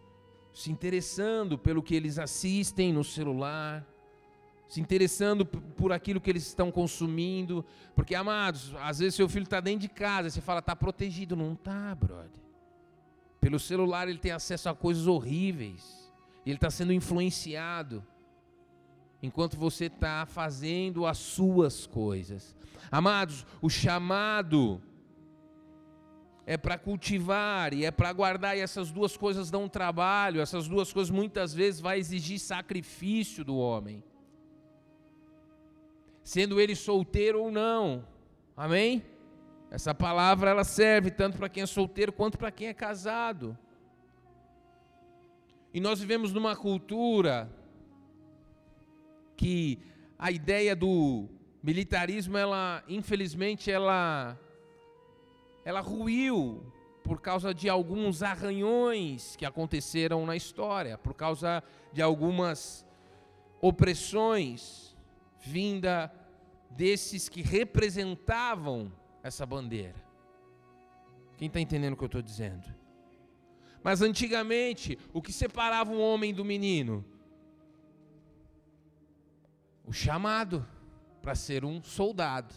Se 0.57 0.72
interessando 0.72 1.59
pelo 1.59 1.82
que 1.82 1.94
eles 1.94 2.18
assistem 2.18 2.90
no 2.90 3.04
celular, 3.04 3.86
se 4.66 4.80
interessando 4.80 5.44
por 5.44 5.92
aquilo 5.92 6.18
que 6.18 6.30
eles 6.30 6.46
estão 6.46 6.72
consumindo, 6.72 7.62
porque 7.94 8.14
amados, 8.14 8.74
às 8.80 9.00
vezes 9.00 9.16
seu 9.16 9.28
filho 9.28 9.42
está 9.42 9.61
dentro 9.61 9.80
de 9.80 9.88
casa, 9.90 10.30
você 10.30 10.40
fala, 10.40 10.61
está 10.61 10.74
protegido, 10.74 11.36
não 11.36 11.52
está, 11.52 11.94
brother. 11.94 12.40
Pelo 13.38 13.59
celular 13.59 14.09
ele 14.09 14.16
tem 14.16 14.32
acesso 14.32 14.70
a 14.70 14.74
coisas 14.74 15.07
horríveis, 15.07 16.11
ele 16.46 16.54
está 16.57 16.70
sendo 16.70 16.90
influenciado 16.90 18.02
enquanto 19.22 19.59
você 19.59 19.84
está 19.84 20.24
fazendo 20.24 21.04
as 21.04 21.18
suas 21.18 21.86
coisas. 21.86 22.57
Amados, 22.90 23.44
o 23.61 23.68
chamado 23.68 24.80
é 26.47 26.57
para 26.57 26.78
cultivar 26.78 27.74
e 27.74 27.84
é 27.84 27.90
para 27.90 28.12
guardar, 28.12 28.57
e 28.57 28.61
essas 28.61 28.92
duas 28.92 29.16
coisas 29.16 29.51
dão 29.51 29.68
trabalho, 29.68 30.40
essas 30.40 30.68
duas 30.68 30.92
coisas 30.92 31.11
muitas 31.11 31.53
vezes 31.53 31.80
vai 31.80 31.99
exigir 31.99 32.38
sacrifício 32.38 33.44
do 33.44 33.57
homem. 33.57 34.03
Sendo 36.22 36.61
ele 36.61 36.76
solteiro 36.76 37.42
ou 37.42 37.51
não. 37.51 38.07
Amém? 38.57 39.05
Essa 39.70 39.92
palavra 39.92 40.51
ela 40.51 40.64
serve 40.64 41.11
tanto 41.11 41.36
para 41.36 41.49
quem 41.49 41.64
é 41.64 41.66
solteiro 41.66 42.12
quanto 42.12 42.38
para 42.38 42.53
quem 42.53 42.68
é 42.68 42.74
casado. 42.74 43.59
E 45.74 45.80
nós 45.80 46.01
vivemos 46.01 46.32
numa 46.32 46.55
cultura 46.55 47.51
que 49.36 49.78
a 50.18 50.30
ideia 50.30 50.74
do 50.74 51.28
militarismo, 51.62 52.38
ela, 52.38 52.82
infelizmente, 52.88 53.70
ela, 53.70 54.38
ela 55.66 55.80
ruiu 55.80 56.72
por 57.02 57.20
causa 57.20 57.52
de 57.52 57.68
alguns 57.68 58.22
arranhões 58.22 59.36
que 59.36 59.44
aconteceram 59.44 60.24
na 60.24 60.34
história, 60.34 60.96
por 60.96 61.12
causa 61.12 61.62
de 61.92 62.00
algumas 62.00 62.86
opressões 63.60 64.96
vinda 65.40 66.10
desses 66.70 67.28
que 67.28 67.42
representavam 67.42 68.90
essa 69.22 69.44
bandeira. 69.44 70.02
Quem 71.36 71.48
está 71.48 71.60
entendendo 71.60 71.92
o 71.92 71.96
que 71.96 72.04
eu 72.04 72.06
estou 72.06 72.22
dizendo? 72.22 72.66
Mas 73.82 74.00
antigamente, 74.00 74.98
o 75.12 75.20
que 75.20 75.32
separava 75.32 75.92
um 75.92 76.00
homem 76.00 76.32
do 76.32 76.44
menino? 76.44 77.04
o 79.86 79.92
chamado 79.92 80.66
para 81.22 81.34
ser 81.34 81.64
um 81.64 81.82
soldado. 81.82 82.54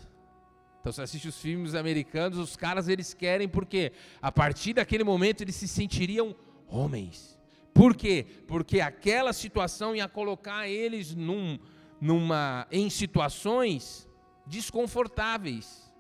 Então 0.80 0.92
você 0.92 1.02
assiste 1.02 1.28
os 1.28 1.38
filmes 1.38 1.76
americanos, 1.76 2.38
os 2.38 2.56
caras 2.56 2.88
eles 2.88 3.14
querem 3.14 3.48
porque 3.48 3.92
a 4.22 4.32
partir 4.32 4.74
daquele 4.74 5.04
momento 5.04 5.42
eles 5.42 5.56
se 5.56 5.68
sentiriam 5.68 6.36
homens. 6.68 7.38
Por 7.74 7.96
quê? 7.96 8.26
Porque 8.48 8.80
aquela 8.80 9.34
situação 9.34 9.96
ia 9.96 10.08
colocar 10.08 10.68
eles 10.68 11.14
num, 11.14 11.60
numa, 12.00 12.68
em 12.72 12.90
situações 12.90 14.08
desconfortáveis, 14.46 15.92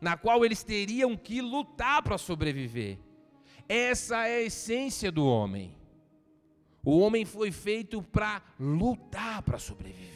na 0.00 0.16
qual 0.16 0.44
eles 0.44 0.62
teriam 0.62 1.16
que 1.16 1.40
lutar 1.40 2.02
para 2.02 2.18
sobreviver. 2.18 2.98
Essa 3.68 4.26
é 4.26 4.38
a 4.38 4.42
essência 4.42 5.12
do 5.12 5.26
homem. 5.26 5.76
O 6.84 6.98
homem 6.98 7.24
foi 7.24 7.52
feito 7.52 8.02
para 8.02 8.42
lutar 8.58 9.42
para 9.42 9.58
sobreviver. 9.58 10.11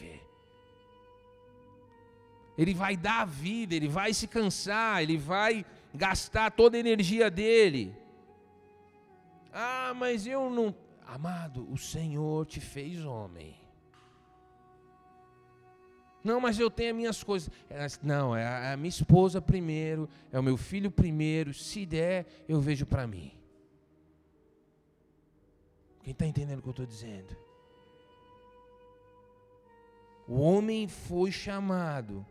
Ele 2.57 2.73
vai 2.73 2.97
dar 2.97 3.21
a 3.21 3.25
vida, 3.25 3.75
ele 3.75 3.87
vai 3.87 4.13
se 4.13 4.27
cansar, 4.27 5.03
ele 5.03 5.17
vai 5.17 5.65
gastar 5.93 6.51
toda 6.51 6.75
a 6.75 6.79
energia 6.79 7.29
dele. 7.29 7.95
Ah, 9.53 9.93
mas 9.95 10.25
eu 10.25 10.49
não. 10.49 10.75
Amado, 11.05 11.71
o 11.71 11.77
Senhor 11.77 12.45
te 12.45 12.59
fez 12.59 13.05
homem. 13.05 13.55
Não, 16.23 16.41
mas 16.41 16.59
eu 16.59 16.69
tenho 16.69 16.89
as 16.89 16.95
minhas 16.95 17.23
coisas. 17.23 17.49
Não, 18.01 18.35
é 18.35 18.73
a 18.73 18.75
minha 18.75 18.89
esposa 18.89 19.39
primeiro, 19.39 20.09
é 20.31 20.39
o 20.39 20.43
meu 20.43 20.57
filho 20.57 20.91
primeiro. 20.91 21.53
Se 21.53 21.85
der, 21.85 22.25
eu 22.49 22.59
vejo 22.59 22.85
para 22.85 23.07
mim. 23.07 23.31
Quem 26.03 26.11
está 26.11 26.25
entendendo 26.25 26.59
o 26.59 26.61
que 26.61 26.67
eu 26.67 26.71
estou 26.71 26.85
dizendo? 26.85 27.37
O 30.27 30.41
homem 30.41 30.87
foi 30.87 31.31
chamado 31.31 32.25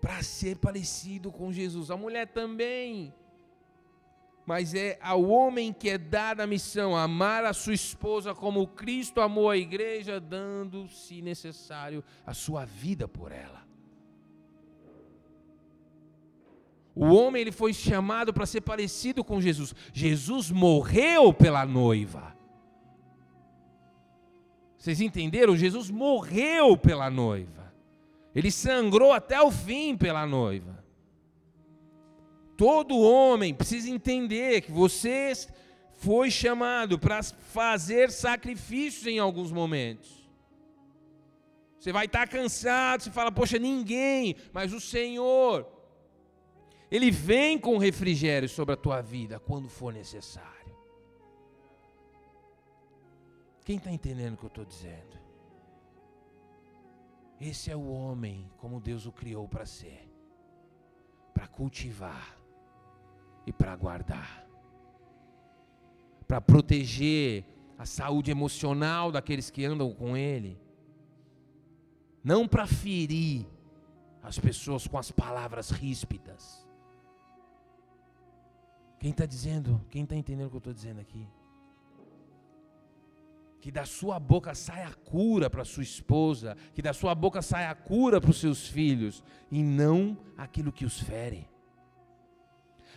para 0.00 0.22
ser 0.22 0.56
parecido 0.56 1.30
com 1.30 1.52
Jesus. 1.52 1.90
A 1.90 1.96
mulher 1.96 2.26
também. 2.28 3.14
Mas 4.46 4.74
é 4.74 4.98
ao 5.02 5.24
homem 5.24 5.72
que 5.74 5.90
é 5.90 5.98
dada 5.98 6.44
a 6.44 6.46
missão, 6.46 6.96
amar 6.96 7.44
a 7.44 7.52
sua 7.52 7.74
esposa 7.74 8.34
como 8.34 8.66
Cristo 8.66 9.20
amou 9.20 9.50
a 9.50 9.58
igreja, 9.58 10.18
dando, 10.18 10.88
se 10.88 11.20
necessário, 11.20 12.02
a 12.24 12.32
sua 12.32 12.64
vida 12.64 13.06
por 13.06 13.30
ela. 13.30 13.66
O 16.94 17.14
homem 17.14 17.42
ele 17.42 17.52
foi 17.52 17.72
chamado 17.72 18.32
para 18.32 18.46
ser 18.46 18.62
parecido 18.62 19.22
com 19.22 19.40
Jesus. 19.40 19.74
Jesus 19.92 20.50
morreu 20.50 21.32
pela 21.32 21.64
noiva. 21.64 22.36
Vocês 24.78 25.00
entenderam? 25.00 25.56
Jesus 25.56 25.90
morreu 25.90 26.76
pela 26.76 27.10
noiva. 27.10 27.67
Ele 28.38 28.52
sangrou 28.52 29.12
até 29.12 29.42
o 29.42 29.50
fim 29.50 29.96
pela 29.96 30.24
noiva. 30.24 30.78
Todo 32.56 32.96
homem 32.96 33.52
precisa 33.52 33.90
entender 33.90 34.60
que 34.60 34.70
você 34.70 35.32
foi 35.94 36.30
chamado 36.30 37.00
para 37.00 37.20
fazer 37.20 38.12
sacrifícios 38.12 39.08
em 39.08 39.18
alguns 39.18 39.50
momentos. 39.50 40.30
Você 41.80 41.90
vai 41.90 42.06
estar 42.06 42.28
cansado, 42.28 43.02
você 43.02 43.10
fala, 43.10 43.32
poxa, 43.32 43.58
ninguém, 43.58 44.36
mas 44.52 44.72
o 44.72 44.78
Senhor, 44.78 45.66
Ele 46.88 47.10
vem 47.10 47.58
com 47.58 47.76
refrigério 47.76 48.48
sobre 48.48 48.74
a 48.74 48.76
tua 48.76 49.00
vida 49.00 49.40
quando 49.40 49.68
for 49.68 49.92
necessário. 49.92 50.76
Quem 53.64 53.78
está 53.78 53.90
entendendo 53.90 54.34
o 54.34 54.36
que 54.36 54.44
eu 54.44 54.48
estou 54.48 54.64
dizendo? 54.64 55.27
Esse 57.40 57.70
é 57.70 57.76
o 57.76 57.88
homem 57.88 58.50
como 58.58 58.80
Deus 58.80 59.06
o 59.06 59.12
criou 59.12 59.48
para 59.48 59.64
ser, 59.64 60.10
para 61.32 61.46
cultivar 61.46 62.36
e 63.46 63.52
para 63.52 63.76
guardar, 63.76 64.44
para 66.26 66.40
proteger 66.40 67.44
a 67.78 67.86
saúde 67.86 68.30
emocional 68.30 69.12
daqueles 69.12 69.50
que 69.50 69.64
andam 69.64 69.94
com 69.94 70.16
ele, 70.16 70.60
não 72.24 72.48
para 72.48 72.66
ferir 72.66 73.46
as 74.20 74.36
pessoas 74.36 74.86
com 74.88 74.98
as 74.98 75.12
palavras 75.12 75.70
ríspidas. 75.70 76.66
Quem 78.98 79.12
está 79.12 79.24
dizendo, 79.24 79.80
quem 79.88 80.02
está 80.02 80.16
entendendo 80.16 80.48
o 80.48 80.50
que 80.50 80.56
eu 80.56 80.58
estou 80.58 80.74
dizendo 80.74 81.00
aqui? 81.00 81.24
Que 83.60 83.70
da 83.70 83.84
sua 83.84 84.18
boca 84.20 84.54
saia 84.54 84.86
a 84.88 84.94
cura 84.94 85.50
para 85.50 85.64
sua 85.64 85.82
esposa, 85.82 86.56
que 86.74 86.82
da 86.82 86.92
sua 86.92 87.14
boca 87.14 87.42
saia 87.42 87.70
a 87.70 87.74
cura 87.74 88.20
para 88.20 88.30
os 88.30 88.38
seus 88.38 88.68
filhos, 88.68 89.22
e 89.50 89.62
não 89.62 90.16
aquilo 90.36 90.72
que 90.72 90.84
os 90.84 91.00
fere. 91.00 91.48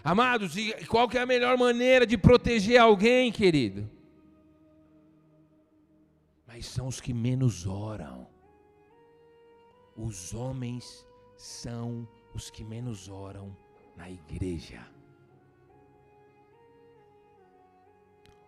Amados, 0.03 0.57
e 0.57 0.74
qual 0.86 1.07
que 1.07 1.18
é 1.18 1.22
a 1.22 1.26
melhor 1.26 1.57
maneira 1.57 2.05
de 2.05 2.18
proteger 2.18 2.80
alguém, 2.80 3.32
querido? 3.32 3.89
Mas 6.47 6.66
são 6.66 6.88
os 6.88 6.99
que 6.99 7.14
menos 7.14 7.66
oram. 7.66 8.28
Os 9.95 10.34
homens 10.34 11.05
são 11.38 12.07
os 12.34 12.49
que 12.49 12.64
menos 12.64 13.09
oram 13.09 13.55
na 13.95 14.09
igreja. 14.09 14.90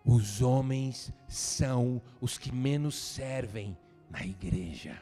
Os 0.04 0.42
homens 0.42 1.12
são 1.26 2.02
os 2.20 2.36
que 2.36 2.52
menos 2.52 2.94
servem 2.94 3.76
na 4.10 4.24
igreja. 4.24 5.00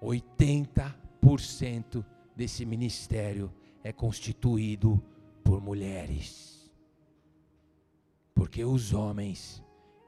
80% 0.00 2.04
desse 2.36 2.64
ministério 2.64 3.52
é 3.82 3.92
constituído 3.92 5.02
por 5.42 5.60
mulheres. 5.60 6.70
Porque 8.34 8.64
os 8.64 8.92
homens 8.92 9.62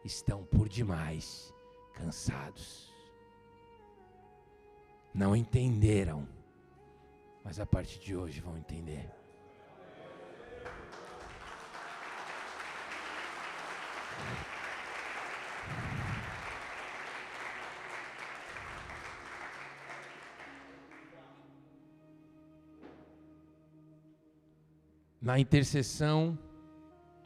estão 0.04 0.44
por 0.44 0.68
demais 0.68 1.52
cansados. 1.94 2.92
Não 5.12 5.34
entenderam, 5.34 6.28
mas 7.42 7.58
a 7.58 7.66
partir 7.66 7.98
de 8.00 8.16
hoje 8.16 8.40
vão 8.40 8.56
entender. 8.56 9.23
Na 25.24 25.38
intercessão, 25.38 26.38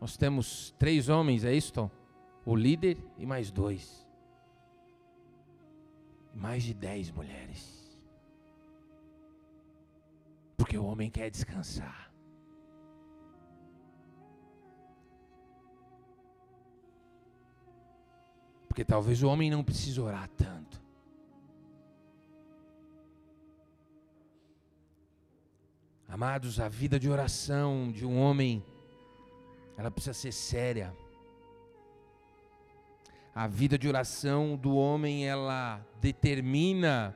nós 0.01 0.17
temos 0.17 0.73
três 0.79 1.09
homens, 1.09 1.45
é 1.45 1.53
isso, 1.53 1.73
Tom? 1.73 1.91
O 2.47 2.55
líder 2.55 2.97
e 3.19 3.27
mais 3.27 3.51
dois. 3.51 4.09
Mais 6.33 6.63
de 6.63 6.73
dez 6.73 7.11
mulheres. 7.11 7.99
Porque 10.57 10.79
o 10.79 10.85
homem 10.85 11.11
quer 11.11 11.29
descansar. 11.29 12.09
Porque 18.69 18.85
talvez 18.85 19.25
o 19.25 19.29
homem 19.29 19.51
não 19.51 19.65
precise 19.65 20.01
orar 20.01 20.29
tanto. 20.37 20.58
Amados, 26.21 26.59
a 26.59 26.69
vida 26.69 26.99
de 26.99 27.09
oração 27.09 27.93
de 27.93 28.05
um 28.05 28.19
homem, 28.19 28.61
ela 29.77 29.89
precisa 29.89 30.13
ser 30.13 30.33
séria. 30.33 30.93
A 33.33 33.47
vida 33.47 33.79
de 33.79 33.87
oração 33.87 34.57
do 34.57 34.75
homem, 34.75 35.29
ela 35.29 35.81
determina 36.01 37.15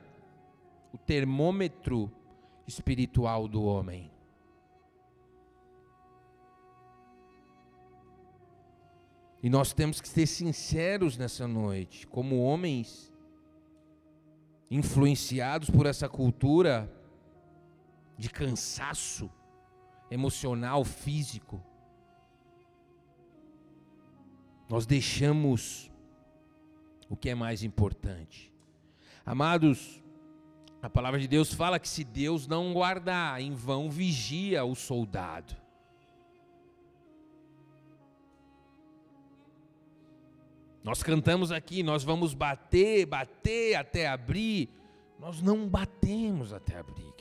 o 0.93 0.97
termômetro 0.97 2.09
espiritual 2.65 3.45
do 3.45 3.65
homem. 3.65 4.09
E 9.43 9.49
nós 9.49 9.73
temos 9.73 9.99
que 9.99 10.07
ser 10.07 10.27
sinceros 10.27 11.17
nessa 11.17 11.45
noite, 11.45 12.07
como 12.07 12.41
homens 12.41 13.11
influenciados 14.71 15.69
por 15.69 15.85
essa 15.85 16.07
cultura 16.07 16.89
de 18.17 18.29
cansaço 18.29 19.29
emocional, 20.09 20.83
físico. 20.83 21.61
Nós 24.69 24.85
deixamos 24.85 25.91
o 27.09 27.15
que 27.15 27.29
é 27.29 27.35
mais 27.35 27.63
importante. 27.63 28.51
Amados, 29.25 30.03
a 30.81 30.89
palavra 30.89 31.19
de 31.19 31.27
Deus 31.27 31.53
fala 31.53 31.79
que 31.79 31.87
se 31.87 32.03
Deus 32.03 32.47
não 32.47 32.73
guardar, 32.73 33.41
em 33.41 33.53
vão 33.53 33.89
vigia 33.89 34.65
o 34.65 34.75
soldado. 34.75 35.55
Nós 40.83 41.01
cantamos 41.01 41.51
aqui, 41.51 41.81
nós 41.81 42.03
vamos 42.03 42.33
bater, 42.33 43.05
bater 43.05 43.75
até 43.75 44.07
abrir. 44.07 44.69
Nós 45.17 45.41
não 45.41 45.69
batemos 45.69 46.51
até 46.51 46.77
abrir. 46.77 47.12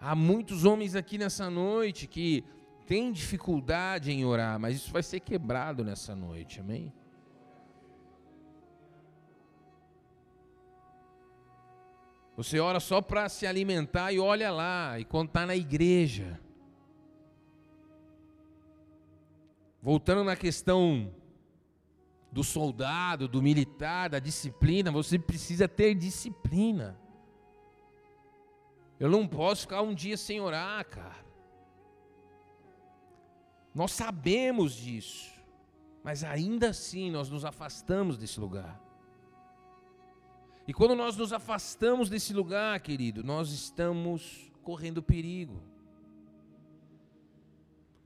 Há 0.00 0.14
muitos 0.14 0.64
homens 0.64 0.94
aqui 0.94 1.18
nessa 1.18 1.50
noite 1.50 2.06
que 2.06 2.44
têm 2.86 3.12
dificuldade 3.12 4.12
em 4.12 4.24
orar, 4.24 4.58
mas 4.58 4.76
isso 4.76 4.92
vai 4.92 5.02
ser 5.02 5.20
quebrado 5.20 5.84
nessa 5.84 6.14
noite, 6.14 6.60
amém? 6.60 6.92
Você 12.36 12.60
ora 12.60 12.78
só 12.78 13.02
para 13.02 13.28
se 13.28 13.46
alimentar 13.46 14.12
e 14.12 14.20
olha 14.20 14.52
lá, 14.52 14.98
e 15.00 15.04
quando 15.04 15.26
está 15.26 15.44
na 15.44 15.56
igreja. 15.56 16.40
Voltando 19.82 20.22
na 20.22 20.36
questão 20.36 21.12
do 22.30 22.44
soldado, 22.44 23.26
do 23.26 23.42
militar, 23.42 24.08
da 24.10 24.20
disciplina, 24.20 24.92
você 24.92 25.18
precisa 25.18 25.66
ter 25.66 25.94
disciplina. 25.96 26.96
Eu 28.98 29.08
não 29.08 29.26
posso 29.26 29.62
ficar 29.62 29.82
um 29.82 29.94
dia 29.94 30.16
sem 30.16 30.40
orar, 30.40 30.84
cara. 30.86 31.24
Nós 33.74 33.92
sabemos 33.92 34.74
disso, 34.74 35.30
mas 36.02 36.24
ainda 36.24 36.70
assim 36.70 37.10
nós 37.10 37.30
nos 37.30 37.44
afastamos 37.44 38.18
desse 38.18 38.40
lugar. 38.40 38.82
E 40.66 40.74
quando 40.74 40.96
nós 40.96 41.16
nos 41.16 41.32
afastamos 41.32 42.10
desse 42.10 42.34
lugar, 42.34 42.78
querido, 42.80 43.22
nós 43.22 43.50
estamos 43.52 44.50
correndo 44.62 45.02
perigo. 45.02 45.62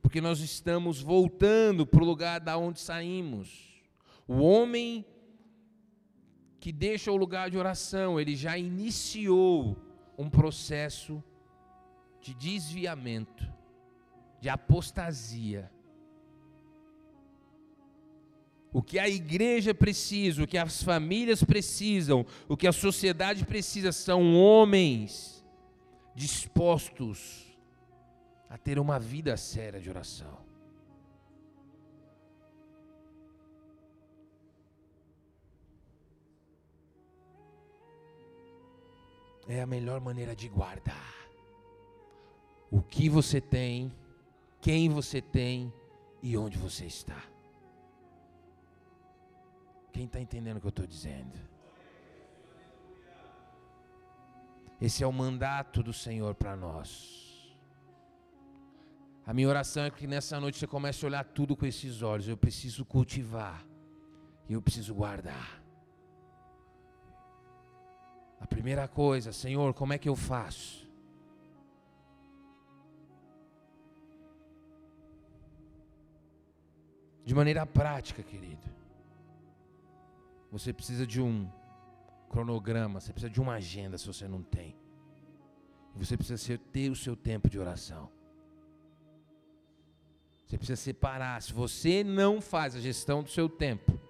Porque 0.02 0.20
nós 0.20 0.40
estamos 0.40 1.00
voltando 1.00 1.86
para 1.86 2.02
o 2.02 2.06
lugar 2.06 2.38
da 2.38 2.56
onde 2.58 2.78
saímos. 2.78 3.82
O 4.28 4.34
homem 4.34 5.04
que 6.60 6.70
deixa 6.70 7.10
o 7.10 7.16
lugar 7.16 7.50
de 7.50 7.56
oração, 7.56 8.20
ele 8.20 8.36
já 8.36 8.56
iniciou 8.58 9.76
um 10.16 10.28
processo 10.28 11.22
de 12.20 12.34
desviamento, 12.34 13.50
de 14.40 14.48
apostasia. 14.48 15.70
O 18.72 18.82
que 18.82 18.98
a 18.98 19.08
igreja 19.08 19.74
precisa, 19.74 20.42
o 20.42 20.46
que 20.46 20.56
as 20.56 20.82
famílias 20.82 21.44
precisam, 21.44 22.24
o 22.48 22.56
que 22.56 22.66
a 22.66 22.72
sociedade 22.72 23.44
precisa 23.44 23.92
são 23.92 24.34
homens 24.34 25.44
dispostos 26.14 27.52
a 28.48 28.56
ter 28.56 28.78
uma 28.78 28.98
vida 28.98 29.36
séria 29.36 29.80
de 29.80 29.90
oração. 29.90 30.41
É 39.46 39.60
a 39.60 39.66
melhor 39.66 40.00
maneira 40.00 40.34
de 40.34 40.48
guardar 40.48 41.12
o 42.70 42.80
que 42.80 43.08
você 43.08 43.40
tem, 43.40 43.92
quem 44.60 44.88
você 44.88 45.20
tem 45.20 45.72
e 46.22 46.36
onde 46.38 46.56
você 46.56 46.86
está. 46.86 47.22
Quem 49.92 50.06
está 50.06 50.18
entendendo 50.18 50.56
o 50.56 50.60
que 50.60 50.66
eu 50.66 50.70
estou 50.70 50.86
dizendo? 50.86 51.38
Esse 54.80 55.04
é 55.04 55.06
o 55.06 55.12
mandato 55.12 55.82
do 55.82 55.92
Senhor 55.92 56.34
para 56.34 56.56
nós. 56.56 57.54
A 59.26 59.32
minha 59.32 59.48
oração 59.48 59.84
é 59.84 59.90
que 59.90 60.06
nessa 60.06 60.40
noite 60.40 60.58
você 60.58 60.66
comece 60.66 61.04
a 61.04 61.08
olhar 61.08 61.24
tudo 61.24 61.54
com 61.54 61.66
esses 61.66 62.02
olhos. 62.02 62.26
Eu 62.26 62.36
preciso 62.36 62.84
cultivar 62.84 63.64
e 64.48 64.54
eu 64.54 64.62
preciso 64.62 64.94
guardar. 64.94 65.61
A 68.42 68.46
primeira 68.46 68.88
coisa, 68.88 69.32
Senhor, 69.32 69.72
como 69.72 69.92
é 69.92 69.98
que 69.98 70.08
eu 70.08 70.16
faço? 70.16 70.84
De 77.24 77.32
maneira 77.36 77.64
prática, 77.64 78.20
querido. 78.20 78.68
Você 80.50 80.72
precisa 80.72 81.06
de 81.06 81.22
um 81.22 81.48
cronograma, 82.28 83.00
você 83.00 83.12
precisa 83.12 83.30
de 83.30 83.40
uma 83.40 83.54
agenda 83.54 83.96
se 83.96 84.08
você 84.08 84.26
não 84.26 84.42
tem. 84.42 84.76
Você 85.94 86.16
precisa 86.16 86.58
ter 86.58 86.90
o 86.90 86.96
seu 86.96 87.14
tempo 87.14 87.48
de 87.48 87.60
oração. 87.60 88.10
Você 90.44 90.58
precisa 90.58 90.82
separar. 90.82 91.40
Se 91.40 91.52
você 91.52 92.02
não 92.02 92.40
faz 92.40 92.74
a 92.74 92.80
gestão 92.80 93.22
do 93.22 93.30
seu 93.30 93.48
tempo, 93.48 94.01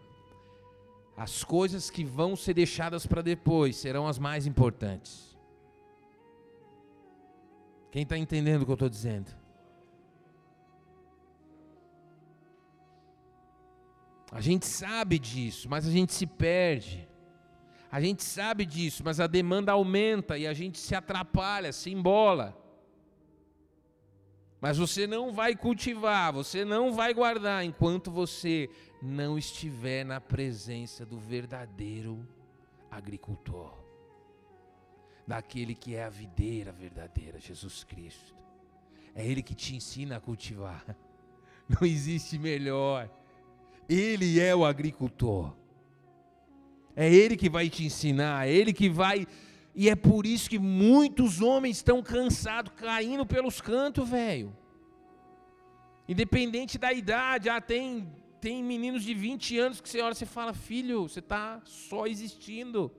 as 1.23 1.45
coisas 1.45 1.89
que 1.89 2.03
vão 2.03 2.35
ser 2.35 2.53
deixadas 2.53 3.07
para 3.07 3.23
depois 3.23 3.77
serão 3.77 4.09
as 4.09 4.19
mais 4.19 4.45
importantes. 4.45 5.39
Quem 7.93 8.03
está 8.03 8.19
entendendo 8.19 8.63
o 8.63 8.65
que 8.65 8.73
eu 8.73 8.75
estou 8.75 8.89
dizendo? 8.89 9.31
A 14.33 14.41
gente 14.41 14.67
sabe 14.67 15.17
disso, 15.17 15.69
mas 15.71 15.87
a 15.87 15.93
gente 15.93 16.13
se 16.13 16.27
perde. 16.27 17.09
A 17.89 18.01
gente 18.01 18.25
sabe 18.25 18.67
disso, 18.67 19.05
mas 19.05 19.21
a 19.21 19.29
demanda 19.29 19.71
aumenta 19.71 20.37
e 20.37 20.45
a 20.45 20.53
gente 20.53 20.81
se 20.81 20.93
atrapalha, 20.93 21.73
se 21.73 21.89
embola. 21.93 22.59
Mas 24.61 24.77
você 24.77 25.07
não 25.07 25.33
vai 25.33 25.55
cultivar, 25.55 26.33
você 26.33 26.65
não 26.65 26.93
vai 26.93 27.15
guardar 27.15 27.65
enquanto 27.65 28.11
você 28.11 28.69
não 29.03 29.37
estiver 29.37 30.05
na 30.05 30.21
presença 30.21 31.05
do 31.05 31.19
verdadeiro 31.19 32.25
agricultor, 32.89 33.75
daquele 35.27 35.75
que 35.75 35.97
é 35.97 36.05
a 36.05 36.09
videira 36.09 36.71
verdadeira, 36.71 37.41
Jesus 37.41 37.83
Cristo. 37.83 38.35
É 39.15 39.27
Ele 39.27 39.43
que 39.43 39.55
te 39.55 39.75
ensina 39.75 40.17
a 40.17 40.21
cultivar. 40.21 40.85
Não 41.69 41.87
existe 41.87 42.39
melhor. 42.39 43.11
Ele 43.89 44.39
é 44.41 44.55
o 44.55 44.65
agricultor. 44.65 45.55
É 46.95 47.13
Ele 47.13 47.37
que 47.37 47.51
vai 47.51 47.69
te 47.69 47.85
ensinar, 47.85 48.47
é 48.47 48.53
Ele 48.53 48.73
que 48.73 48.89
vai. 48.89 49.27
E 49.75 49.89
é 49.89 49.97
por 49.97 50.27
isso 50.27 50.49
que 50.49 50.59
muitos 50.59 51.41
homens 51.41 51.79
estão 51.79 52.03
cansados, 52.03 52.73
caindo 52.77 53.27
pelos 53.27 53.61
cantos, 53.61 54.09
velho. 54.09 54.57
Independente 56.07 56.79
da 56.79 56.93
idade, 56.93 57.49
ah, 57.49 57.61
tem, 57.61 58.11
tem 58.43 58.61
meninos 58.61 59.05
de 59.05 59.15
20 59.15 59.57
anos 59.57 59.81
que 59.81 59.89
você 59.89 60.01
olha 60.01 60.17
e 60.21 60.27
fala, 60.27 60.53
filho, 60.53 61.09
você 61.09 61.21
está 61.21 61.63
só 61.65 62.09
existindo. 62.09 62.91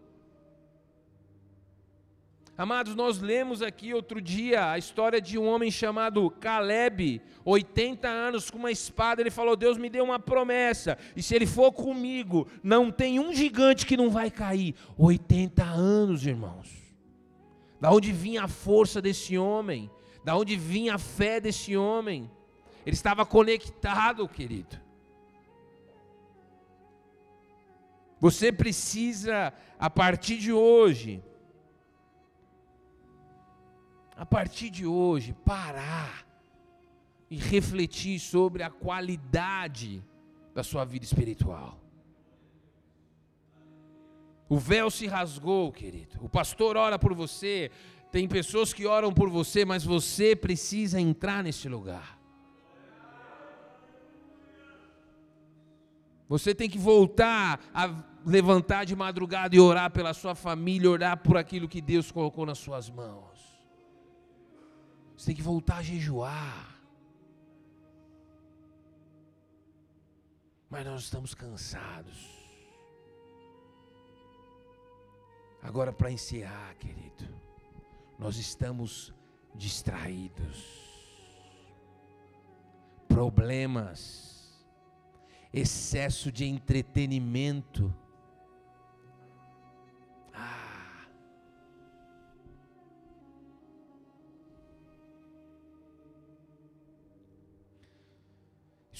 Amados, 2.57 2.95
nós 2.95 3.19
lemos 3.19 3.61
aqui 3.61 3.93
outro 3.93 4.21
dia 4.21 4.71
a 4.71 4.77
história 4.77 5.19
de 5.19 5.37
um 5.37 5.45
homem 5.45 5.69
chamado 5.69 6.29
Caleb, 6.31 7.21
80 7.43 8.07
anos, 8.07 8.49
com 8.49 8.57
uma 8.57 8.71
espada. 8.71 9.21
Ele 9.21 9.29
falou: 9.29 9.57
Deus 9.57 9.77
me 9.77 9.89
deu 9.89 10.05
uma 10.05 10.17
promessa, 10.17 10.97
e 11.13 11.21
se 11.21 11.35
ele 11.35 11.45
for 11.45 11.73
comigo, 11.73 12.47
não 12.63 12.89
tem 12.89 13.19
um 13.19 13.33
gigante 13.33 13.85
que 13.85 13.97
não 13.97 14.09
vai 14.09 14.31
cair. 14.31 14.75
80 14.97 15.61
anos, 15.61 16.25
irmãos. 16.25 16.69
Da 17.81 17.91
onde 17.91 18.13
vinha 18.13 18.43
a 18.43 18.47
força 18.47 19.01
desse 19.01 19.37
homem? 19.37 19.91
Da 20.23 20.37
onde 20.37 20.55
vinha 20.55 20.95
a 20.95 20.99
fé 20.99 21.41
desse 21.41 21.75
homem? 21.75 22.31
Ele 22.85 22.95
estava 22.95 23.25
conectado, 23.25 24.25
querido. 24.25 24.82
Você 28.23 28.53
precisa, 28.53 29.51
a 29.77 29.89
partir 29.89 30.37
de 30.37 30.53
hoje, 30.53 31.21
a 34.15 34.25
partir 34.25 34.69
de 34.69 34.85
hoje, 34.85 35.33
parar 35.43 36.25
e 37.29 37.35
refletir 37.35 38.17
sobre 38.21 38.63
a 38.63 38.69
qualidade 38.69 40.01
da 40.55 40.63
sua 40.63 40.85
vida 40.85 41.03
espiritual. 41.03 41.77
O 44.47 44.57
véu 44.57 44.89
se 44.89 45.05
rasgou, 45.05 45.69
querido. 45.69 46.17
O 46.21 46.29
pastor 46.29 46.77
ora 46.77 46.97
por 46.97 47.13
você, 47.13 47.69
tem 48.09 48.25
pessoas 48.25 48.71
que 48.71 48.85
oram 48.85 49.13
por 49.13 49.29
você, 49.29 49.65
mas 49.65 49.83
você 49.83 50.33
precisa 50.33 50.97
entrar 50.97 51.43
nesse 51.43 51.67
lugar. 51.67 52.22
Você 56.33 56.55
tem 56.55 56.67
que 56.67 56.79
voltar 56.79 57.59
a 57.71 58.03
levantar 58.25 58.85
de 58.85 58.95
madrugada 58.95 59.55
e 59.55 59.59
orar 59.59 59.91
pela 59.91 60.15
sua 60.15 60.33
família, 60.33 60.89
orar 60.89 61.15
por 61.15 61.37
aquilo 61.37 61.67
que 61.67 61.79
Deus 61.79 62.11
colocou 62.11 62.43
nas 62.43 62.57
suas 62.57 62.89
mãos. 62.89 63.37
Você 65.15 65.27
tem 65.27 65.35
que 65.35 65.43
voltar 65.43 65.77
a 65.77 65.83
jejuar. 65.83 66.75
Mas 70.71 70.83
nós 70.87 71.03
estamos 71.03 71.35
cansados. 71.35 72.31
Agora, 75.61 75.93
para 75.93 76.09
encerrar, 76.09 76.73
querido, 76.79 77.29
nós 78.17 78.37
estamos 78.37 79.13
distraídos. 79.53 80.81
Problemas, 83.07 84.32
excesso 85.53 86.31
de 86.31 86.45
entretenimento 86.45 87.93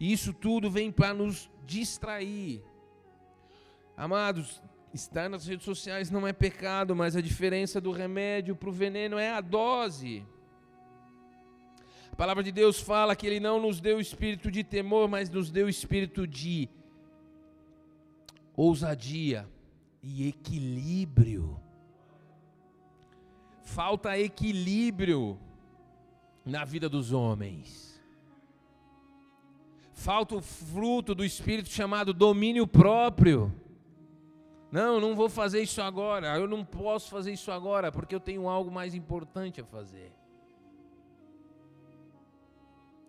E 0.00 0.10
isso 0.10 0.32
tudo 0.32 0.70
vem 0.70 0.90
para 0.90 1.12
nos 1.12 1.50
distrair. 1.66 2.64
Amados, 3.94 4.62
estar 4.94 5.28
nas 5.28 5.46
redes 5.46 5.66
sociais 5.66 6.10
não 6.10 6.26
é 6.26 6.32
pecado, 6.32 6.96
mas 6.96 7.14
a 7.14 7.20
diferença 7.20 7.78
do 7.78 7.92
remédio 7.92 8.56
para 8.56 8.70
o 8.70 8.72
veneno 8.72 9.18
é 9.18 9.30
a 9.30 9.42
dose. 9.42 10.24
Palavra 12.18 12.42
de 12.42 12.50
Deus 12.50 12.80
fala 12.80 13.14
que 13.14 13.28
Ele 13.28 13.38
não 13.38 13.60
nos 13.60 13.80
deu 13.80 14.00
espírito 14.00 14.50
de 14.50 14.64
temor, 14.64 15.08
mas 15.08 15.30
nos 15.30 15.52
deu 15.52 15.68
espírito 15.68 16.26
de 16.26 16.68
ousadia 18.56 19.48
e 20.02 20.26
equilíbrio. 20.26 21.60
Falta 23.62 24.18
equilíbrio 24.18 25.38
na 26.44 26.64
vida 26.64 26.88
dos 26.88 27.12
homens. 27.12 28.02
Falta 29.92 30.34
o 30.34 30.42
fruto 30.42 31.14
do 31.14 31.24
espírito 31.24 31.68
chamado 31.68 32.12
domínio 32.12 32.66
próprio. 32.66 33.54
Não, 34.72 34.98
não 34.98 35.14
vou 35.14 35.28
fazer 35.28 35.62
isso 35.62 35.80
agora. 35.80 36.36
Eu 36.36 36.48
não 36.48 36.64
posso 36.64 37.10
fazer 37.10 37.32
isso 37.32 37.52
agora 37.52 37.92
porque 37.92 38.12
eu 38.12 38.20
tenho 38.20 38.48
algo 38.48 38.72
mais 38.72 38.92
importante 38.92 39.60
a 39.60 39.64
fazer. 39.64 40.17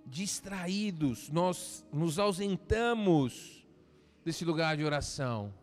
Distraídos, 0.09 1.29
nós 1.29 1.85
nos 1.93 2.17
ausentamos 2.17 3.65
desse 4.25 4.43
lugar 4.43 4.75
de 4.75 4.83
oração 4.83 5.53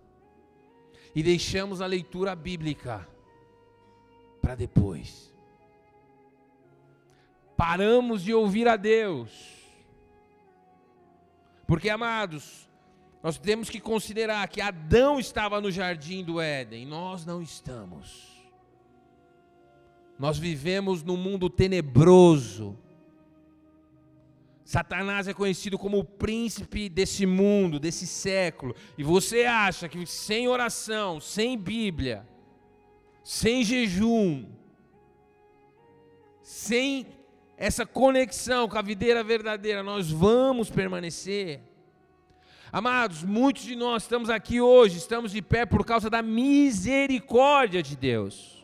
e 1.14 1.22
deixamos 1.22 1.80
a 1.80 1.86
leitura 1.86 2.36
bíblica 2.36 3.08
para 4.40 4.54
depois. 4.54 5.34
Paramos 7.56 8.22
de 8.22 8.32
ouvir 8.32 8.68
a 8.68 8.76
Deus. 8.76 9.30
Porque, 11.66 11.88
amados, 11.88 12.68
nós 13.22 13.38
temos 13.38 13.68
que 13.68 13.80
considerar 13.80 14.46
que 14.46 14.60
Adão 14.60 15.18
estava 15.18 15.60
no 15.60 15.72
jardim 15.72 16.22
do 16.22 16.40
Éden, 16.40 16.86
nós 16.86 17.26
não 17.26 17.42
estamos. 17.42 18.36
Nós 20.18 20.38
vivemos 20.38 21.02
num 21.02 21.16
mundo 21.16 21.50
tenebroso, 21.50 22.78
Satanás 24.66 25.28
é 25.28 25.32
conhecido 25.32 25.78
como 25.78 26.00
o 26.00 26.04
príncipe 26.04 26.88
desse 26.88 27.24
mundo, 27.24 27.78
desse 27.78 28.04
século. 28.04 28.74
E 28.98 29.04
você 29.04 29.44
acha 29.44 29.88
que 29.88 30.04
sem 30.04 30.48
oração, 30.48 31.20
sem 31.20 31.56
Bíblia, 31.56 32.26
sem 33.22 33.62
jejum, 33.62 34.44
sem 36.42 37.06
essa 37.56 37.86
conexão 37.86 38.68
com 38.68 38.76
a 38.76 38.82
videira 38.82 39.22
verdadeira, 39.22 39.84
nós 39.84 40.10
vamos 40.10 40.68
permanecer? 40.68 41.60
Amados, 42.72 43.22
muitos 43.22 43.62
de 43.62 43.76
nós 43.76 44.02
estamos 44.02 44.28
aqui 44.28 44.60
hoje, 44.60 44.98
estamos 44.98 45.30
de 45.30 45.40
pé 45.40 45.64
por 45.64 45.86
causa 45.86 46.10
da 46.10 46.22
misericórdia 46.22 47.80
de 47.84 47.96
Deus. 47.96 48.55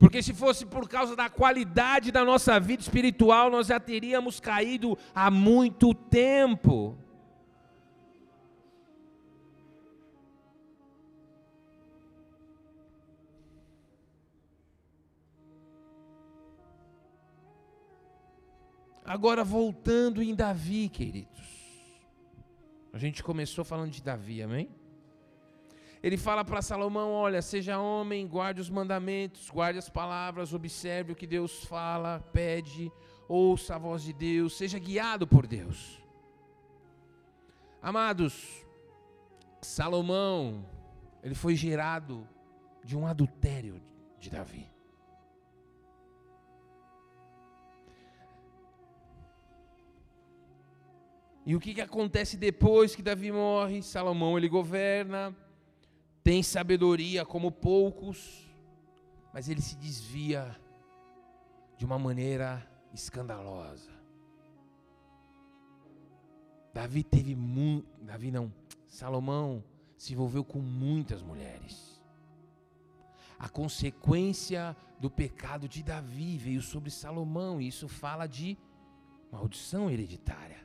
Porque 0.00 0.22
se 0.22 0.32
fosse 0.32 0.64
por 0.64 0.88
causa 0.88 1.14
da 1.14 1.28
qualidade 1.28 2.10
da 2.10 2.24
nossa 2.24 2.58
vida 2.58 2.80
espiritual, 2.80 3.50
nós 3.50 3.66
já 3.66 3.78
teríamos 3.78 4.40
caído 4.40 4.96
há 5.14 5.30
muito 5.30 5.92
tempo. 5.92 6.96
Agora 19.04 19.44
voltando 19.44 20.22
em 20.22 20.34
Davi, 20.34 20.88
queridos. 20.88 21.38
A 22.90 22.96
gente 22.96 23.22
começou 23.22 23.66
falando 23.66 23.90
de 23.90 24.02
Davi, 24.02 24.42
amém? 24.42 24.79
Ele 26.02 26.16
fala 26.16 26.44
para 26.44 26.62
Salomão: 26.62 27.12
olha, 27.12 27.42
seja 27.42 27.78
homem, 27.78 28.26
guarde 28.26 28.60
os 28.60 28.70
mandamentos, 28.70 29.50
guarde 29.50 29.78
as 29.78 29.88
palavras, 29.88 30.54
observe 30.54 31.12
o 31.12 31.16
que 31.16 31.26
Deus 31.26 31.64
fala, 31.64 32.24
pede, 32.32 32.90
ouça 33.28 33.76
a 33.76 33.78
voz 33.78 34.02
de 34.02 34.12
Deus, 34.12 34.56
seja 34.56 34.78
guiado 34.78 35.26
por 35.26 35.46
Deus. 35.46 36.00
Amados, 37.82 38.64
Salomão, 39.60 40.64
ele 41.22 41.34
foi 41.34 41.54
gerado 41.54 42.26
de 42.84 42.96
um 42.96 43.06
adultério 43.06 43.80
de 44.18 44.30
Davi. 44.30 44.68
E 51.44 51.56
o 51.56 51.60
que, 51.60 51.74
que 51.74 51.80
acontece 51.80 52.36
depois 52.36 52.94
que 52.94 53.02
Davi 53.02 53.32
morre? 53.32 53.82
Salomão 53.82 54.36
ele 54.36 54.48
governa, 54.48 55.34
tem 56.22 56.42
sabedoria 56.42 57.24
como 57.24 57.50
poucos, 57.50 58.46
mas 59.32 59.48
ele 59.48 59.60
se 59.60 59.76
desvia 59.76 60.56
de 61.76 61.84
uma 61.84 61.98
maneira 61.98 62.66
escandalosa. 62.92 63.90
Davi 66.72 67.02
teve 67.02 67.34
muito, 67.34 67.88
Davi 68.02 68.30
não, 68.30 68.52
Salomão 68.86 69.64
se 69.96 70.12
envolveu 70.12 70.44
com 70.44 70.60
muitas 70.60 71.22
mulheres. 71.22 72.00
A 73.38 73.48
consequência 73.48 74.76
do 74.98 75.10
pecado 75.10 75.66
de 75.68 75.82
Davi 75.82 76.36
veio 76.36 76.60
sobre 76.60 76.90
Salomão, 76.90 77.60
e 77.60 77.68
isso 77.68 77.88
fala 77.88 78.26
de 78.26 78.56
maldição 79.32 79.90
hereditária. 79.90 80.60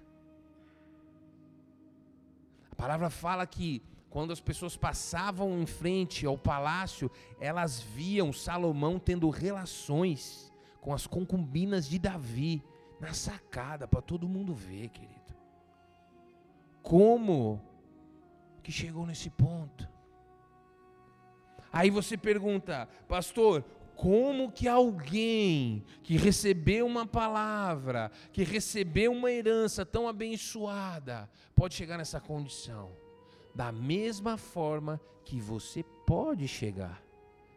A 2.72 2.76
palavra 2.76 3.10
fala 3.10 3.48
que 3.48 3.82
quando 4.16 4.32
as 4.32 4.40
pessoas 4.40 4.78
passavam 4.78 5.60
em 5.60 5.66
frente 5.66 6.26
ao 6.26 6.38
palácio, 6.38 7.12
elas 7.38 7.82
viam 7.82 8.32
Salomão 8.32 8.98
tendo 8.98 9.30
relações 9.30 10.54
com 10.80 10.94
as 10.94 11.06
concubinas 11.06 11.86
de 11.86 12.00
Davi 12.00 12.64
na 12.98 13.14
sacada 13.14 13.90
para 13.90 14.02
todo 14.02 14.30
mundo 14.30 14.54
ver, 14.54 14.88
querido. 14.88 15.36
Como 16.82 17.62
que 18.64 18.72
chegou 18.72 19.06
nesse 19.06 19.30
ponto? 19.30 19.86
Aí 21.70 21.90
você 21.90 22.16
pergunta, 22.16 22.88
pastor, 23.10 23.66
como 23.98 24.50
que 24.50 24.66
alguém 24.66 25.84
que 26.04 26.16
recebeu 26.16 26.88
uma 26.88 27.06
palavra, 27.06 28.10
que 28.32 28.46
recebeu 28.46 29.12
uma 29.12 29.30
herança 29.30 29.86
tão 29.86 30.08
abençoada, 30.08 31.30
pode 31.54 31.76
chegar 31.76 31.98
nessa 31.98 32.22
condição? 32.22 33.04
Da 33.56 33.72
mesma 33.72 34.38
forma 34.38 35.00
que 35.24 35.40
você 35.40 35.82
pode 36.06 36.46
chegar 36.48 37.02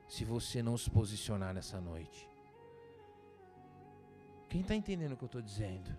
se 0.06 0.24
você 0.24 0.62
não 0.62 0.78
se 0.78 0.88
posicionar 0.88 1.52
nessa 1.52 1.80
noite. 1.80 2.26
Quem 4.48 4.60
está 4.60 4.74
entendendo 4.74 5.12
o 5.12 5.16
que 5.16 5.24
eu 5.24 5.26
estou 5.26 5.42
dizendo? 5.42 5.94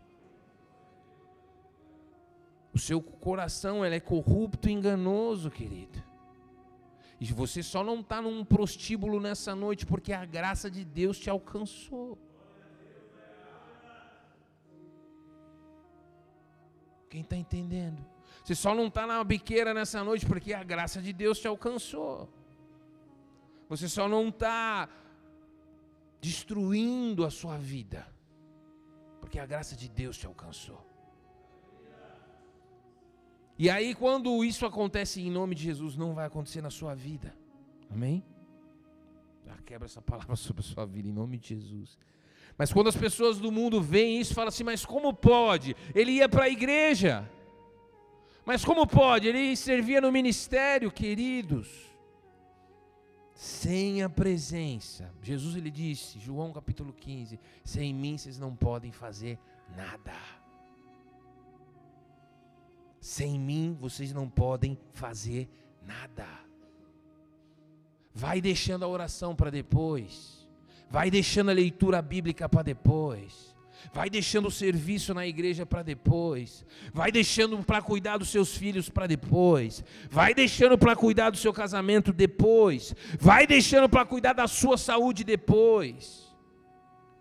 O 2.74 2.80
seu 2.80 3.02
coração 3.02 3.86
ele 3.86 3.96
é 3.96 4.00
corrupto 4.00 4.70
e 4.70 4.72
enganoso, 4.72 5.52
querido. 5.52 6.02
E 7.20 7.26
você 7.34 7.62
só 7.62 7.84
não 7.84 8.00
está 8.00 8.22
num 8.22 8.46
prostíbulo 8.46 9.20
nessa 9.20 9.54
noite 9.54 9.86
porque 9.86 10.14
a 10.14 10.26
graça 10.26 10.72
de 10.72 10.86
Deus 10.86 11.20
te 11.20 11.30
alcançou. 11.30 12.18
Quem 17.10 17.22
está 17.22 17.36
entendendo? 17.36 18.04
Você 18.44 18.56
só 18.56 18.74
não 18.74 18.88
está 18.88 19.06
na 19.06 19.24
biqueira 19.24 19.74
nessa 19.74 20.04
noite 20.04 20.26
porque 20.26 20.54
a 20.54 20.64
graça 20.64 21.02
de 21.02 21.14
Deus 21.14 21.40
te 21.40 21.48
alcançou. 21.48 22.30
Você 23.68 23.88
só 23.88 24.08
não 24.08 24.30
está 24.30 24.90
destruindo 26.22 27.26
a 27.26 27.30
sua 27.30 27.58
vida 27.58 28.06
porque 29.20 29.38
a 29.38 29.46
graça 29.46 29.76
de 29.76 29.88
Deus 29.88 30.18
te 30.18 30.26
alcançou. 30.26 30.84
E 33.60 33.70
aí, 33.70 33.94
quando 33.94 34.44
isso 34.44 34.66
acontece 34.66 35.22
em 35.22 35.30
nome 35.30 35.54
de 35.54 35.64
Jesus, 35.64 35.96
não 35.96 36.16
vai 36.16 36.26
acontecer 36.26 36.62
na 36.62 36.70
sua 36.70 36.96
vida. 36.96 37.36
Amém? 37.92 38.24
Já 39.46 39.56
quebra 39.66 39.86
essa 39.86 40.02
palavra 40.02 40.36
sobre 40.38 40.62
a 40.62 40.64
sua 40.64 40.86
vida 40.86 41.08
em 41.08 41.12
nome 41.12 41.38
de 41.38 41.50
Jesus. 41.50 41.98
Mas 42.58 42.74
quando 42.74 42.88
as 42.88 42.96
pessoas 42.96 43.38
do 43.38 43.52
mundo 43.52 43.82
veem 43.82 44.20
isso, 44.20 44.34
falam 44.34 44.48
assim: 44.48 44.64
mas 44.64 44.86
como 44.86 45.14
pode? 45.14 45.76
Ele 45.94 46.14
ia 46.14 46.28
para 46.28 46.46
a 46.46 46.50
igreja. 46.50 47.30
Mas 48.50 48.66
como 48.66 48.88
pode? 48.88 49.28
Ele 49.28 49.56
servia 49.56 50.02
no 50.02 50.12
ministério, 50.12 50.92
queridos. 50.92 51.68
Sem 53.36 54.02
a 54.02 54.10
presença. 54.10 55.14
Jesus 55.22 55.56
ele 55.56 55.70
disse, 55.70 56.18
João 56.18 56.52
capítulo 56.52 56.92
15: 56.92 57.40
sem 57.64 57.94
mim 57.94 58.18
vocês 58.18 58.40
não 58.40 58.56
podem 58.56 58.92
fazer 58.92 59.38
nada. 59.78 60.16
Sem 63.00 63.40
mim 63.40 63.78
vocês 63.80 64.12
não 64.12 64.28
podem 64.28 64.76
fazer 64.94 65.48
nada. 65.86 66.26
Vai 68.12 68.42
deixando 68.42 68.84
a 68.84 68.88
oração 68.88 69.36
para 69.36 69.52
depois. 69.52 70.50
Vai 70.90 71.12
deixando 71.12 71.52
a 71.52 71.54
leitura 71.54 72.02
bíblica 72.02 72.50
para 72.50 72.64
depois. 72.64 73.49
Vai 73.94 74.10
deixando 74.10 74.48
o 74.48 74.52
serviço 74.52 75.14
na 75.14 75.26
igreja 75.26 75.66
para 75.66 75.84
depois. 75.84 76.66
Vai 76.94 77.12
deixando 77.12 77.64
para 77.64 77.82
cuidar 77.82 78.18
dos 78.18 78.30
seus 78.30 78.56
filhos 78.56 78.90
para 78.90 79.08
depois. 79.08 79.84
Vai 80.10 80.34
deixando 80.34 80.78
para 80.78 80.96
cuidar 80.96 81.30
do 81.30 81.38
seu 81.38 81.54
casamento 81.54 82.14
depois. 82.14 82.94
Vai 83.20 83.48
deixando 83.48 83.90
para 83.90 84.06
cuidar 84.06 84.34
da 84.34 84.48
sua 84.48 84.78
saúde 84.78 85.24
depois. 85.24 86.28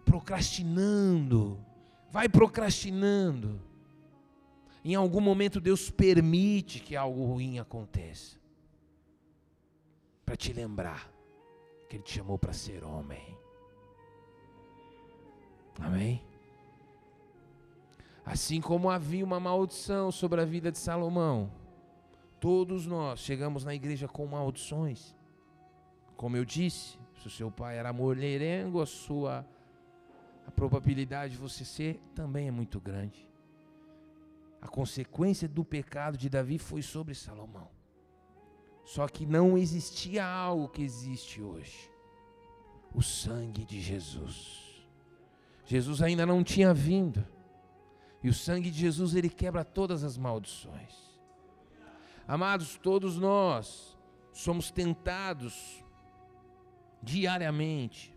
Procrastinando. 0.04 1.64
Vai 2.10 2.28
procrastinando. 2.28 3.60
Em 4.84 4.94
algum 4.94 5.20
momento 5.20 5.60
Deus 5.60 5.90
permite 5.90 6.80
que 6.80 6.96
algo 6.96 7.24
ruim 7.24 7.58
aconteça. 7.58 8.36
Para 10.24 10.36
te 10.36 10.52
lembrar 10.52 11.10
que 11.88 11.96
Ele 11.96 12.02
te 12.02 12.14
chamou 12.14 12.38
para 12.38 12.52
ser 12.52 12.84
homem. 12.84 13.36
Amém? 15.80 16.27
Assim 18.28 18.60
como 18.60 18.90
havia 18.90 19.24
uma 19.24 19.40
maldição 19.40 20.12
sobre 20.12 20.38
a 20.42 20.44
vida 20.44 20.70
de 20.70 20.76
Salomão, 20.76 21.50
todos 22.38 22.84
nós 22.84 23.20
chegamos 23.20 23.64
na 23.64 23.74
igreja 23.74 24.06
com 24.06 24.26
maldições. 24.26 25.16
Como 26.14 26.36
eu 26.36 26.44
disse, 26.44 26.98
se 27.18 27.26
o 27.26 27.30
seu 27.30 27.50
pai 27.50 27.78
era 27.78 27.90
mulherengo, 27.90 28.82
a 28.82 28.86
sua 28.86 29.48
a 30.46 30.50
probabilidade 30.50 31.32
de 31.32 31.38
você 31.38 31.64
ser 31.64 32.02
também 32.14 32.48
é 32.48 32.50
muito 32.50 32.78
grande. 32.78 33.26
A 34.60 34.68
consequência 34.68 35.48
do 35.48 35.64
pecado 35.64 36.18
de 36.18 36.28
Davi 36.28 36.58
foi 36.58 36.82
sobre 36.82 37.14
Salomão. 37.14 37.70
Só 38.84 39.08
que 39.08 39.24
não 39.24 39.56
existia 39.56 40.26
algo 40.26 40.68
que 40.68 40.82
existe 40.82 41.40
hoje: 41.40 41.90
o 42.94 43.00
sangue 43.00 43.64
de 43.64 43.80
Jesus. 43.80 44.86
Jesus 45.64 46.02
ainda 46.02 46.26
não 46.26 46.44
tinha 46.44 46.74
vindo. 46.74 47.37
E 48.22 48.28
o 48.28 48.34
sangue 48.34 48.70
de 48.70 48.78
Jesus 48.78 49.14
ele 49.14 49.28
quebra 49.28 49.64
todas 49.64 50.02
as 50.02 50.16
maldições. 50.16 50.94
Amados, 52.26 52.76
todos 52.76 53.16
nós 53.16 53.96
somos 54.32 54.70
tentados 54.70 55.84
diariamente. 57.02 58.14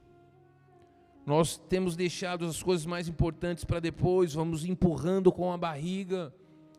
Nós 1.26 1.58
temos 1.58 1.96
deixado 1.96 2.46
as 2.46 2.62
coisas 2.62 2.86
mais 2.86 3.08
importantes 3.08 3.64
para 3.64 3.80
depois, 3.80 4.34
vamos 4.34 4.66
empurrando 4.66 5.32
com 5.32 5.52
a 5.52 5.58
barriga 5.58 6.34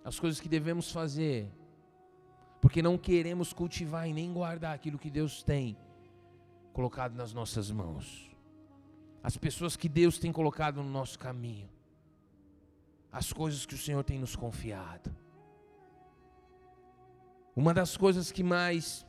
as 0.05 0.19
coisas 0.19 0.41
que 0.41 0.49
devemos 0.49 0.91
fazer, 0.91 1.49
porque 2.61 2.83
não 2.83 2.99
queremos 2.99 3.53
cultivar 3.53 4.09
e 4.09 4.13
nem 4.13 4.33
guardar 4.33 4.75
aquilo 4.75 4.99
que 4.99 5.11
Deus 5.11 5.43
tem 5.43 5.77
colocado 6.73 7.15
nas 7.15 7.33
nossas 7.33 7.71
mãos, 7.71 8.31
as 9.23 9.37
pessoas 9.37 9.77
que 9.77 9.89
Deus 9.89 10.19
tem 10.19 10.33
colocado 10.33 10.83
no 10.83 10.91
nosso 10.91 11.19
caminho, 11.19 11.69
as 13.13 13.33
coisas 13.33 13.67
que 13.67 13.75
o 13.75 13.79
Senhor 13.79 14.03
tem 14.03 14.19
nos 14.19 14.35
confiado. 14.35 15.15
Uma 17.55 17.75
das 17.75 17.97
coisas 17.97 18.33
que 18.33 18.43
mais 18.43 19.07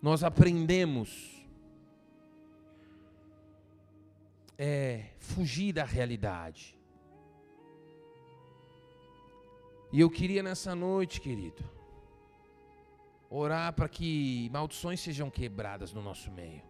nós 0.00 0.22
aprendemos 0.22 1.44
é 4.56 5.10
fugir 5.18 5.72
da 5.72 5.84
realidade. 5.84 6.78
E 9.92 10.00
eu 10.00 10.08
queria 10.08 10.42
nessa 10.42 10.74
noite, 10.74 11.20
querido, 11.20 11.64
orar 13.28 13.72
para 13.72 13.88
que 13.88 14.48
maldições 14.52 15.00
sejam 15.00 15.28
quebradas 15.30 15.92
no 15.92 16.02
nosso 16.02 16.30
meio. 16.30 16.67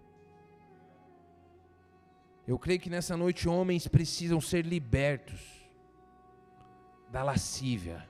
Eu 2.49 2.59
creio 2.59 2.81
que 2.81 2.89
nessa 2.89 3.15
noite 3.15 3.47
homens 3.47 3.87
precisam 3.87 4.41
ser 4.41 4.65
libertos 4.65 5.39
da 7.11 7.23
lascívia. 7.23 8.09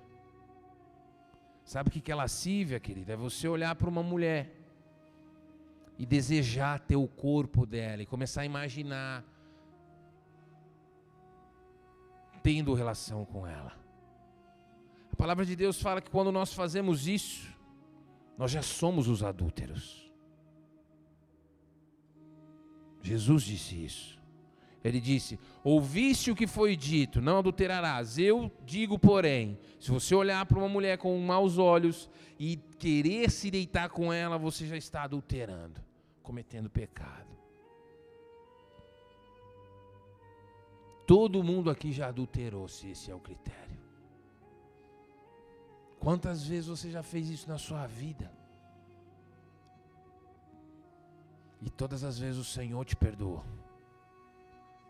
Sabe 1.65 1.89
o 1.89 1.93
que 1.93 2.13
é 2.13 2.15
lascívia, 2.15 2.79
querida? 2.79 3.15
É 3.15 3.17
você 3.17 3.49
olhar 3.49 3.75
para 3.75 3.89
uma 3.89 4.01
mulher 4.01 4.55
e 5.99 6.07
desejar 6.07 6.79
ter 6.79 6.95
o 6.95 7.09
corpo 7.09 7.67
dela 7.67 8.01
e 8.01 8.07
começar 8.07 8.43
a 8.43 8.47
imaginar 8.47 9.25
tendo 12.41 12.75
relação 12.75 13.25
com 13.25 13.45
ela. 13.45 13.77
A 15.13 15.17
palavra 15.17 15.45
de 15.45 15.57
Deus 15.57 15.83
fala 15.83 16.01
que 16.01 16.13
quando 16.13 16.31
nós 16.31 16.53
fazemos 16.53 17.09
isso, 17.09 17.53
nós 18.39 18.53
já 18.53 18.63
somos 18.63 19.09
os 19.09 19.25
adúlteros. 19.25 20.09
Jesus 23.03 23.43
disse 23.43 23.85
isso. 23.85 24.18
Ele 24.89 25.01
disse: 25.01 25.39
Ouviste 25.63 26.31
o 26.31 26.35
que 26.35 26.47
foi 26.47 26.75
dito, 26.75 27.21
não 27.21 27.39
adulterarás. 27.39 28.19
Eu 28.19 28.51
digo, 28.65 28.99
porém, 28.99 29.59
se 29.79 29.91
você 29.91 30.15
olhar 30.15 30.45
para 30.47 30.59
uma 30.59 30.69
mulher 30.69 30.97
com 30.97 31.19
maus 31.19 31.59
olhos 31.59 32.09
e 32.39 32.57
querer 32.79 33.31
se 33.31 33.51
deitar 33.51 33.91
com 33.91 34.13
ela, 34.13 34.39
você 34.39 34.67
já 34.67 34.77
está 34.77 35.03
adulterando, 35.03 35.81
cometendo 36.23 36.71
pecado. 36.71 37.29
Todo 41.07 41.43
mundo 41.43 41.71
aqui 41.71 41.93
já 41.93 42.09
adulterou, 42.09 42.69
se 42.69 42.91
esse 42.91 43.11
é 43.11 43.15
o 43.15 43.21
critério. 43.21 43.79
Quantas 45.99 46.47
vezes 46.47 46.67
você 46.67 46.91
já 46.91 47.03
fez 47.03 47.29
isso 47.29 47.49
na 47.49 47.59
sua 47.59 47.87
vida? 47.87 48.31
E 51.61 51.69
todas 51.69 52.05
as 52.05 52.19
vezes 52.19 52.39
o 52.39 52.45
Senhor 52.45 52.85
te 52.85 52.95
perdoou. 52.95 53.45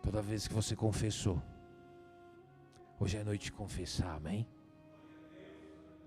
Toda 0.02 0.22
vez 0.22 0.48
que 0.48 0.54
você 0.54 0.74
confessou. 0.74 1.42
Hoje 3.00 3.16
é 3.16 3.24
noite 3.24 3.44
de 3.44 3.52
confessar, 3.52 4.16
amém? 4.16 4.46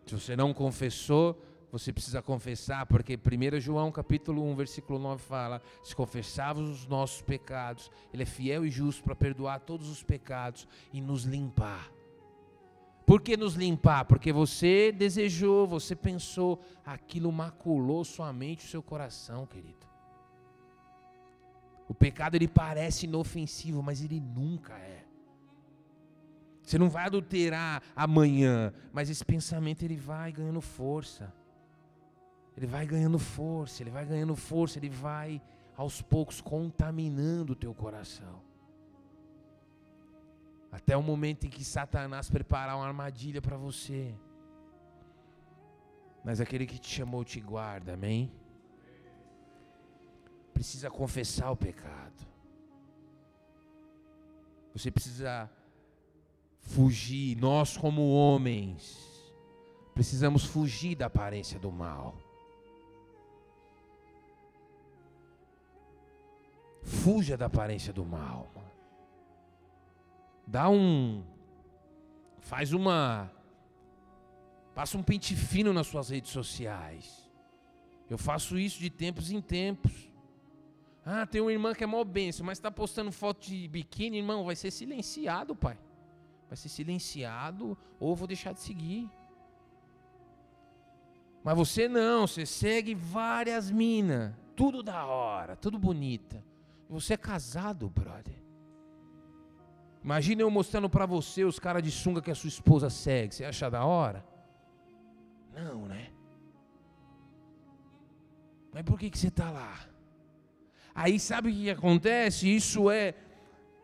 Se 0.05 0.13
você 0.13 0.35
não 0.35 0.53
confessou, 0.53 1.41
você 1.71 1.93
precisa 1.93 2.21
confessar, 2.21 2.85
porque 2.85 3.15
1 3.15 3.59
João 3.61 3.91
capítulo 3.91 4.43
1, 4.43 4.55
versículo 4.55 4.99
9 4.99 5.23
fala: 5.23 5.61
se 5.83 5.95
confessarmos 5.95 6.69
os 6.69 6.87
nossos 6.87 7.21
pecados, 7.21 7.89
Ele 8.13 8.23
é 8.23 8.25
fiel 8.25 8.65
e 8.65 8.69
justo 8.69 9.03
para 9.03 9.15
perdoar 9.15 9.61
todos 9.61 9.87
os 9.89 10.03
pecados 10.03 10.67
e 10.91 10.99
nos 10.99 11.23
limpar. 11.23 11.89
Por 13.05 13.21
que 13.21 13.35
nos 13.35 13.55
limpar? 13.55 14.05
Porque 14.05 14.31
você 14.31 14.91
desejou, 14.91 15.67
você 15.67 15.95
pensou, 15.95 16.61
aquilo 16.85 17.31
maculou 17.31 18.03
sua 18.03 18.31
mente, 18.31 18.65
o 18.65 18.69
seu 18.69 18.83
coração, 18.83 19.45
querido. 19.45 19.90
O 21.91 21.93
pecado 21.93 22.35
ele 22.35 22.47
parece 22.47 23.05
inofensivo, 23.05 23.83
mas 23.83 24.01
ele 24.01 24.17
nunca 24.17 24.77
é. 24.77 25.03
Você 26.63 26.77
não 26.77 26.89
vai 26.89 27.07
adulterar 27.07 27.83
amanhã, 27.93 28.71
mas 28.93 29.09
esse 29.09 29.25
pensamento 29.25 29.83
ele 29.83 29.97
vai 29.97 30.31
ganhando 30.31 30.61
força. 30.61 31.33
Ele 32.55 32.65
vai 32.65 32.85
ganhando 32.85 33.19
força, 33.19 33.83
ele 33.83 33.89
vai 33.89 34.05
ganhando 34.05 34.37
força, 34.37 34.79
ele 34.79 34.87
vai 34.87 35.41
aos 35.75 36.01
poucos 36.01 36.39
contaminando 36.39 37.51
o 37.51 37.57
teu 37.57 37.73
coração. 37.73 38.41
Até 40.71 40.95
o 40.95 41.03
momento 41.03 41.45
em 41.45 41.49
que 41.49 41.65
Satanás 41.65 42.29
preparar 42.29 42.77
uma 42.77 42.87
armadilha 42.87 43.41
para 43.41 43.57
você. 43.57 44.15
Mas 46.23 46.39
aquele 46.39 46.65
que 46.65 46.79
te 46.79 46.87
chamou 46.87 47.25
te 47.25 47.41
guarda, 47.41 47.95
amém? 47.95 48.31
Precisa 50.61 50.91
confessar 50.91 51.49
o 51.49 51.57
pecado. 51.57 52.13
Você 54.75 54.91
precisa 54.91 55.49
fugir, 56.59 57.35
nós 57.35 57.75
como 57.75 58.13
homens, 58.13 58.95
precisamos 59.95 60.45
fugir 60.45 60.93
da 60.93 61.07
aparência 61.07 61.57
do 61.57 61.71
mal. 61.71 62.15
Fuja 66.83 67.35
da 67.35 67.47
aparência 67.47 67.91
do 67.91 68.05
mal. 68.05 68.47
Dá 70.45 70.69
um. 70.69 71.23
Faz 72.39 72.71
uma. 72.71 73.31
Passa 74.75 74.95
um 74.95 75.01
pente 75.01 75.35
fino 75.35 75.73
nas 75.73 75.87
suas 75.87 76.09
redes 76.11 76.29
sociais. 76.29 77.27
Eu 78.07 78.19
faço 78.19 78.59
isso 78.59 78.79
de 78.79 78.91
tempos 78.91 79.31
em 79.31 79.41
tempos. 79.41 80.10
Ah, 81.05 81.25
tem 81.25 81.41
uma 81.41 81.51
irmã 81.51 81.73
que 81.73 81.83
é 81.83 81.87
mó 81.87 82.03
benção, 82.03 82.45
mas 82.45 82.57
está 82.57 82.69
postando 82.69 83.11
foto 83.11 83.47
de 83.47 83.67
biquíni, 83.67 84.17
irmão, 84.17 84.45
vai 84.45 84.55
ser 84.55 84.69
silenciado, 84.69 85.55
pai. 85.55 85.77
Vai 86.47 86.57
ser 86.57 86.69
silenciado 86.69 87.77
ou 87.99 88.15
vou 88.15 88.27
deixar 88.27 88.53
de 88.53 88.59
seguir. 88.59 89.09
Mas 91.43 91.55
você 91.55 91.87
não, 91.87 92.27
você 92.27 92.45
segue 92.45 92.93
várias 92.93 93.71
minas, 93.71 94.33
tudo 94.55 94.83
da 94.83 95.05
hora, 95.05 95.55
tudo 95.55 95.79
bonita. 95.79 96.43
Você 96.87 97.13
é 97.15 97.17
casado, 97.17 97.89
brother. 97.89 98.41
Imagina 100.03 100.41
eu 100.41 100.51
mostrando 100.51 100.89
para 100.89 101.05
você 101.05 101.43
os 101.43 101.57
caras 101.57 101.81
de 101.81 101.89
sunga 101.91 102.21
que 102.21 102.31
a 102.31 102.35
sua 102.35 102.47
esposa 102.47 102.89
segue. 102.89 103.33
Você 103.33 103.45
acha 103.45 103.69
da 103.69 103.85
hora? 103.85 104.25
Não, 105.53 105.85
né? 105.87 106.11
Mas 108.73 108.83
por 108.83 108.99
que, 108.99 109.09
que 109.09 109.17
você 109.17 109.27
está 109.27 109.49
lá? 109.49 109.90
Aí 110.93 111.19
sabe 111.19 111.49
o 111.49 111.53
que 111.53 111.69
acontece? 111.69 112.53
Isso 112.53 112.89
é 112.89 113.15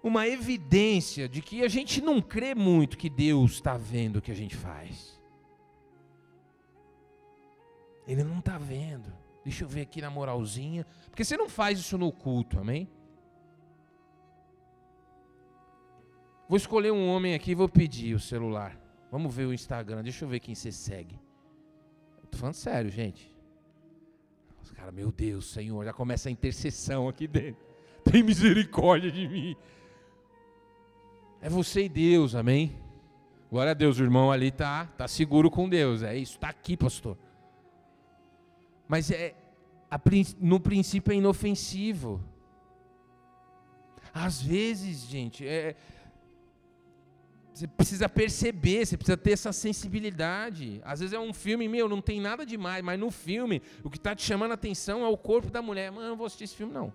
uma 0.04 0.28
evidência 0.28 1.28
de 1.28 1.42
que 1.42 1.64
a 1.64 1.68
gente 1.68 2.02
não 2.02 2.22
crê 2.22 2.54
muito 2.54 2.98
que 2.98 3.10
Deus 3.10 3.54
está 3.54 3.78
vendo 3.78 4.18
o 4.18 4.22
que 4.22 4.32
a 4.32 4.36
gente 4.36 4.56
faz. 4.56 5.20
Ele 8.08 8.24
não 8.24 8.40
está 8.40 8.58
vendo. 8.58 9.12
Deixa 9.44 9.64
eu 9.64 9.68
ver 9.68 9.82
aqui 9.82 10.02
na 10.02 10.10
moralzinha. 10.10 10.86
Porque 11.10 11.24
você 11.24 11.36
não 11.36 11.50
faz 11.50 11.80
isso 11.80 11.98
no 11.98 12.12
culto, 12.12 12.60
amém? 12.60 12.90
Vou 16.48 16.56
escolher 16.56 16.92
um 16.92 17.10
homem 17.10 17.34
aqui 17.34 17.52
e 17.52 17.56
vou 17.56 17.68
pedir 17.68 18.16
o 18.16 18.20
celular. 18.20 18.80
Vamos 19.12 19.34
ver 19.34 19.46
o 19.46 19.54
Instagram. 19.54 20.04
Deixa 20.04 20.24
eu 20.24 20.30
ver 20.30 20.40
quem 20.40 20.56
você 20.56 20.72
segue. 20.72 21.20
Estou 22.24 22.40
falando 22.40 22.56
sério, 22.56 22.90
gente. 22.90 23.37
Os 24.68 24.74
caras, 24.74 24.94
meu 24.94 25.14
Deus, 25.14 25.50
Senhor, 25.50 25.86
já 25.86 25.94
começa 25.94 26.28
a 26.28 26.32
intercessão 26.32 27.08
aqui 27.08 27.26
dentro. 27.26 27.66
Tem 28.04 28.22
misericórdia 28.22 29.10
de 29.10 29.26
mim. 29.26 29.56
É 31.40 31.48
você 31.50 31.86
e 31.86 31.90
Deus, 31.90 32.36
amém? 32.36 32.78
Glória 33.50 33.72
a 33.72 33.74
Deus, 33.74 33.98
o 33.98 34.04
irmão 34.04 34.30
ali 34.30 34.52
tá, 34.52 34.86
tá 34.98 35.08
seguro 35.08 35.50
com 35.50 35.70
Deus. 35.70 36.04
É 36.04 36.18
isso, 36.18 36.34
está 36.34 36.50
aqui, 36.50 36.76
pastor. 36.76 37.18
Mas 38.90 39.10
é, 39.10 39.36
a, 39.90 39.98
no 40.38 40.60
princípio 40.60 41.14
é 41.14 41.16
inofensivo. 41.16 42.22
Às 44.14 44.42
vezes, 44.42 45.04
gente, 45.04 45.48
é, 45.48 45.78
você 47.58 47.68
precisa 47.68 48.08
perceber, 48.08 48.86
você 48.86 48.96
precisa 48.96 49.18
ter 49.18 49.32
essa 49.32 49.52
sensibilidade. 49.52 50.80
Às 50.86 51.00
vezes 51.00 51.14
é 51.14 51.20
um 51.20 51.34
filme, 51.34 51.68
meu, 51.68 51.90
não 51.90 52.02
tem 52.02 52.22
nada 52.22 52.46
demais, 52.46 52.84
mas 52.84 53.00
no 53.00 53.10
filme, 53.10 53.64
o 53.84 53.90
que 53.90 53.98
está 53.98 54.14
te 54.14 54.24
chamando 54.24 54.52
a 54.52 54.54
atenção 54.54 55.04
é 55.04 55.08
o 55.08 55.18
corpo 55.18 55.50
da 55.50 55.60
mulher. 55.60 55.92
Mano, 55.92 56.06
eu 56.06 56.10
não 56.12 56.18
vou 56.18 56.28
assistir 56.28 56.44
esse 56.44 56.56
filme, 56.56 56.72
não. 56.72 56.94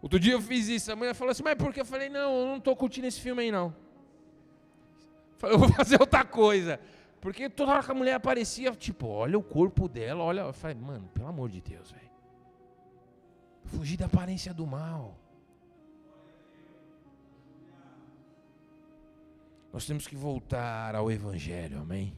Outro 0.00 0.18
dia 0.18 0.32
eu 0.32 0.40
fiz 0.40 0.68
isso, 0.68 0.90
a 0.90 0.96
mulher 0.96 1.12
falou 1.14 1.32
assim, 1.32 1.42
mas 1.42 1.56
por 1.56 1.74
que? 1.74 1.80
Eu 1.80 1.84
falei, 1.84 2.08
não, 2.08 2.40
eu 2.40 2.46
não 2.46 2.56
estou 2.56 2.74
curtindo 2.74 3.06
esse 3.06 3.20
filme 3.20 3.42
aí, 3.42 3.52
não. 3.52 3.74
Eu 5.42 5.58
vou 5.58 5.68
fazer 5.68 5.96
outra 6.00 6.24
coisa. 6.24 6.80
Porque 7.20 7.50
toda 7.50 7.72
hora 7.72 7.82
que 7.82 7.90
a 7.90 7.94
mulher 7.94 8.14
aparecia, 8.14 8.70
tipo, 8.72 9.08
olha 9.08 9.38
o 9.38 9.42
corpo 9.42 9.88
dela, 9.88 10.24
olha. 10.24 10.40
Eu 10.40 10.54
falei, 10.54 10.76
mano, 10.76 11.06
pelo 11.12 11.28
amor 11.28 11.50
de 11.50 11.60
Deus, 11.60 11.90
velho. 11.90 12.08
Fugir 13.66 13.98
da 13.98 14.06
aparência 14.06 14.54
do 14.54 14.66
mal. 14.66 15.18
Nós 19.78 19.86
temos 19.86 20.08
que 20.08 20.16
voltar 20.16 20.96
ao 20.96 21.08
Evangelho, 21.08 21.78
amém? 21.78 22.12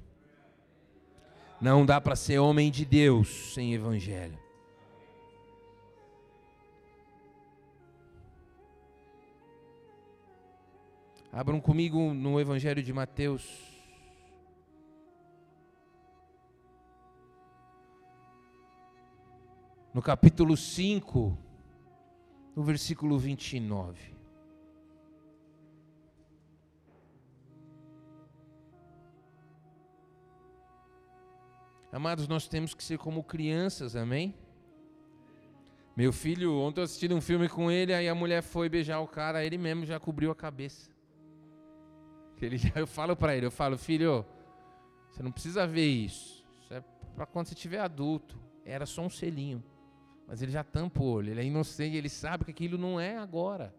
Não 1.60 1.84
dá 1.84 2.00
para 2.00 2.16
ser 2.16 2.38
homem 2.38 2.70
de 2.70 2.86
Deus 2.86 3.52
sem 3.52 3.74
Evangelho. 3.74 4.38
Abram 11.30 11.60
comigo 11.60 12.14
no 12.14 12.40
Evangelho 12.40 12.82
de 12.82 12.94
Mateus. 12.94 13.46
No 19.92 20.00
capítulo 20.00 20.56
5, 20.56 21.36
no 22.56 22.62
versículo 22.62 23.18
29. 23.18 24.09
Amados, 31.92 32.28
nós 32.28 32.46
temos 32.46 32.72
que 32.72 32.84
ser 32.84 32.98
como 32.98 33.24
crianças, 33.24 33.96
amém? 33.96 34.34
Meu 35.96 36.12
filho, 36.12 36.54
ontem 36.54 36.80
eu 36.80 36.84
assisti 36.84 37.12
um 37.12 37.20
filme 37.20 37.48
com 37.48 37.70
ele, 37.70 37.92
aí 37.92 38.08
a 38.08 38.14
mulher 38.14 38.42
foi 38.42 38.68
beijar 38.68 39.00
o 39.00 39.08
cara, 39.08 39.44
ele 39.44 39.58
mesmo 39.58 39.84
já 39.84 39.98
cobriu 39.98 40.30
a 40.30 40.34
cabeça. 40.34 40.90
Ele 42.40 42.56
já, 42.56 42.70
eu 42.76 42.86
falo 42.86 43.16
para 43.16 43.36
ele, 43.36 43.46
eu 43.46 43.50
falo, 43.50 43.76
filho, 43.76 44.24
você 45.10 45.22
não 45.22 45.32
precisa 45.32 45.66
ver 45.66 45.86
isso. 45.86 46.46
Isso 46.62 46.72
é 46.72 46.80
para 47.14 47.26
quando 47.26 47.48
você 47.48 47.54
tiver 47.56 47.80
adulto. 47.80 48.38
Era 48.64 48.86
só 48.86 49.02
um 49.02 49.10
selinho. 49.10 49.62
Mas 50.28 50.40
ele 50.40 50.52
já 50.52 50.62
tampa 50.62 51.02
o 51.02 51.06
olho, 51.06 51.30
ele 51.30 51.40
é 51.40 51.44
inocente, 51.44 51.96
ele 51.96 52.08
sabe 52.08 52.44
que 52.44 52.52
aquilo 52.52 52.78
não 52.78 53.00
é 53.00 53.18
agora. 53.18 53.74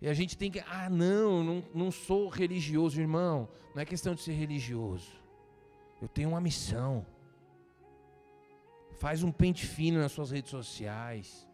E 0.00 0.08
a 0.08 0.14
gente 0.14 0.38
tem 0.38 0.48
que, 0.48 0.60
ah, 0.60 0.88
não, 0.88 1.42
não, 1.42 1.64
não 1.74 1.90
sou 1.90 2.28
religioso, 2.28 3.00
irmão. 3.00 3.48
Não 3.74 3.82
é 3.82 3.84
questão 3.84 4.14
de 4.14 4.22
ser 4.22 4.32
religioso. 4.32 5.20
Eu 6.00 6.08
tenho 6.08 6.30
uma 6.30 6.40
missão. 6.40 7.04
Faz 8.98 9.22
um 9.22 9.30
pente 9.30 9.66
fino 9.66 10.00
nas 10.00 10.12
suas 10.12 10.30
redes 10.30 10.50
sociais. 10.50 11.46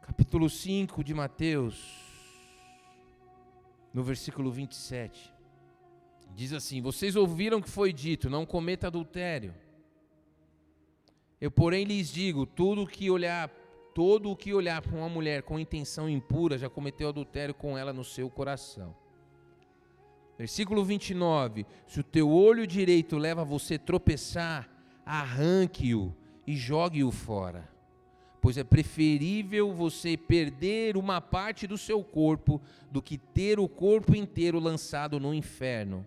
Capítulo 0.00 0.48
5 0.50 1.04
de 1.04 1.14
Mateus, 1.14 1.76
no 3.94 4.02
versículo 4.02 4.50
27. 4.50 5.32
Diz 6.34 6.52
assim: 6.52 6.80
Vocês 6.80 7.16
ouviram 7.16 7.60
que 7.60 7.70
foi 7.70 7.92
dito: 7.92 8.28
Não 8.30 8.44
cometa 8.44 8.86
adultério. 8.86 9.54
Eu, 11.40 11.50
porém, 11.50 11.84
lhes 11.84 12.12
digo: 12.12 12.46
tudo 12.46 12.86
que 12.86 13.10
olhar, 13.10 13.48
todo 13.94 14.30
o 14.30 14.36
que 14.36 14.54
olhar 14.54 14.80
para 14.80 14.96
uma 14.96 15.08
mulher 15.08 15.42
com 15.42 15.58
intenção 15.58 16.08
impura 16.08 16.56
já 16.56 16.68
cometeu 16.68 17.08
adultério 17.08 17.54
com 17.54 17.76
ela 17.76 17.92
no 17.92 18.04
seu 18.04 18.30
coração. 18.30 19.01
Versículo 20.42 20.84
29: 20.84 21.64
Se 21.86 22.00
o 22.00 22.02
teu 22.02 22.28
olho 22.28 22.66
direito 22.66 23.16
leva 23.16 23.44
você 23.44 23.76
a 23.76 23.78
tropeçar, 23.78 24.68
arranque-o 25.06 26.12
e 26.44 26.56
jogue-o 26.56 27.12
fora. 27.12 27.70
Pois 28.40 28.58
é 28.58 28.64
preferível 28.64 29.72
você 29.72 30.16
perder 30.16 30.96
uma 30.96 31.20
parte 31.20 31.64
do 31.68 31.78
seu 31.78 32.02
corpo 32.02 32.60
do 32.90 33.00
que 33.00 33.16
ter 33.16 33.60
o 33.60 33.68
corpo 33.68 34.16
inteiro 34.16 34.58
lançado 34.58 35.20
no 35.20 35.32
inferno. 35.32 36.04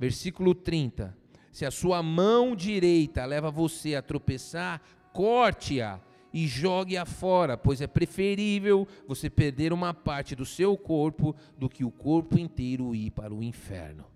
Versículo 0.00 0.52
30: 0.52 1.16
Se 1.52 1.64
a 1.64 1.70
sua 1.70 2.02
mão 2.02 2.56
direita 2.56 3.24
leva 3.24 3.52
você 3.52 3.94
a 3.94 4.02
tropeçar, 4.02 4.82
corte-a 5.12 6.00
e 6.32 6.46
jogue-a 6.46 7.04
fora, 7.04 7.56
pois 7.56 7.80
é 7.80 7.86
preferível 7.86 8.86
você 9.06 9.28
perder 9.28 9.72
uma 9.72 9.92
parte 9.92 10.34
do 10.34 10.46
seu 10.46 10.76
corpo 10.76 11.34
do 11.56 11.68
que 11.68 11.84
o 11.84 11.90
corpo 11.90 12.38
inteiro 12.38 12.94
ir 12.94 13.10
para 13.10 13.34
o 13.34 13.42
inferno. 13.42 14.06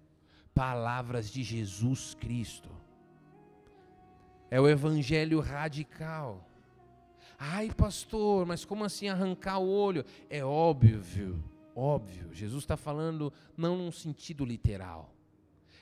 Palavras 0.54 1.30
de 1.30 1.42
Jesus 1.42 2.14
Cristo. 2.14 2.70
É 4.50 4.60
o 4.60 4.68
evangelho 4.68 5.40
radical. 5.40 6.48
Ai, 7.38 7.70
pastor, 7.70 8.46
mas 8.46 8.64
como 8.64 8.84
assim 8.84 9.08
arrancar 9.08 9.58
o 9.58 9.68
olho? 9.68 10.04
É 10.30 10.42
óbvio, 10.42 11.42
óbvio. 11.74 12.32
Jesus 12.32 12.62
está 12.62 12.76
falando 12.76 13.32
não 13.56 13.76
num 13.76 13.92
sentido 13.92 14.44
literal. 14.44 15.15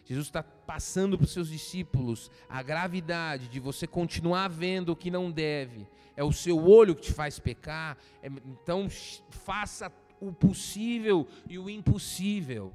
Jesus 0.05 0.27
está 0.27 0.43
passando 0.43 1.17
para 1.17 1.25
os 1.25 1.33
seus 1.33 1.49
discípulos 1.49 2.31
a 2.49 2.63
gravidade 2.63 3.49
de 3.49 3.59
você 3.59 3.87
continuar 3.87 4.49
vendo 4.49 4.91
o 4.91 4.97
que 4.97 5.11
não 5.11 5.31
deve. 5.31 5.87
É 6.17 6.23
o 6.23 6.33
seu 6.33 6.63
olho 6.63 6.95
que 6.95 7.03
te 7.03 7.13
faz 7.13 7.39
pecar. 7.39 7.97
É, 8.23 8.27
então, 8.27 8.89
faça 9.31 9.91
o 10.21 10.33
possível 10.33 11.27
e 11.49 11.59
o 11.59 11.71
impossível. 11.71 12.73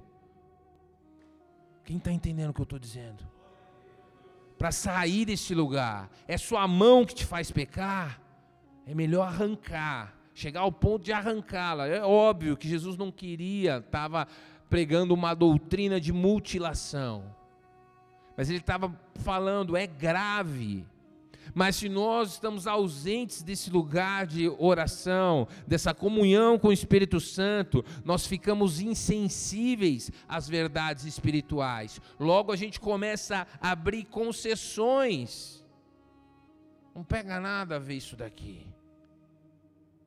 Quem 1.83 1.97
está 1.97 2.11
entendendo 2.11 2.49
o 2.49 2.53
que 2.53 2.61
eu 2.61 2.63
estou 2.63 2.79
dizendo? 2.79 3.27
Para 4.57 4.71
sair 4.71 5.25
deste 5.25 5.55
lugar, 5.55 6.09
é 6.27 6.37
sua 6.37 6.67
mão 6.67 7.05
que 7.05 7.15
te 7.15 7.25
faz 7.25 7.51
pecar. 7.51 8.21
É 8.85 8.93
melhor 8.93 9.27
arrancar, 9.27 10.15
chegar 10.33 10.61
ao 10.61 10.71
ponto 10.71 11.05
de 11.05 11.11
arrancá-la. 11.11 11.87
É 11.87 12.03
óbvio 12.03 12.57
que 12.57 12.67
Jesus 12.67 12.97
não 12.97 13.11
queria, 13.11 13.77
estava 13.77 14.27
pregando 14.69 15.13
uma 15.13 15.33
doutrina 15.33 15.99
de 15.99 16.13
mutilação. 16.13 17.23
Mas 18.37 18.49
ele 18.49 18.59
estava 18.59 18.93
falando, 19.15 19.75
é 19.75 19.85
grave. 19.85 20.85
Mas 21.53 21.77
se 21.77 21.89
nós 21.89 22.33
estamos 22.33 22.67
ausentes 22.67 23.41
desse 23.41 23.69
lugar 23.69 24.27
de 24.27 24.47
oração, 24.59 25.47
dessa 25.67 25.93
comunhão 25.93 26.59
com 26.59 26.67
o 26.67 26.73
Espírito 26.73 27.19
Santo, 27.19 27.83
nós 28.05 28.25
ficamos 28.25 28.79
insensíveis 28.79 30.11
às 30.27 30.47
verdades 30.47 31.05
espirituais. 31.05 31.99
Logo 32.19 32.51
a 32.51 32.55
gente 32.55 32.79
começa 32.79 33.47
a 33.59 33.71
abrir 33.71 34.05
concessões. 34.05 35.65
Não 36.93 37.03
pega 37.03 37.39
nada 37.39 37.77
a 37.77 37.79
ver 37.79 37.95
isso 37.95 38.15
daqui. 38.15 38.65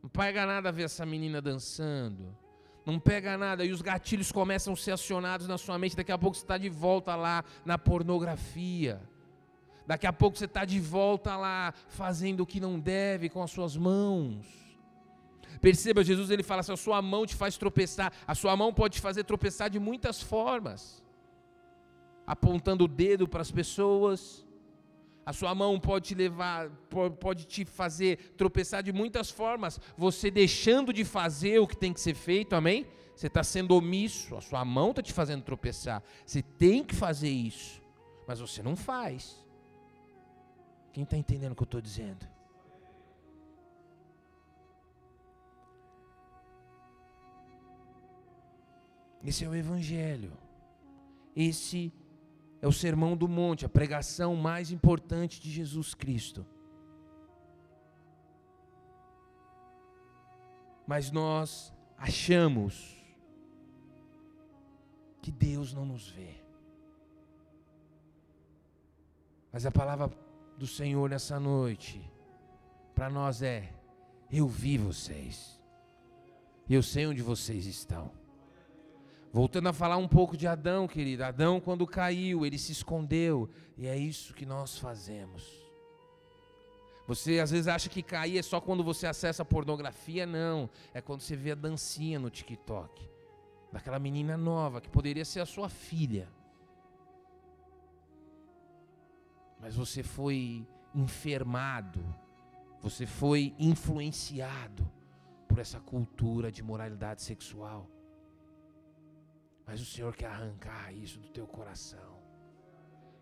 Não 0.03 0.09
pega 0.09 0.47
nada 0.47 0.69
a 0.69 0.73
ver 0.73 0.85
essa 0.85 1.07
menina 1.07 1.41
dançando. 1.41 2.37
Não 2.85 2.99
pega 2.99 3.39
nada. 3.39 3.65
E 3.65 3.73
os 3.73 3.83
gatilhos 3.83 4.33
começam 4.33 4.73
a 4.73 4.77
ser 4.77 4.93
acionados 4.93 5.47
na 5.47 5.59
sua 5.59 5.79
mente. 5.79 5.97
Daqui 5.97 6.13
a 6.13 6.19
pouco 6.19 6.37
você 6.37 6.43
está 6.43 6.59
de 6.59 6.69
volta 6.69 7.15
lá 7.15 7.45
na 7.65 7.79
pornografia. 7.79 9.01
Daqui 9.87 10.07
a 10.07 10.13
pouco 10.13 10.37
você 10.37 10.45
está 10.45 10.65
de 10.65 10.81
volta 10.81 11.37
lá 11.37 11.75
fazendo 11.89 12.41
o 12.41 12.47
que 12.47 12.61
não 12.61 12.79
deve 12.79 13.29
com 13.29 13.43
as 13.43 13.51
suas 13.51 13.77
mãos. 13.77 14.47
Perceba, 15.61 16.03
Jesus 16.03 16.31
ele 16.31 16.43
fala 16.43 16.61
assim: 16.61 16.73
a 16.73 16.77
sua 16.77 17.01
mão 17.01 17.25
te 17.27 17.37
faz 17.37 17.57
tropeçar. 17.57 18.13
A 18.27 18.35
sua 18.35 18.57
mão 18.57 18.73
pode 18.73 18.97
te 18.97 19.01
fazer 19.01 19.25
tropeçar 19.25 19.71
de 19.71 19.79
muitas 19.79 20.21
formas. 20.21 21.03
Apontando 22.27 22.85
o 22.85 22.89
dedo 22.89 23.29
para 23.29 23.43
as 23.43 23.51
pessoas, 23.51 24.45
a 25.25 25.33
sua 25.33 25.55
mão 25.55 25.79
pode 25.79 26.09
te 26.09 26.15
levar, 26.15 26.69
pode 27.21 27.45
te 27.45 27.65
fazer 27.65 28.33
tropeçar 28.37 28.83
de 28.83 28.93
muitas 28.93 29.31
formas. 29.31 29.79
Você 29.97 30.31
deixando 30.31 30.93
de 30.93 31.05
fazer 31.05 31.61
o 31.61 31.67
que 31.67 31.77
tem 31.77 31.93
que 31.93 32.01
ser 32.01 32.15
feito, 32.15 32.55
amém? 32.55 32.87
Você 33.15 33.29
está 33.29 33.45
sendo 33.45 33.77
omisso, 33.77 34.37
a 34.37 34.41
sua 34.41 34.65
mão 34.65 34.91
está 34.91 35.03
te 35.03 35.13
fazendo 35.13 35.43
tropeçar. 35.43 36.03
Você 36.27 36.43
tem 36.43 36.83
que 36.83 36.95
fazer 36.95 37.31
isso, 37.31 37.81
mas 38.27 38.41
você 38.41 38.63
não 38.63 38.75
faz. 38.75 39.41
Quem 40.93 41.05
está 41.05 41.17
entendendo 41.17 41.53
o 41.53 41.55
que 41.57 41.63
eu 41.63 41.67
estou 41.67 41.81
dizendo? 41.81 42.27
Esse 49.25 49.45
é 49.45 49.49
o 49.49 49.55
Evangelho. 49.55 50.33
Esse 51.35 51.93
é 52.63 52.69
o 52.69 52.73
sermão 52.73 53.17
do 53.17 53.27
monte, 53.27 53.67
a 53.67 53.69
pregação 53.69 54.37
mais 54.37 54.71
importante 54.71 55.41
de 55.41 55.51
Jesus 55.51 55.95
Cristo. 55.95 56.47
Mas 60.87 61.11
nós 61.11 61.75
achamos 61.99 62.97
que 65.21 65.33
Deus 65.33 65.75
não 65.75 65.85
nos 65.85 66.09
vê. 66.09 66.41
Mas 69.53 69.67
a 69.67 69.71
palavra 69.73 70.09
do 70.57 70.67
Senhor 70.67 71.11
nessa 71.11 71.41
noite 71.41 72.01
para 72.95 73.11
nós 73.11 73.43
é: 73.43 73.75
eu 74.31 74.47
vi 74.47 74.79
vocês, 74.79 75.61
eu 76.71 76.83
sei 76.83 77.09
onde 77.09 77.23
vocês 77.23 77.67
estão. 77.67 78.22
Voltando 79.33 79.71
a 79.71 79.73
falar 79.73 79.97
um 79.97 80.07
pouco 80.07 80.37
de 80.37 80.47
Adão, 80.47 80.87
querido. 80.87 81.25
Adão, 81.25 81.59
quando 81.59 81.87
caiu, 81.87 82.45
ele 82.45 82.59
se 82.59 82.71
escondeu. 82.71 83.49
E 83.79 83.87
é 83.87 83.97
isso 83.97 84.35
que 84.35 84.45
nós 84.45 84.77
fazemos. 84.77 85.43
Você 87.07 87.41
às 87.41 87.51
vezes 87.51 87.67
acha 87.67 87.89
que 87.89 88.03
cair 88.03 88.37
é 88.37 88.43
só 88.43 88.61
quando 88.61 88.85
você 88.85 89.07
acessa 89.07 89.43
a 89.43 89.47
pornografia. 89.47 90.27
Não. 90.27 90.69
É 90.93 91.01
quando 91.01 91.23
você 91.23 91.35
vê 91.35 91.53
a 91.53 91.55
dancinha 91.55 92.19
no 92.19 92.29
TikTok. 92.29 93.09
Daquela 93.73 93.99
menina 93.99 94.37
nova, 94.37 94.83
que 94.83 94.91
poderia 94.91 95.25
ser 95.25 95.41
a 95.41 95.47
sua 95.47 95.71
filha. 95.71 96.29
Mas 99.59 99.75
você 99.75 100.03
foi 100.03 100.67
enfermado. 100.95 102.05
Você 102.83 103.07
foi 103.07 103.55
influenciado 103.59 104.87
por 105.49 105.59
essa 105.59 105.81
cultura 105.81 106.53
de 106.53 106.63
moralidade 106.63 107.23
sexual. 107.23 107.89
Mas 109.67 109.81
o 109.81 109.85
Senhor 109.85 110.15
quer 110.15 110.27
arrancar 110.27 110.93
isso 110.93 111.19
do 111.19 111.29
teu 111.29 111.47
coração. 111.47 112.19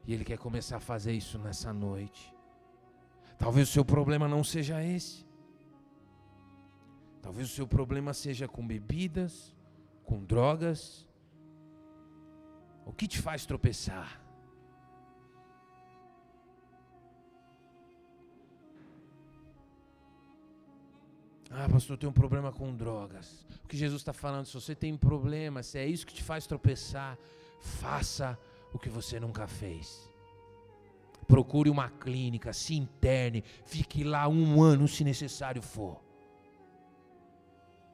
E 0.07 0.15
Ele 0.15 0.25
quer 0.25 0.39
começar 0.39 0.79
a 0.79 0.81
fazer 0.81 1.13
isso 1.13 1.39
nessa 1.39 1.73
noite. 1.73 2.35
Talvez 3.39 3.69
o 3.69 3.73
seu 3.73 3.85
problema 3.85 4.27
não 4.29 4.43
seja 4.43 4.83
esse. 4.85 5.27
Talvez 7.23 7.51
o 7.51 7.55
seu 7.55 7.67
problema 7.67 8.13
seja 8.15 8.49
com 8.49 8.67
bebidas, 8.67 9.55
com 10.05 10.25
drogas. 10.25 11.07
O 12.85 12.93
que 12.93 13.07
te 13.07 13.19
faz 13.19 13.47
tropeçar? 13.47 14.21
Ah, 21.51 21.69
pastor, 21.69 21.95
eu 21.95 21.99
tenho 21.99 22.11
um 22.11 22.15
problema 22.15 22.53
com 22.53 22.75
drogas. 22.75 23.45
O 23.65 23.67
que 23.67 23.77
Jesus 23.77 24.01
está 24.01 24.13
falando, 24.13 24.47
se 24.47 24.55
você 24.55 24.73
tem 24.73 24.97
problema, 24.97 25.65
se 25.65 25.79
é 25.79 25.87
isso 25.87 26.07
que 26.07 26.15
te 26.15 26.23
faz 26.23 26.47
tropeçar, 26.47 27.19
faça 27.61 28.39
o 28.73 28.79
que 28.79 28.89
você 28.89 29.19
nunca 29.19 29.49
fez. 29.49 30.09
Procure 31.27 31.69
uma 31.69 31.91
clínica, 31.91 32.53
se 32.53 32.77
interne, 32.77 33.43
fique 33.65 34.05
lá 34.05 34.29
um 34.29 34.63
ano 34.63 34.87
se 34.87 35.03
necessário 35.03 35.61
for. 35.61 36.01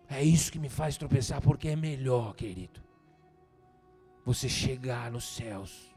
É 0.08 0.22
isso 0.22 0.52
que 0.52 0.58
me 0.58 0.68
faz 0.68 0.98
tropeçar, 0.98 1.40
porque 1.40 1.68
é 1.68 1.76
melhor, 1.76 2.34
querido, 2.34 2.80
você 4.24 4.48
chegar 4.50 5.10
nos 5.10 5.24
céus, 5.24 5.94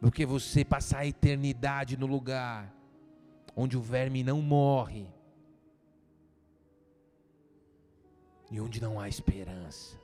do 0.00 0.12
que 0.12 0.24
você 0.24 0.64
passar 0.64 1.00
a 1.00 1.06
eternidade 1.06 1.96
no 1.96 2.06
lugar 2.06 2.72
onde 3.56 3.76
o 3.76 3.82
verme 3.82 4.22
não 4.22 4.40
morre 4.40 5.06
e 8.50 8.60
onde 8.60 8.80
não 8.80 8.98
há 8.98 9.08
esperança. 9.08 9.98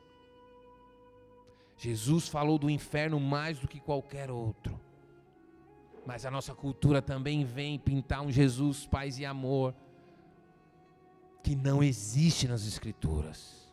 Jesus 1.77 2.29
falou 2.29 2.59
do 2.59 2.69
inferno 2.69 3.19
mais 3.19 3.59
do 3.59 3.67
que 3.67 3.81
qualquer 3.81 4.31
outro. 4.31 4.79
Mas 6.07 6.27
a 6.27 6.31
nossa 6.31 6.55
cultura 6.55 7.01
também 7.01 7.45
vem 7.45 7.79
pintar 7.79 8.21
um 8.21 8.31
Jesus 8.31 8.87
paz 8.87 9.19
e 9.19 9.25
amor 9.25 9.75
que 11.43 11.55
não 11.55 11.83
existe 11.83 12.47
nas 12.47 12.67
escrituras. 12.67 13.73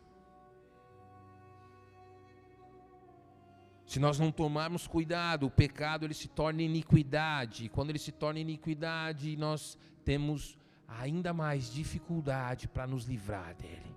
Se 3.85 3.99
nós 3.99 4.19
não 4.19 4.31
tomarmos 4.31 4.87
cuidado, 4.87 5.45
o 5.45 5.51
pecado 5.51 6.05
ele 6.05 6.13
se 6.13 6.27
torna 6.27 6.61
iniquidade. 6.61 7.65
E 7.65 7.69
quando 7.69 7.89
ele 7.89 7.99
se 7.99 8.11
torna 8.11 8.39
iniquidade, 8.39 9.35
nós 9.35 9.77
temos 10.05 10.57
ainda 10.87 11.33
mais 11.33 11.71
dificuldade 11.71 12.67
para 12.67 12.87
nos 12.87 13.05
livrar 13.05 13.53
dele 13.55 13.96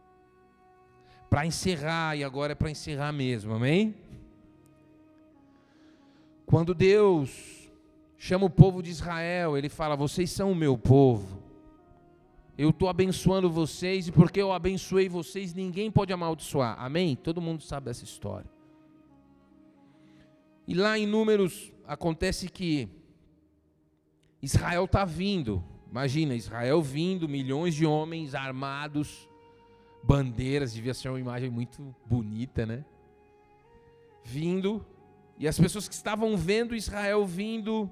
para 1.31 1.47
encerrar, 1.47 2.16
e 2.16 2.24
agora 2.24 2.52
é 2.52 2.55
para 2.57 2.69
encerrar 2.69 3.12
mesmo, 3.12 3.55
amém? 3.55 3.94
Quando 6.44 6.74
Deus 6.74 7.70
chama 8.19 8.47
o 8.47 8.51
povo 8.51 8.82
de 8.82 8.90
Israel, 8.90 9.57
Ele 9.57 9.69
fala: 9.69 9.94
Vocês 9.94 10.28
são 10.32 10.51
o 10.51 10.57
meu 10.57 10.77
povo, 10.77 11.40
eu 12.59 12.70
estou 12.70 12.89
abençoando 12.89 13.48
vocês, 13.48 14.09
e 14.09 14.12
porque 14.12 14.43
eu 14.43 14.52
abençoei 14.52 15.09
vocês, 15.09 15.55
ninguém 15.55 15.89
pode 15.89 16.12
amaldiçoar, 16.12 16.74
amém? 16.82 17.15
Todo 17.15 17.40
mundo 17.40 17.62
sabe 17.62 17.86
dessa 17.86 18.02
história. 18.02 18.51
E 20.66 20.74
lá 20.74 20.98
em 20.98 21.07
Números 21.07 21.73
acontece 21.86 22.48
que 22.48 22.89
Israel 24.43 24.86
está 24.86 25.05
vindo, 25.05 25.62
imagina, 25.89 26.35
Israel 26.35 26.82
vindo, 26.82 27.28
milhões 27.28 27.74
de 27.74 27.86
homens 27.86 28.35
armados, 28.35 29.30
bandeiras, 30.03 30.73
devia 30.73 30.95
ser 30.95 31.09
uma 31.09 31.21
imagem 31.21 31.51
muito 31.51 31.95
bonita, 32.07 32.65
né? 32.65 32.85
Vindo, 34.25 34.85
e 35.39 35.49
as 35.49 35.59
pessoas 35.59 35.89
que 35.89 35.95
estavam 35.95 36.37
vendo 36.37 36.75
Israel 36.75 37.25
vindo, 37.25 37.91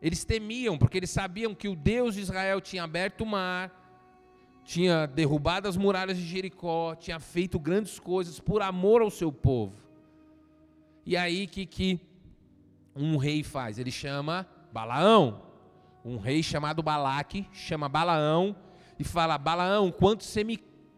eles 0.00 0.24
temiam, 0.24 0.78
porque 0.78 0.96
eles 0.96 1.10
sabiam 1.10 1.54
que 1.54 1.68
o 1.68 1.76
Deus 1.76 2.14
de 2.14 2.20
Israel 2.20 2.60
tinha 2.60 2.84
aberto 2.84 3.22
o 3.22 3.26
mar, 3.26 3.84
tinha 4.64 5.06
derrubado 5.06 5.68
as 5.68 5.76
muralhas 5.76 6.16
de 6.16 6.24
Jericó, 6.24 6.94
tinha 6.94 7.20
feito 7.20 7.58
grandes 7.58 7.98
coisas 7.98 8.40
por 8.40 8.62
amor 8.62 9.02
ao 9.02 9.10
seu 9.10 9.32
povo. 9.32 9.74
E 11.04 11.16
aí 11.16 11.46
que, 11.46 11.64
que 11.64 12.00
um 12.94 13.16
rei 13.16 13.42
faz? 13.44 13.78
Ele 13.78 13.92
chama 13.92 14.46
Balaão, 14.72 15.42
um 16.04 16.18
rei 16.18 16.42
chamado 16.42 16.82
Balaque, 16.82 17.48
chama 17.52 17.88
Balaão 17.88 18.56
e 18.98 19.04
fala: 19.04 19.38
Balaão, 19.38 19.92
quanto 19.92 20.24
você 20.24 20.42
me 20.42 20.56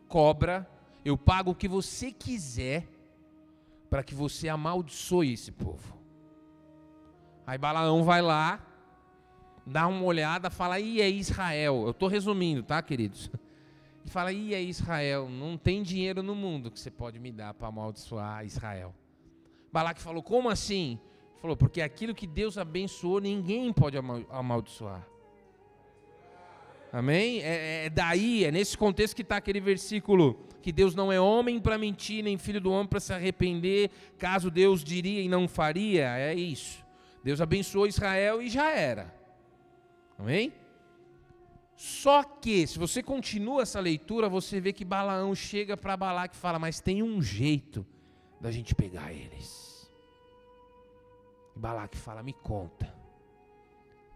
cobra, 0.09 0.69
eu 1.05 1.17
pago 1.17 1.53
o 1.53 1.55
que 1.55 1.69
você 1.69 2.11
quiser 2.11 2.89
para 3.89 4.03
que 4.03 4.15
você 4.15 4.49
amaldiçoe 4.49 5.33
esse 5.33 5.53
povo. 5.53 5.97
Aí 7.47 7.57
Balaão 7.57 8.05
vai 8.05 8.21
lá, 8.21 8.61
dá 9.67 9.87
uma 9.87 10.03
olhada, 10.03 10.51
fala, 10.51 10.79
e 10.81 11.01
é 11.01 11.09
Israel. 11.09 11.85
Eu 11.85 11.91
estou 11.91 12.09
resumindo, 12.09 12.63
tá, 12.63 12.83
queridos? 12.83 13.31
E 14.05 14.11
fala, 14.11 14.33
e 14.33 14.55
é 14.55 14.63
Israel, 14.63 15.29
não 15.29 15.59
tem 15.59 15.83
dinheiro 15.83 16.23
no 16.23 16.35
mundo 16.35 16.71
que 16.71 16.81
você 16.81 16.91
pode 16.91 17.19
me 17.19 17.31
dar 17.31 17.53
para 17.53 17.69
amaldiçoar 17.69 18.43
Israel. 18.43 18.95
Balaque 19.71 20.01
falou, 20.01 20.23
como 20.23 20.49
assim? 20.49 20.99
Falou, 21.43 21.55
porque 21.55 21.83
aquilo 21.83 22.15
que 22.15 22.27
Deus 22.27 22.57
abençoou, 22.57 23.21
ninguém 23.21 23.71
pode 23.71 23.99
amaldiçoar. 24.31 25.07
Amém? 26.93 27.41
É, 27.43 27.87
é 27.87 27.91
daí, 27.91 28.45
é 28.45 28.51
nesse 28.51 28.77
contexto 28.77 29.15
que 29.15 29.23
está 29.23 29.37
aquele 29.37 29.61
versículo 29.61 30.47
que 30.63 30.73
Deus 30.73 30.95
não 30.95 31.13
é 31.13 31.21
homem 31.21 31.61
para 31.61 31.79
mentir, 31.79 32.25
nem 32.25 32.37
filho 32.39 32.61
do 32.61 32.71
homem 32.71 32.87
para 32.87 33.01
se 33.01 33.13
arrepender, 33.13 33.91
caso 34.19 34.51
Deus 34.51 34.83
diria 34.83 35.21
e 35.21 35.29
não 35.29 35.47
faria. 35.47 36.17
É 36.19 36.35
isso. 36.35 36.85
Deus 37.23 37.41
abençoou 37.41 37.87
Israel 37.87 38.41
e 38.41 38.49
já 38.49 38.71
era. 38.71 39.15
Amém? 40.19 40.53
Só 41.77 42.25
que, 42.25 42.67
se 42.67 42.79
você 42.79 43.03
continua 43.03 43.63
essa 43.63 43.79
leitura, 43.79 44.29
você 44.29 44.61
vê 44.61 44.73
que 44.73 44.85
Balaão 44.85 45.35
chega 45.35 45.77
para 45.77 45.97
Balaque 45.97 46.35
e 46.35 46.39
fala: 46.39 46.59
Mas 46.59 46.81
tem 46.81 47.03
um 47.03 47.23
jeito 47.23 47.87
da 48.41 48.51
gente 48.51 48.75
pegar 48.75 49.13
eles. 49.13 49.89
E 51.55 51.59
Balaque 51.59 51.97
fala: 51.97 52.23
Me 52.23 52.33
conta. 52.33 52.93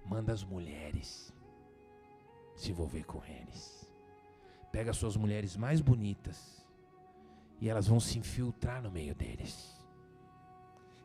Manda 0.05 0.33
as 0.33 0.43
mulheres 0.43 1.33
se 2.63 2.71
envolver 2.71 3.05
com 3.05 3.23
eles. 3.25 3.91
Pega 4.71 4.93
suas 4.93 5.17
mulheres 5.17 5.57
mais 5.57 5.81
bonitas 5.81 6.65
e 7.61 7.69
elas 7.69 7.87
vão 7.87 8.01
se 8.01 8.19
infiltrar 8.19 8.83
no 8.83 8.91
meio 8.91 9.15
deles. 9.15 9.79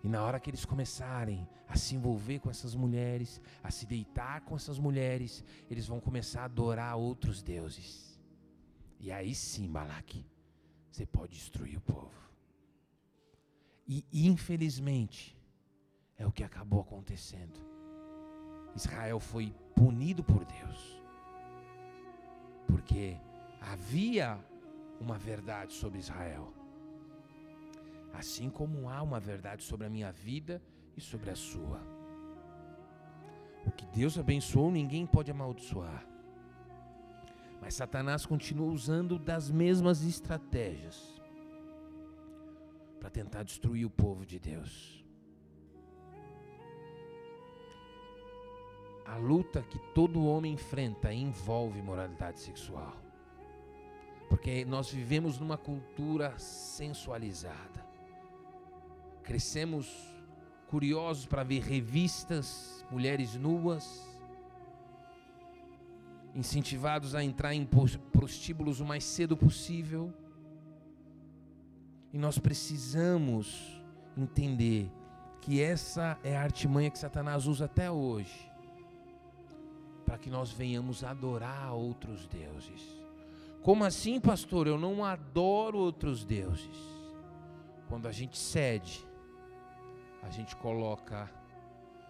E 0.04 0.08
na 0.08 0.24
hora 0.24 0.40
que 0.40 0.50
eles 0.50 0.64
começarem 0.64 1.48
a 1.68 1.76
se 1.76 1.96
envolver 1.96 2.40
com 2.40 2.50
essas 2.50 2.76
mulheres, 2.76 3.42
a 3.64 3.72
se 3.72 3.86
deitar 3.86 4.42
com 4.42 4.56
essas 4.56 4.80
mulheres, 4.80 5.44
eles 5.70 5.88
vão 5.88 6.00
começar 6.00 6.42
a 6.42 6.46
adorar 6.46 6.96
outros 6.96 7.42
deuses. 7.42 8.18
E 9.00 9.12
aí 9.12 9.34
sim, 9.36 9.70
Balaque, 9.70 10.26
você 10.90 11.06
pode 11.06 11.34
destruir 11.34 11.78
o 11.78 11.82
povo. 11.82 12.16
E 13.88 14.06
infelizmente, 14.28 15.38
é 16.18 16.26
o 16.26 16.32
que 16.32 16.44
acabou 16.44 16.82
acontecendo. 16.82 17.60
Israel 18.76 19.20
foi 19.20 19.54
punido 19.76 20.24
por 20.24 20.46
Deus. 20.46 20.97
Porque 22.68 23.18
havia 23.62 24.38
uma 25.00 25.18
verdade 25.18 25.74
sobre 25.74 26.00
Israel. 26.00 26.54
Assim 28.14 28.50
como 28.50 28.90
há 28.90 29.02
uma 29.02 29.20
verdade 29.20 29.64
sobre 29.64 29.88
a 29.88 29.90
minha 29.90 30.12
vida 30.12 30.62
e 30.96 31.02
sobre 31.02 31.30
a 31.30 31.36
sua. 31.36 31.82
O 33.66 33.72
que 33.72 33.86
Deus 33.88 34.18
abençoou, 34.18 34.72
ninguém 34.72 35.06
pode 35.06 35.30
amaldiçoar. 35.30 36.06
Mas 37.62 37.76
Satanás 37.76 38.26
continua 38.26 38.72
usando 38.72 39.20
das 39.20 39.52
mesmas 39.52 40.04
estratégias 40.04 41.22
para 43.00 43.10
tentar 43.10 43.44
destruir 43.44 43.86
o 43.86 43.90
povo 43.90 44.26
de 44.26 44.40
Deus. 44.40 44.97
A 49.08 49.16
luta 49.16 49.62
que 49.62 49.80
todo 49.94 50.26
homem 50.26 50.54
enfrenta 50.54 51.14
envolve 51.14 51.82
moralidade 51.82 52.42
sexual. 52.42 52.94
Porque 54.28 54.66
nós 54.66 54.92
vivemos 54.92 55.40
numa 55.40 55.58
cultura 55.58 56.38
sensualizada. 56.38 57.88
Crescemos 59.24 59.88
curiosos 60.68 61.26
para 61.26 61.44
ver 61.44 61.62
revistas, 61.62 62.86
mulheres 62.92 63.36
nuas, 63.36 64.06
incentivados 66.36 67.16
a 67.16 67.24
entrar 67.24 67.54
em 67.54 67.66
prostíbulos 67.66 68.82
o 68.82 68.86
mais 68.86 69.06
cedo 69.06 69.38
possível. 69.38 70.14
E 72.12 72.18
nós 72.18 72.38
precisamos 72.38 73.82
entender 74.18 74.92
que 75.40 75.62
essa 75.62 76.20
é 76.26 76.36
a 76.36 76.44
artimanha 76.44 76.92
que 76.92 77.00
Satanás 77.00 77.48
usa 77.48 77.66
até 77.66 77.90
hoje 77.90 78.52
para 80.08 80.18
que 80.18 80.30
nós 80.30 80.50
venhamos 80.50 81.04
adorar 81.04 81.74
outros 81.74 82.26
deuses. 82.28 82.82
Como 83.62 83.84
assim, 83.84 84.22
pastor? 84.22 84.66
Eu 84.66 84.78
não 84.78 85.04
adoro 85.04 85.78
outros 85.78 86.24
deuses. 86.24 86.78
Quando 87.90 88.08
a 88.08 88.12
gente 88.14 88.38
cede, 88.38 89.06
a 90.24 90.30
gente 90.30 90.56
coloca 90.56 91.30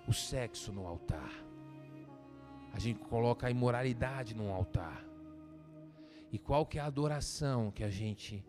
o 0.07 0.13
sexo 0.13 0.71
no 0.71 0.85
altar. 0.85 1.33
A 2.71 2.77
gente 2.77 2.99
coloca 2.99 3.47
a 3.47 3.49
imoralidade 3.49 4.35
no 4.35 4.53
altar. 4.53 5.03
E 6.31 6.37
qual 6.37 6.67
que 6.67 6.77
é 6.77 6.81
a 6.83 6.85
adoração 6.85 7.71
que 7.71 7.83
a 7.83 7.89
gente 7.89 8.45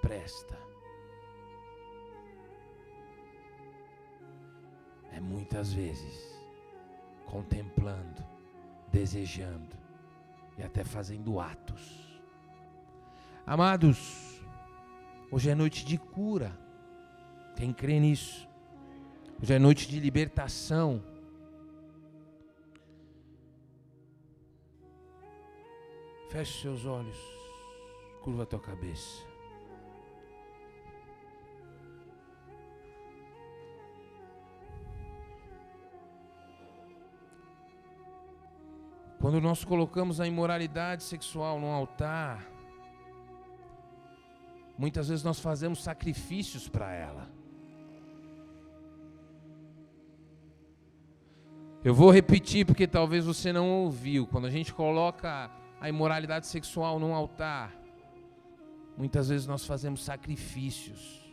presta? 0.00 0.58
É 5.12 5.20
muitas 5.20 5.70
vezes 5.70 6.37
contemplando, 7.28 8.24
desejando 8.90 9.76
e 10.56 10.62
até 10.62 10.82
fazendo 10.82 11.38
atos. 11.38 12.20
Amados, 13.46 14.42
hoje 15.30 15.50
é 15.50 15.54
noite 15.54 15.84
de 15.84 15.98
cura. 15.98 16.58
Quem 17.54 17.72
crê 17.72 18.00
nisso? 18.00 18.48
Hoje 19.42 19.54
é 19.54 19.58
noite 19.58 19.88
de 19.88 20.00
libertação. 20.00 21.02
Feche 26.30 26.62
seus 26.62 26.84
olhos, 26.84 27.18
curva 28.22 28.42
a 28.42 28.46
tua 28.46 28.60
cabeça. 28.60 29.27
Quando 39.20 39.40
nós 39.40 39.64
colocamos 39.64 40.20
a 40.20 40.26
imoralidade 40.26 41.02
sexual 41.02 41.60
no 41.60 41.66
altar, 41.66 42.46
muitas 44.76 45.08
vezes 45.08 45.24
nós 45.24 45.40
fazemos 45.40 45.82
sacrifícios 45.82 46.68
para 46.68 46.92
ela. 46.92 47.28
Eu 51.84 51.94
vou 51.94 52.10
repetir 52.10 52.64
porque 52.64 52.86
talvez 52.86 53.24
você 53.24 53.52
não 53.52 53.68
ouviu. 53.68 54.26
Quando 54.26 54.46
a 54.46 54.50
gente 54.50 54.72
coloca 54.72 55.50
a 55.80 55.88
imoralidade 55.88 56.46
sexual 56.46 57.00
no 57.00 57.12
altar, 57.12 57.74
muitas 58.96 59.28
vezes 59.28 59.46
nós 59.48 59.64
fazemos 59.66 60.04
sacrifícios. 60.04 61.28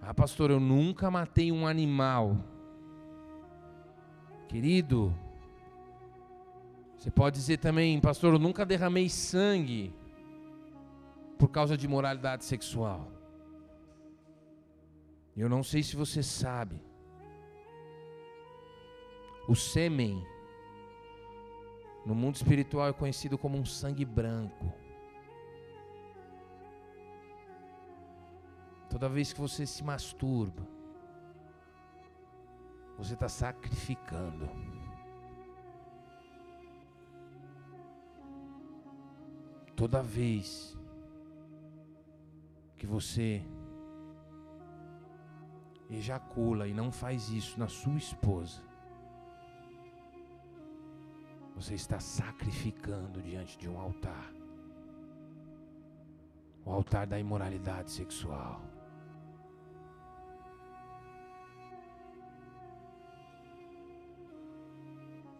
Ah, 0.00 0.14
pastor, 0.14 0.50
eu 0.50 0.60
nunca 0.60 1.10
matei 1.10 1.50
um 1.50 1.66
animal. 1.66 2.36
Querido, 4.48 5.14
você 7.00 7.10
pode 7.10 7.36
dizer 7.36 7.56
também, 7.56 7.98
pastor, 7.98 8.34
eu 8.34 8.38
nunca 8.38 8.66
derramei 8.66 9.08
sangue 9.08 9.90
por 11.38 11.48
causa 11.48 11.74
de 11.74 11.88
moralidade 11.88 12.44
sexual. 12.44 13.10
Eu 15.34 15.48
não 15.48 15.62
sei 15.62 15.82
se 15.82 15.96
você 15.96 16.22
sabe. 16.22 16.78
O 19.48 19.56
sêmen 19.56 20.22
no 22.04 22.14
mundo 22.14 22.34
espiritual 22.34 22.88
é 22.88 22.92
conhecido 22.92 23.38
como 23.38 23.56
um 23.56 23.64
sangue 23.64 24.04
branco. 24.04 24.70
Toda 28.90 29.08
vez 29.08 29.32
que 29.32 29.40
você 29.40 29.64
se 29.64 29.82
masturba, 29.82 30.68
você 32.98 33.14
está 33.14 33.30
sacrificando. 33.30 34.69
Toda 39.80 40.02
vez 40.02 40.78
que 42.76 42.86
você 42.86 43.42
ejacula 45.88 46.68
e 46.68 46.74
não 46.74 46.92
faz 46.92 47.30
isso 47.30 47.58
na 47.58 47.66
sua 47.66 47.96
esposa, 47.96 48.60
você 51.54 51.72
está 51.76 51.98
sacrificando 51.98 53.22
diante 53.22 53.56
de 53.56 53.70
um 53.70 53.80
altar 53.80 54.30
o 56.62 56.70
altar 56.70 57.06
da 57.06 57.18
imoralidade 57.18 57.90
sexual. 57.90 58.60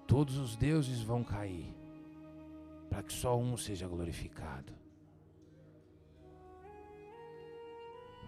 Todos 0.06 0.38
os 0.38 0.56
deuses 0.56 1.02
vão 1.02 1.22
cair 1.22 1.78
para 2.90 3.02
que 3.04 3.12
só 3.12 3.38
um 3.38 3.56
seja 3.56 3.86
glorificado. 3.86 4.74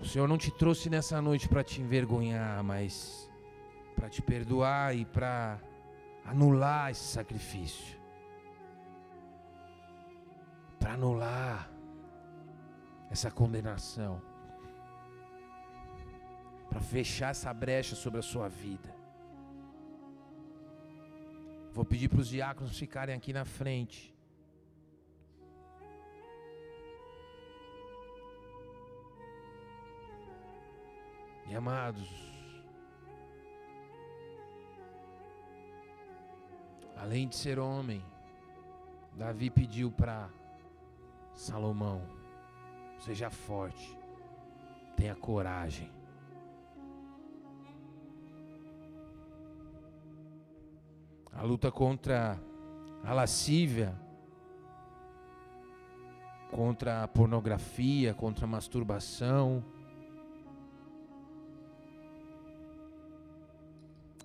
O 0.00 0.04
Senhor 0.04 0.26
não 0.26 0.38
te 0.38 0.50
trouxe 0.50 0.88
nessa 0.88 1.20
noite 1.20 1.48
para 1.48 1.62
te 1.62 1.80
envergonhar, 1.80 2.62
mas 2.64 3.30
para 3.94 4.08
te 4.08 4.22
perdoar 4.22 4.96
e 4.96 5.04
para 5.04 5.60
anular 6.24 6.90
esse 6.90 7.04
sacrifício. 7.04 8.00
Para 10.78 10.94
anular 10.94 11.70
essa 13.10 13.30
condenação. 13.30 14.20
Para 16.68 16.80
fechar 16.80 17.30
essa 17.30 17.52
brecha 17.52 17.94
sobre 17.94 18.18
a 18.18 18.22
sua 18.22 18.48
vida. 18.48 18.92
Vou 21.72 21.84
pedir 21.84 22.08
para 22.08 22.20
os 22.20 22.28
diáconos 22.28 22.76
ficarem 22.76 23.14
aqui 23.14 23.32
na 23.32 23.44
frente. 23.44 24.11
E 31.52 31.54
amados, 31.54 32.08
além 36.96 37.28
de 37.28 37.36
ser 37.36 37.58
homem, 37.58 38.02
Davi 39.12 39.50
pediu 39.50 39.90
para 39.92 40.30
Salomão: 41.34 42.08
seja 42.98 43.28
forte, 43.28 43.98
tenha 44.96 45.14
coragem. 45.14 45.92
A 51.34 51.42
luta 51.42 51.70
contra 51.70 52.40
a 53.04 53.12
lascívia, 53.12 53.94
contra 56.50 57.02
a 57.02 57.08
pornografia, 57.08 58.14
contra 58.14 58.46
a 58.46 58.48
masturbação, 58.48 59.62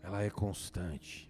ela 0.07 0.23
é 0.23 0.29
constante. 0.29 1.29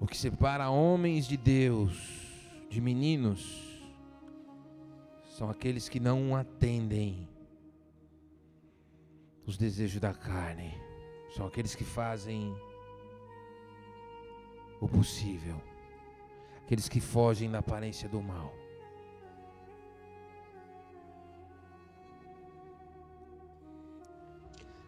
O 0.00 0.06
que 0.06 0.16
separa 0.16 0.70
homens 0.70 1.26
de 1.26 1.36
Deus, 1.36 1.92
de 2.70 2.80
meninos, 2.80 3.82
são 5.36 5.50
aqueles 5.50 5.90
que 5.90 6.00
não 6.00 6.34
atendem 6.34 7.28
os 9.46 9.58
desejos 9.58 10.00
da 10.00 10.14
carne, 10.14 10.72
são 11.36 11.46
aqueles 11.46 11.74
que 11.74 11.84
fazem 11.84 12.56
o 14.80 14.88
possível, 14.88 15.60
aqueles 16.64 16.88
que 16.88 16.98
fogem 16.98 17.50
da 17.50 17.58
aparência 17.58 18.08
do 18.08 18.22
mal. 18.22 18.61